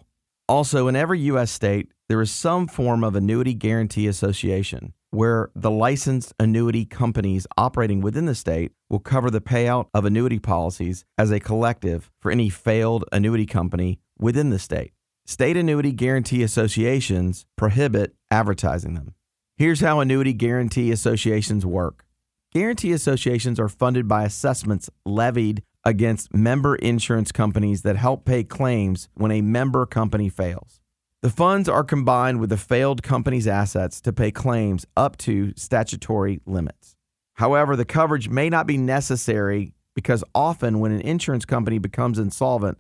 Also, 0.50 0.88
in 0.88 0.96
every 0.96 1.20
U.S. 1.22 1.52
state, 1.52 1.92
there 2.08 2.22
is 2.22 2.32
some 2.32 2.68
form 2.68 3.04
of 3.04 3.16
annuity 3.16 3.54
guarantee 3.54 4.08
association 4.08 4.94
where 5.12 5.50
the 5.56 5.72
licensed 5.72 6.34
annuity 6.40 6.86
companies 6.86 7.46
operating 7.58 8.02
within 8.02 8.26
the 8.26 8.36
state 8.36 8.72
will 8.90 9.00
cover 9.00 9.30
the 9.30 9.42
payout 9.42 9.88
of 9.94 10.06
annuity 10.06 10.40
policies 10.40 11.06
as 11.18 11.32
a 11.32 11.40
collective 11.40 12.12
for 12.20 12.32
any 12.32 12.50
failed 12.50 13.04
annuity 13.12 13.46
company 13.46 14.00
within 14.20 14.50
the 14.50 14.60
state. 14.60 14.94
State 15.26 15.58
annuity 15.58 15.92
guarantee 15.92 16.44
associations 16.44 17.46
prohibit 17.56 18.16
advertising 18.32 18.94
them. 18.94 19.14
Here's 19.58 19.82
how 19.82 20.00
annuity 20.00 20.34
guarantee 20.34 20.92
associations 20.92 21.66
work 21.66 22.06
guarantee 22.54 22.92
associations 22.92 23.60
are 23.60 23.70
funded 23.70 24.08
by 24.08 24.24
assessments 24.24 24.90
levied 25.06 25.62
against 25.84 26.34
member 26.34 26.76
insurance 26.78 27.32
companies 27.32 27.84
that 27.84 27.96
help 27.96 28.26
pay 28.26 28.44
claims 28.44 29.10
when 29.14 29.32
a 29.32 29.42
member 29.42 29.86
company 29.86 30.30
fails. 30.30 30.82
The 31.22 31.30
funds 31.30 31.68
are 31.70 31.84
combined 31.84 32.40
with 32.40 32.50
the 32.50 32.58
failed 32.58 33.04
company's 33.04 33.48
assets 33.48 34.02
to 34.02 34.14
pay 34.14 34.32
claims 34.32 34.86
up 34.96 35.18
to 35.20 35.54
statutory 35.56 36.42
limits. 36.46 36.96
However, 37.36 37.76
the 37.76 37.86
coverage 37.86 38.30
may 38.30 38.50
not 38.50 38.68
be 38.68 38.78
necessary 38.78 39.74
because 39.96 40.24
often 40.36 40.80
when 40.80 40.92
an 40.92 41.02
insurance 41.02 41.46
company 41.46 41.78
becomes 41.78 42.20
insolvent, 42.20 42.78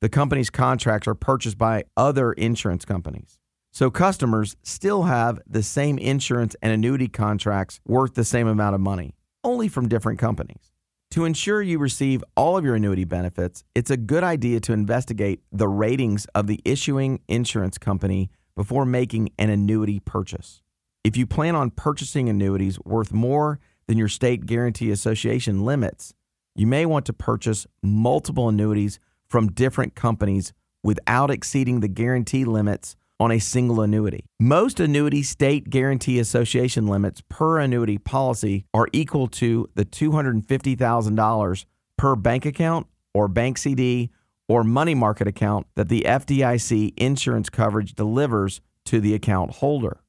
the 0.00 0.08
company's 0.08 0.50
contracts 0.50 1.08
are 1.08 1.14
purchased 1.14 1.58
by 1.58 1.84
other 1.96 2.32
insurance 2.32 2.84
companies. 2.84 3.38
So 3.72 3.90
customers 3.90 4.56
still 4.62 5.04
have 5.04 5.40
the 5.46 5.62
same 5.62 5.98
insurance 5.98 6.56
and 6.62 6.72
annuity 6.72 7.08
contracts 7.08 7.80
worth 7.86 8.14
the 8.14 8.24
same 8.24 8.46
amount 8.46 8.74
of 8.74 8.80
money, 8.80 9.14
only 9.44 9.68
from 9.68 9.88
different 9.88 10.18
companies. 10.18 10.72
To 11.12 11.24
ensure 11.24 11.62
you 11.62 11.78
receive 11.78 12.22
all 12.36 12.56
of 12.56 12.64
your 12.64 12.74
annuity 12.74 13.04
benefits, 13.04 13.64
it's 13.74 13.90
a 13.90 13.96
good 13.96 14.22
idea 14.22 14.60
to 14.60 14.72
investigate 14.72 15.40
the 15.50 15.68
ratings 15.68 16.26
of 16.34 16.46
the 16.46 16.60
issuing 16.64 17.20
insurance 17.28 17.78
company 17.78 18.30
before 18.54 18.84
making 18.84 19.30
an 19.38 19.50
annuity 19.50 20.00
purchase. 20.00 20.62
If 21.04 21.16
you 21.16 21.26
plan 21.26 21.54
on 21.54 21.70
purchasing 21.70 22.28
annuities 22.28 22.78
worth 22.84 23.12
more 23.12 23.58
than 23.86 23.96
your 23.96 24.08
state 24.08 24.44
guarantee 24.44 24.90
association 24.90 25.64
limits, 25.64 26.14
you 26.54 26.66
may 26.66 26.84
want 26.84 27.06
to 27.06 27.12
purchase 27.12 27.66
multiple 27.82 28.48
annuities 28.48 28.98
from 29.28 29.52
different 29.52 29.94
companies 29.94 30.52
without 30.82 31.30
exceeding 31.30 31.80
the 31.80 31.88
guarantee 31.88 32.44
limits 32.44 32.96
on 33.20 33.32
a 33.32 33.38
single 33.38 33.80
annuity. 33.80 34.24
Most 34.38 34.78
annuity 34.80 35.22
state 35.22 35.70
guarantee 35.70 36.18
association 36.18 36.86
limits 36.86 37.20
per 37.28 37.58
annuity 37.58 37.98
policy 37.98 38.64
are 38.72 38.88
equal 38.92 39.26
to 39.28 39.68
the 39.74 39.84
$250,000 39.84 41.64
per 41.96 42.16
bank 42.16 42.46
account 42.46 42.86
or 43.12 43.28
bank 43.28 43.58
CD 43.58 44.10
or 44.48 44.64
money 44.64 44.94
market 44.94 45.26
account 45.26 45.66
that 45.74 45.88
the 45.88 46.02
FDIC 46.02 46.94
insurance 46.96 47.50
coverage 47.50 47.94
delivers 47.94 48.60
to 48.86 49.00
the 49.00 49.14
account 49.14 49.56
holder. 49.56 50.00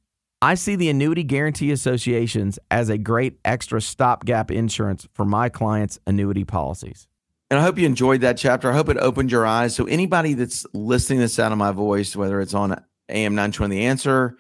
I 0.42 0.54
see 0.54 0.78
the 0.78 0.90
annuity 0.90 1.24
guarantee 1.24 1.72
associations 1.72 2.58
as 2.72 2.88
a 2.88 2.98
great 2.98 3.40
extra 3.44 3.82
stopgap 3.82 4.50
insurance 4.50 5.06
for 5.12 5.26
my 5.26 5.50
clients' 5.50 6.00
annuity 6.08 6.46
policies. 6.46 7.09
And 7.50 7.60
I 7.60 7.64
hope 7.64 7.80
you 7.80 7.86
enjoyed 7.86 8.22
that 8.22 8.38
chapter. 8.38 8.72
I 8.72 8.76
hope 8.76 8.90
it 8.90 8.98
opened 8.98 9.32
your 9.32 9.46
eyes. 9.46 9.76
So 9.76 9.86
anybody 9.86 10.36
that's 10.36 10.68
listening 10.74 11.20
to 11.20 11.26
the 11.26 11.30
sound 11.30 11.52
of 11.52 11.58
my 11.58 11.72
voice, 11.72 12.16
whether 12.16 12.40
it's 12.42 12.54
on 12.54 12.72
AM 13.10 13.34
920 13.34 13.76
The 13.76 13.86
Answer 13.86 14.38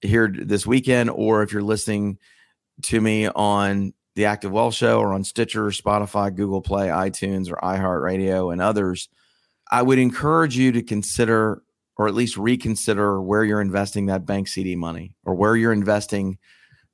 here 0.00 0.32
this 0.36 0.66
weekend, 0.66 1.10
or 1.10 1.42
if 1.42 1.52
you're 1.52 1.62
listening 1.62 2.18
to 2.82 3.00
me 3.00 3.28
on 3.28 3.94
the 4.16 4.24
Active 4.24 4.50
Wealth 4.50 4.74
Show 4.74 4.98
or 4.98 5.12
on 5.12 5.22
Stitcher, 5.22 5.66
Spotify, 5.66 6.34
Google 6.34 6.60
Play, 6.60 6.88
iTunes, 6.88 7.50
or 7.50 7.56
iHeartRadio, 7.56 8.52
and 8.52 8.60
others, 8.60 9.08
I 9.70 9.82
would 9.82 9.98
encourage 9.98 10.56
you 10.56 10.72
to 10.72 10.82
consider 10.82 11.62
or 11.96 12.08
at 12.08 12.14
least 12.14 12.36
reconsider 12.36 13.22
where 13.22 13.44
you're 13.44 13.60
investing 13.60 14.06
that 14.06 14.26
bank 14.26 14.48
CD 14.48 14.74
money 14.74 15.14
or 15.24 15.34
where 15.34 15.54
you're 15.54 15.72
investing 15.72 16.38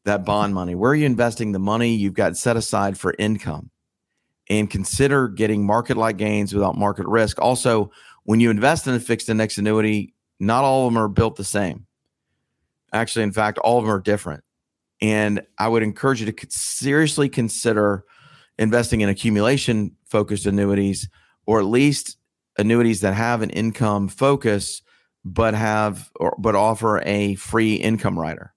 that 0.04 0.24
bond 0.24 0.54
money. 0.54 0.74
Where 0.74 0.92
are 0.92 0.94
you 0.94 1.06
investing 1.06 1.52
the 1.52 1.58
money 1.58 1.94
you've 1.94 2.14
got 2.14 2.36
set 2.36 2.56
aside 2.56 2.98
for 2.98 3.14
income? 3.18 3.69
And 4.50 4.68
consider 4.68 5.28
getting 5.28 5.64
market 5.64 5.96
like 5.96 6.18
gains 6.18 6.52
without 6.52 6.76
market 6.76 7.06
risk. 7.06 7.40
Also, 7.40 7.90
when 8.24 8.40
you 8.40 8.50
invest 8.50 8.86
in 8.86 8.94
a 8.94 9.00
fixed 9.00 9.28
index 9.28 9.56
annuity, 9.56 10.12
not 10.38 10.64
all 10.64 10.86
of 10.86 10.92
them 10.92 11.02
are 11.02 11.08
built 11.08 11.36
the 11.36 11.44
same. 11.44 11.86
Actually, 12.92 13.22
in 13.22 13.32
fact, 13.32 13.58
all 13.58 13.78
of 13.78 13.84
them 13.84 13.94
are 13.94 14.00
different. 14.00 14.42
And 15.00 15.42
I 15.58 15.68
would 15.68 15.82
encourage 15.82 16.20
you 16.20 16.30
to 16.30 16.46
seriously 16.50 17.28
consider 17.28 18.04
investing 18.58 19.00
in 19.00 19.08
accumulation 19.08 19.96
focused 20.04 20.44
annuities 20.46 21.08
or 21.46 21.60
at 21.60 21.66
least 21.66 22.18
annuities 22.58 23.00
that 23.00 23.14
have 23.14 23.42
an 23.42 23.50
income 23.50 24.08
focus 24.08 24.82
but 25.24 25.54
have 25.54 26.10
or 26.16 26.34
but 26.38 26.54
offer 26.54 27.00
a 27.04 27.34
free 27.36 27.74
income 27.74 28.18
rider. 28.18 28.52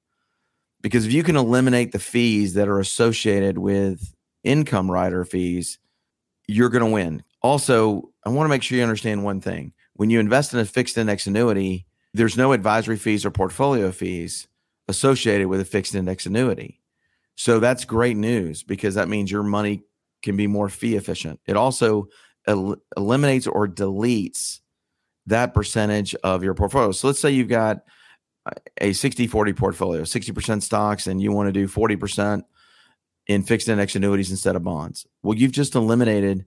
Because 0.81 1.05
if 1.05 1.13
you 1.13 1.23
can 1.23 1.35
eliminate 1.35 1.91
the 1.91 1.99
fees 1.99 2.55
that 2.55 2.67
are 2.67 2.79
associated 2.79 3.57
with 3.57 4.13
income 4.43 4.91
rider 4.91 5.23
fees, 5.23 5.79
you're 6.47 6.69
going 6.69 6.83
to 6.83 6.91
win. 6.91 7.23
Also, 7.41 8.09
I 8.25 8.29
want 8.29 8.45
to 8.45 8.49
make 8.49 8.63
sure 8.63 8.77
you 8.77 8.83
understand 8.83 9.23
one 9.23 9.41
thing. 9.41 9.73
When 9.93 10.09
you 10.09 10.19
invest 10.19 10.53
in 10.53 10.59
a 10.59 10.65
fixed 10.65 10.97
index 10.97 11.27
annuity, 11.27 11.85
there's 12.13 12.37
no 12.37 12.53
advisory 12.53 12.97
fees 12.97 13.25
or 13.25 13.31
portfolio 13.31 13.91
fees 13.91 14.47
associated 14.87 15.47
with 15.47 15.61
a 15.61 15.65
fixed 15.65 15.95
index 15.95 16.25
annuity. 16.25 16.81
So 17.35 17.59
that's 17.59 17.85
great 17.85 18.17
news 18.17 18.63
because 18.63 18.95
that 18.95 19.09
means 19.09 19.31
your 19.31 19.43
money 19.43 19.81
can 20.21 20.37
be 20.37 20.47
more 20.47 20.69
fee 20.69 20.95
efficient. 20.95 21.39
It 21.45 21.57
also 21.57 22.07
el- 22.47 22.77
eliminates 22.95 23.47
or 23.47 23.67
deletes 23.67 24.59
that 25.25 25.53
percentage 25.53 26.15
of 26.23 26.43
your 26.43 26.53
portfolio. 26.53 26.91
So 26.91 27.07
let's 27.07 27.19
say 27.19 27.31
you've 27.31 27.47
got 27.47 27.79
a 28.79 28.93
60 28.93 29.27
40 29.27 29.53
portfolio, 29.53 30.01
60% 30.03 30.61
stocks, 30.61 31.07
and 31.07 31.21
you 31.21 31.31
want 31.31 31.47
to 31.47 31.53
do 31.53 31.67
40% 31.67 32.43
in 33.27 33.43
fixed 33.43 33.69
index 33.69 33.95
annuities 33.95 34.31
instead 34.31 34.55
of 34.55 34.63
bonds. 34.63 35.05
Well, 35.21 35.37
you've 35.37 35.51
just 35.51 35.75
eliminated 35.75 36.45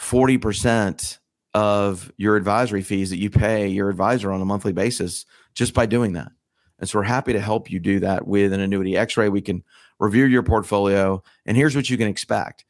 40% 0.00 1.18
of 1.54 2.12
your 2.16 2.36
advisory 2.36 2.82
fees 2.82 3.10
that 3.10 3.18
you 3.18 3.30
pay 3.30 3.68
your 3.68 3.88
advisor 3.88 4.32
on 4.32 4.42
a 4.42 4.44
monthly 4.44 4.72
basis 4.72 5.24
just 5.54 5.72
by 5.72 5.86
doing 5.86 6.14
that. 6.14 6.32
And 6.78 6.88
so 6.88 6.98
we're 6.98 7.04
happy 7.04 7.32
to 7.32 7.40
help 7.40 7.70
you 7.70 7.78
do 7.78 8.00
that 8.00 8.26
with 8.26 8.52
an 8.52 8.60
annuity 8.60 8.96
x 8.96 9.16
ray. 9.16 9.28
We 9.28 9.40
can 9.40 9.62
review 10.00 10.24
your 10.24 10.42
portfolio, 10.42 11.22
and 11.46 11.56
here's 11.56 11.76
what 11.76 11.88
you 11.88 11.96
can 11.96 12.08
expect. 12.08 12.64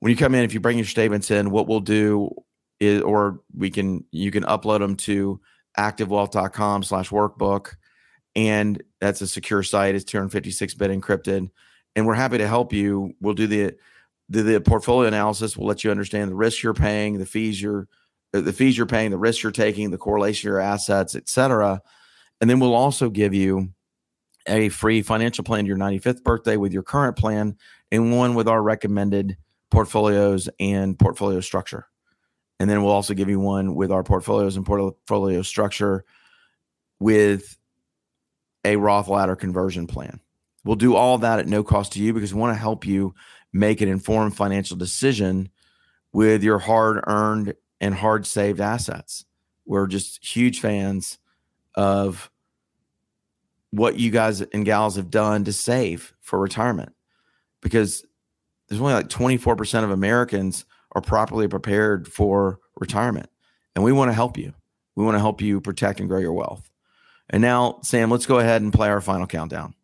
When 0.00 0.10
you 0.10 0.16
come 0.16 0.34
in, 0.34 0.44
if 0.44 0.54
you 0.54 0.60
bring 0.60 0.78
your 0.78 0.86
statements 0.86 1.30
in, 1.30 1.50
what 1.50 1.68
we'll 1.68 1.80
do 1.80 2.30
is, 2.80 3.02
or 3.02 3.40
we 3.54 3.70
can, 3.70 4.04
you 4.10 4.30
can 4.30 4.44
upload 4.44 4.78
them 4.78 4.96
to 4.96 5.40
activewealth.com 5.76 6.84
slash 6.84 7.10
workbook. 7.10 7.74
And 8.34 8.82
that's 9.00 9.20
a 9.20 9.26
secure 9.26 9.62
site. 9.62 9.94
It's 9.94 10.04
256 10.04 10.74
bit 10.74 10.90
encrypted. 10.90 11.50
And 11.98 12.06
we're 12.06 12.14
happy 12.14 12.38
to 12.38 12.46
help 12.46 12.72
you. 12.72 13.12
We'll 13.20 13.34
do 13.34 13.48
the, 13.48 13.74
the, 14.28 14.42
the 14.42 14.60
portfolio 14.60 15.08
analysis. 15.08 15.56
We'll 15.56 15.66
let 15.66 15.82
you 15.82 15.90
understand 15.90 16.30
the 16.30 16.36
risks 16.36 16.62
you're 16.62 16.72
paying, 16.72 17.18
the 17.18 17.26
fees 17.26 17.60
you're, 17.60 17.88
uh, 18.32 18.40
the 18.40 18.52
fees 18.52 18.76
you're 18.76 18.86
paying, 18.86 19.10
the 19.10 19.18
risks 19.18 19.42
you're 19.42 19.50
taking, 19.50 19.90
the 19.90 19.98
correlation 19.98 20.48
of 20.48 20.52
your 20.52 20.60
assets, 20.60 21.16
et 21.16 21.28
cetera. 21.28 21.82
And 22.40 22.48
then 22.48 22.60
we'll 22.60 22.76
also 22.76 23.10
give 23.10 23.34
you 23.34 23.70
a 24.46 24.68
free 24.68 25.02
financial 25.02 25.42
plan 25.42 25.64
to 25.64 25.66
your 25.66 25.76
95th 25.76 26.22
birthday 26.22 26.56
with 26.56 26.72
your 26.72 26.84
current 26.84 27.16
plan 27.16 27.56
and 27.90 28.16
one 28.16 28.36
with 28.36 28.46
our 28.46 28.62
recommended 28.62 29.36
portfolios 29.72 30.48
and 30.60 30.96
portfolio 31.00 31.40
structure. 31.40 31.88
And 32.60 32.70
then 32.70 32.84
we'll 32.84 32.92
also 32.92 33.12
give 33.12 33.28
you 33.28 33.40
one 33.40 33.74
with 33.74 33.90
our 33.90 34.04
portfolios 34.04 34.56
and 34.56 34.64
portfolio 34.64 35.42
structure 35.42 36.04
with 37.00 37.58
a 38.64 38.76
Roth 38.76 39.08
ladder 39.08 39.34
conversion 39.34 39.88
plan. 39.88 40.20
We'll 40.68 40.76
do 40.76 40.96
all 40.96 41.16
that 41.16 41.38
at 41.38 41.48
no 41.48 41.64
cost 41.64 41.94
to 41.94 41.98
you 41.98 42.12
because 42.12 42.34
we 42.34 42.40
want 42.40 42.54
to 42.54 42.60
help 42.60 42.84
you 42.84 43.14
make 43.54 43.80
an 43.80 43.88
informed 43.88 44.36
financial 44.36 44.76
decision 44.76 45.48
with 46.12 46.42
your 46.42 46.58
hard 46.58 47.02
earned 47.06 47.54
and 47.80 47.94
hard 47.94 48.26
saved 48.26 48.60
assets. 48.60 49.24
We're 49.64 49.86
just 49.86 50.22
huge 50.22 50.60
fans 50.60 51.16
of 51.74 52.30
what 53.70 53.98
you 53.98 54.10
guys 54.10 54.42
and 54.42 54.66
gals 54.66 54.96
have 54.96 55.08
done 55.08 55.44
to 55.44 55.54
save 55.54 56.12
for 56.20 56.38
retirement 56.38 56.92
because 57.62 58.04
there's 58.68 58.82
only 58.82 58.92
like 58.92 59.08
24% 59.08 59.84
of 59.84 59.90
Americans 59.90 60.66
are 60.92 61.00
properly 61.00 61.48
prepared 61.48 62.06
for 62.06 62.58
retirement. 62.76 63.30
And 63.74 63.82
we 63.82 63.92
want 63.92 64.10
to 64.10 64.14
help 64.14 64.36
you. 64.36 64.52
We 64.96 65.04
want 65.06 65.14
to 65.14 65.20
help 65.20 65.40
you 65.40 65.62
protect 65.62 65.98
and 65.98 66.10
grow 66.10 66.18
your 66.18 66.34
wealth. 66.34 66.70
And 67.30 67.40
now, 67.40 67.78
Sam, 67.84 68.10
let's 68.10 68.26
go 68.26 68.38
ahead 68.38 68.60
and 68.60 68.70
play 68.70 68.90
our 68.90 69.00
final 69.00 69.26
countdown. 69.26 69.74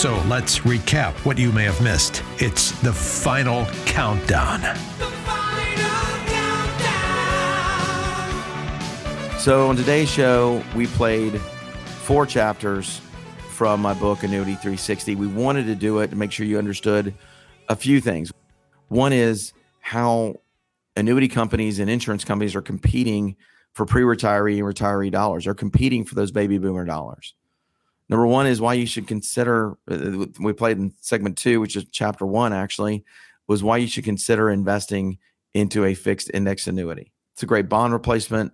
So 0.00 0.16
let's 0.28 0.60
recap 0.60 1.12
what 1.26 1.36
you 1.36 1.52
may 1.52 1.64
have 1.64 1.78
missed. 1.82 2.22
It's 2.38 2.70
the 2.80 2.90
final 2.90 3.66
countdown. 3.84 4.62
The 4.62 5.04
final 5.04 6.24
countdown. 9.04 9.38
So, 9.38 9.68
on 9.68 9.76
today's 9.76 10.08
show, 10.08 10.64
we 10.74 10.86
played 10.86 11.38
four 11.38 12.24
chapters 12.24 13.02
from 13.50 13.82
my 13.82 13.92
book, 13.92 14.22
Annuity 14.22 14.52
360. 14.52 15.16
We 15.16 15.26
wanted 15.26 15.66
to 15.66 15.74
do 15.74 15.98
it 15.98 16.08
to 16.08 16.16
make 16.16 16.32
sure 16.32 16.46
you 16.46 16.56
understood 16.56 17.12
a 17.68 17.76
few 17.76 18.00
things. 18.00 18.32
One 18.88 19.12
is 19.12 19.52
how 19.80 20.36
annuity 20.96 21.28
companies 21.28 21.78
and 21.78 21.90
insurance 21.90 22.24
companies 22.24 22.56
are 22.56 22.62
competing 22.62 23.36
for 23.74 23.84
pre 23.84 24.00
retiree 24.00 24.56
and 24.56 24.66
retiree 24.66 25.10
dollars, 25.10 25.44
they're 25.44 25.52
competing 25.52 26.06
for 26.06 26.14
those 26.14 26.30
baby 26.30 26.56
boomer 26.56 26.86
dollars. 26.86 27.34
Number 28.10 28.26
one 28.26 28.48
is 28.48 28.60
why 28.60 28.74
you 28.74 28.86
should 28.86 29.06
consider, 29.06 29.78
uh, 29.88 30.26
we 30.40 30.52
played 30.52 30.78
in 30.78 30.92
segment 31.00 31.38
two, 31.38 31.60
which 31.60 31.76
is 31.76 31.84
chapter 31.92 32.26
one 32.26 32.52
actually, 32.52 33.04
was 33.46 33.62
why 33.62 33.76
you 33.76 33.86
should 33.86 34.04
consider 34.04 34.50
investing 34.50 35.18
into 35.54 35.84
a 35.84 35.94
fixed 35.94 36.28
index 36.34 36.66
annuity. 36.66 37.12
It's 37.34 37.44
a 37.44 37.46
great 37.46 37.68
bond 37.68 37.92
replacement 37.92 38.52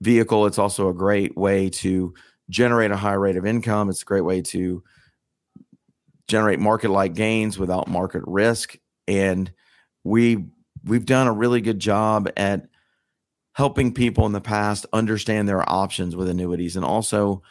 vehicle. 0.00 0.46
It's 0.46 0.58
also 0.58 0.88
a 0.88 0.94
great 0.94 1.36
way 1.36 1.70
to 1.70 2.12
generate 2.50 2.90
a 2.90 2.96
high 2.96 3.14
rate 3.14 3.36
of 3.36 3.46
income. 3.46 3.88
It's 3.88 4.02
a 4.02 4.06
great 4.06 4.22
way 4.24 4.42
to 4.42 4.82
generate 6.26 6.58
market 6.58 6.90
like 6.90 7.14
gains 7.14 7.60
without 7.60 7.86
market 7.86 8.22
risk. 8.26 8.76
And 9.06 9.52
we 10.02 10.46
we've 10.84 11.06
done 11.06 11.28
a 11.28 11.32
really 11.32 11.60
good 11.60 11.78
job 11.78 12.28
at 12.36 12.66
helping 13.52 13.94
people 13.94 14.26
in 14.26 14.32
the 14.32 14.40
past 14.40 14.84
understand 14.92 15.48
their 15.48 15.68
options 15.70 16.16
with 16.16 16.28
annuities 16.28 16.74
and 16.74 16.84
also 16.84 17.42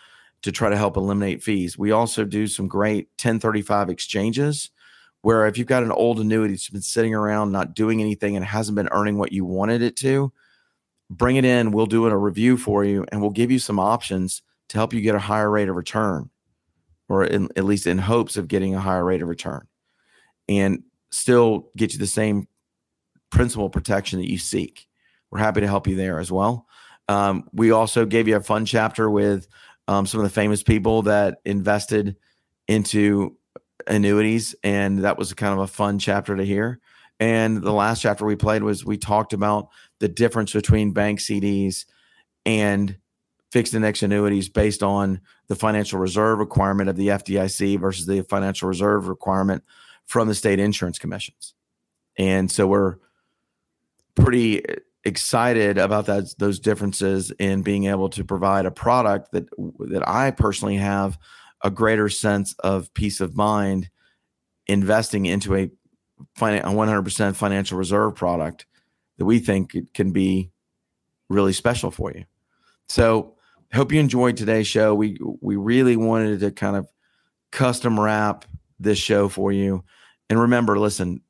to 0.43 0.51
try 0.51 0.69
to 0.69 0.77
help 0.77 0.97
eliminate 0.97 1.43
fees. 1.43 1.77
We 1.77 1.91
also 1.91 2.25
do 2.25 2.47
some 2.47 2.67
great 2.67 3.07
1035 3.17 3.89
exchanges 3.89 4.71
where 5.21 5.45
if 5.45 5.57
you've 5.57 5.67
got 5.67 5.83
an 5.83 5.91
old 5.91 6.19
annuity 6.19 6.53
that's 6.53 6.69
been 6.69 6.81
sitting 6.81 7.13
around 7.13 7.51
not 7.51 7.75
doing 7.75 8.01
anything 8.01 8.35
and 8.35 8.43
hasn't 8.43 8.75
been 8.75 8.89
earning 8.91 9.17
what 9.17 9.31
you 9.31 9.45
wanted 9.45 9.81
it 9.81 9.95
to, 9.97 10.33
bring 11.11 11.35
it 11.35 11.45
in. 11.45 11.71
We'll 11.71 11.85
do 11.85 12.07
a 12.07 12.17
review 12.17 12.57
for 12.57 12.83
you, 12.83 13.05
and 13.11 13.21
we'll 13.21 13.29
give 13.29 13.51
you 13.51 13.59
some 13.59 13.79
options 13.79 14.41
to 14.69 14.77
help 14.77 14.93
you 14.93 15.01
get 15.01 15.15
a 15.15 15.19
higher 15.19 15.49
rate 15.49 15.69
of 15.69 15.75
return, 15.75 16.29
or 17.09 17.25
in, 17.25 17.49
at 17.55 17.65
least 17.65 17.85
in 17.85 17.97
hopes 17.97 18.37
of 18.37 18.47
getting 18.47 18.73
a 18.73 18.79
higher 18.79 19.03
rate 19.03 19.21
of 19.21 19.27
return, 19.27 19.67
and 20.49 20.83
still 21.11 21.69
get 21.75 21.93
you 21.93 21.99
the 21.99 22.07
same 22.07 22.47
principal 23.29 23.69
protection 23.69 24.19
that 24.19 24.29
you 24.29 24.37
seek. 24.37 24.87
We're 25.29 25.39
happy 25.39 25.61
to 25.61 25.67
help 25.67 25.87
you 25.87 25.95
there 25.95 26.19
as 26.19 26.31
well. 26.31 26.65
Um, 27.07 27.49
we 27.51 27.71
also 27.71 28.05
gave 28.05 28.27
you 28.27 28.37
a 28.37 28.41
fun 28.41 28.65
chapter 28.65 29.09
with 29.09 29.47
um, 29.87 30.05
some 30.05 30.19
of 30.19 30.23
the 30.23 30.33
famous 30.33 30.63
people 30.63 31.03
that 31.03 31.39
invested 31.45 32.15
into 32.67 33.37
annuities, 33.87 34.55
and 34.63 34.99
that 35.03 35.17
was 35.17 35.33
kind 35.33 35.53
of 35.53 35.59
a 35.59 35.67
fun 35.67 35.99
chapter 35.99 36.35
to 36.35 36.45
hear. 36.45 36.79
And 37.19 37.61
the 37.61 37.73
last 37.73 38.01
chapter 38.01 38.25
we 38.25 38.35
played 38.35 38.63
was 38.63 38.85
we 38.85 38.97
talked 38.97 39.33
about 39.33 39.69
the 39.99 40.07
difference 40.07 40.53
between 40.53 40.91
bank 40.91 41.19
CDs 41.19 41.85
and 42.45 42.97
fixed 43.51 43.73
index 43.73 44.01
annuities 44.01 44.49
based 44.49 44.81
on 44.81 45.21
the 45.47 45.55
financial 45.55 45.99
reserve 45.99 46.39
requirement 46.39 46.89
of 46.89 46.95
the 46.95 47.09
FDIC 47.09 47.79
versus 47.79 48.05
the 48.05 48.23
financial 48.23 48.67
reserve 48.67 49.07
requirement 49.07 49.63
from 50.07 50.27
the 50.27 50.35
state 50.35 50.59
insurance 50.59 50.97
commissions. 50.97 51.53
And 52.17 52.49
so 52.49 52.67
we're 52.67 52.95
pretty 54.15 54.63
excited 55.03 55.77
about 55.77 56.05
that 56.05 56.33
those 56.37 56.59
differences 56.59 57.31
in 57.39 57.63
being 57.63 57.85
able 57.85 58.09
to 58.09 58.23
provide 58.23 58.65
a 58.65 58.71
product 58.71 59.31
that 59.31 59.45
that 59.79 60.07
I 60.07 60.31
personally 60.31 60.77
have 60.77 61.17
a 61.63 61.71
greater 61.71 62.09
sense 62.09 62.53
of 62.59 62.93
peace 62.93 63.19
of 63.19 63.35
mind 63.35 63.89
investing 64.67 65.25
into 65.25 65.55
a, 65.55 65.63
a 65.63 65.69
100% 66.39 67.35
financial 67.35 67.77
reserve 67.77 68.15
product 68.15 68.65
that 69.17 69.25
we 69.25 69.39
think 69.39 69.75
can 69.93 70.11
be 70.11 70.51
really 71.29 71.53
special 71.53 71.91
for 71.91 72.11
you. 72.11 72.25
So, 72.87 73.35
hope 73.73 73.91
you 73.91 73.99
enjoyed 73.99 74.37
today's 74.37 74.67
show. 74.67 74.93
We 74.93 75.17
we 75.41 75.55
really 75.55 75.95
wanted 75.95 76.39
to 76.41 76.51
kind 76.51 76.75
of 76.75 76.87
custom 77.51 77.99
wrap 77.99 78.45
this 78.79 78.97
show 78.97 79.29
for 79.29 79.51
you. 79.51 79.83
And 80.29 80.39
remember, 80.39 80.77
listen, 80.79 81.21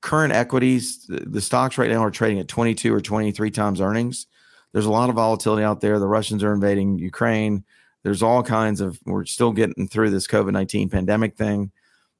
current 0.00 0.32
equities, 0.32 1.06
the, 1.08 1.40
stocks 1.40 1.78
right 1.78 1.90
now 1.90 2.02
are 2.02 2.10
trading 2.10 2.38
at 2.38 2.48
22 2.48 2.94
or 2.94 3.00
23 3.00 3.50
times 3.50 3.80
earnings. 3.80 4.26
There's 4.72 4.86
a 4.86 4.90
lot 4.90 5.08
of 5.08 5.16
volatility 5.16 5.64
out 5.64 5.80
there. 5.80 5.98
The 5.98 6.06
Russians 6.06 6.44
are 6.44 6.52
invading 6.52 6.98
Ukraine. 6.98 7.64
There's 8.02 8.22
all 8.22 8.42
kinds 8.42 8.80
of, 8.80 9.00
we're 9.04 9.24
still 9.24 9.52
getting 9.52 9.88
through 9.88 10.10
this 10.10 10.26
COVID 10.26 10.52
19 10.52 10.90
pandemic 10.90 11.36
thing. 11.36 11.72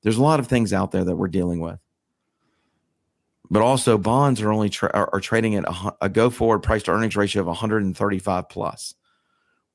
There's 0.02 0.16
a 0.16 0.22
lot 0.22 0.40
of 0.40 0.46
things 0.46 0.72
out 0.72 0.90
there 0.90 1.04
that 1.04 1.16
we're 1.16 1.28
dealing 1.28 1.60
with. 1.60 1.78
But 3.50 3.62
also, 3.62 3.96
bonds 3.96 4.40
are 4.40 4.50
only 4.50 4.68
tra- 4.68 4.90
are, 4.92 5.08
are 5.12 5.20
trading 5.20 5.54
at 5.54 5.64
a, 5.64 5.96
a 6.02 6.08
go 6.08 6.30
forward 6.30 6.60
price 6.60 6.82
to 6.84 6.90
earnings 6.90 7.16
ratio 7.16 7.42
of 7.42 7.46
135 7.46 8.48
plus. 8.48 8.94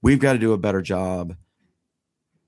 We've 0.01 0.19
got 0.19 0.33
to 0.33 0.39
do 0.39 0.53
a 0.53 0.57
better 0.57 0.81
job 0.81 1.35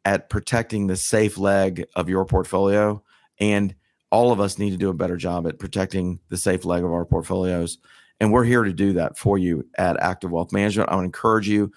at 0.05 0.29
protecting 0.29 0.87
the 0.87 0.95
safe 0.95 1.37
leg 1.37 1.85
of 1.95 2.09
your 2.09 2.25
portfolio. 2.25 3.01
And 3.39 3.75
all 4.13 4.31
of 4.31 4.39
us 4.39 4.59
need 4.59 4.69
to 4.69 4.77
do 4.77 4.91
a 4.91 4.93
better 4.93 5.17
job 5.17 5.47
at 5.47 5.57
protecting 5.57 6.19
the 6.29 6.37
safe 6.37 6.65
leg 6.65 6.83
of 6.83 6.93
our 6.93 7.03
portfolios. 7.03 7.79
And 8.19 8.31
we're 8.31 8.43
here 8.43 8.63
to 8.63 8.71
do 8.71 8.93
that 8.93 9.17
for 9.17 9.39
you 9.39 9.67
at 9.79 9.99
Active 9.99 10.29
Wealth 10.29 10.53
Management. 10.53 10.91
I 10.91 10.95
would 10.95 11.05
encourage 11.05 11.49
you 11.49 11.71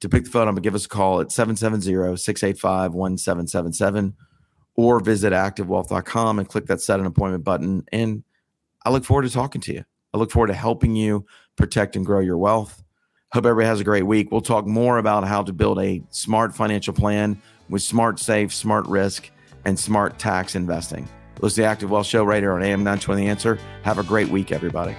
to 0.00 0.08
pick 0.08 0.24
the 0.24 0.30
phone 0.30 0.48
up 0.48 0.56
and 0.56 0.64
give 0.64 0.74
us 0.74 0.86
a 0.86 0.88
call 0.88 1.20
at 1.20 1.30
770 1.30 2.16
685 2.16 2.92
1777 2.92 4.16
or 4.74 4.98
visit 4.98 5.32
activewealth.com 5.32 6.40
and 6.40 6.48
click 6.48 6.66
that 6.66 6.80
set 6.80 6.98
an 6.98 7.06
appointment 7.06 7.44
button. 7.44 7.84
And 7.92 8.24
I 8.84 8.90
look 8.90 9.04
forward 9.04 9.22
to 9.22 9.30
talking 9.30 9.60
to 9.60 9.72
you. 9.72 9.84
I 10.12 10.18
look 10.18 10.32
forward 10.32 10.48
to 10.48 10.54
helping 10.54 10.96
you 10.96 11.24
protect 11.54 11.94
and 11.94 12.04
grow 12.04 12.18
your 12.18 12.36
wealth. 12.36 12.82
Hope 13.32 13.46
everybody 13.46 13.68
has 13.68 13.78
a 13.78 13.84
great 13.84 14.06
week. 14.06 14.32
We'll 14.32 14.40
talk 14.40 14.66
more 14.66 14.98
about 14.98 15.22
how 15.22 15.44
to 15.44 15.52
build 15.52 15.78
a 15.78 16.02
smart 16.10 16.52
financial 16.52 16.94
plan 16.94 17.40
with 17.68 17.82
smart 17.82 18.18
safe, 18.18 18.52
smart 18.52 18.88
risk, 18.88 19.30
and 19.64 19.78
smart 19.78 20.18
tax 20.18 20.56
investing. 20.56 21.08
Listen 21.40 21.56
to 21.56 21.62
the 21.62 21.68
Active 21.68 21.90
Wealth 21.90 22.06
Show 22.06 22.24
right 22.24 22.42
here 22.42 22.52
on 22.52 22.62
AM 22.62 22.80
920 22.80 23.22
The 23.22 23.28
Answer. 23.28 23.58
Have 23.82 23.98
a 23.98 24.02
great 24.02 24.28
week, 24.28 24.52
everybody. 24.52 24.96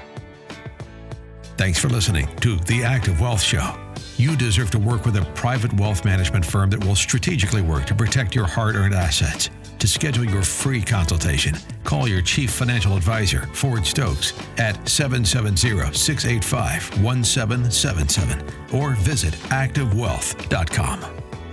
Thanks 1.57 1.79
for 1.79 1.89
listening 1.89 2.27
to 2.37 2.57
The 2.57 2.83
Active 2.83 3.19
Wealth 3.19 3.41
Show. 3.41 3.75
You 4.17 4.35
deserve 4.35 4.71
to 4.71 4.79
work 4.79 5.05
with 5.05 5.15
a 5.15 5.25
private 5.33 5.73
wealth 5.73 6.05
management 6.05 6.45
firm 6.45 6.69
that 6.71 6.83
will 6.83 6.95
strategically 6.95 7.61
work 7.61 7.85
to 7.85 7.95
protect 7.95 8.35
your 8.35 8.45
hard 8.45 8.75
earned 8.75 8.93
assets. 8.93 9.49
To 9.79 9.87
schedule 9.87 10.25
your 10.25 10.41
free 10.41 10.81
consultation, 10.81 11.55
call 11.83 12.07
your 12.07 12.21
chief 12.21 12.49
financial 12.51 12.97
advisor, 12.97 13.41
Ford 13.53 13.85
Stokes, 13.85 14.33
at 14.57 14.87
770 14.87 15.93
685 15.95 17.03
1777 17.03 18.79
or 18.79 18.95
visit 18.95 19.33
activewealth.com. 19.49 21.26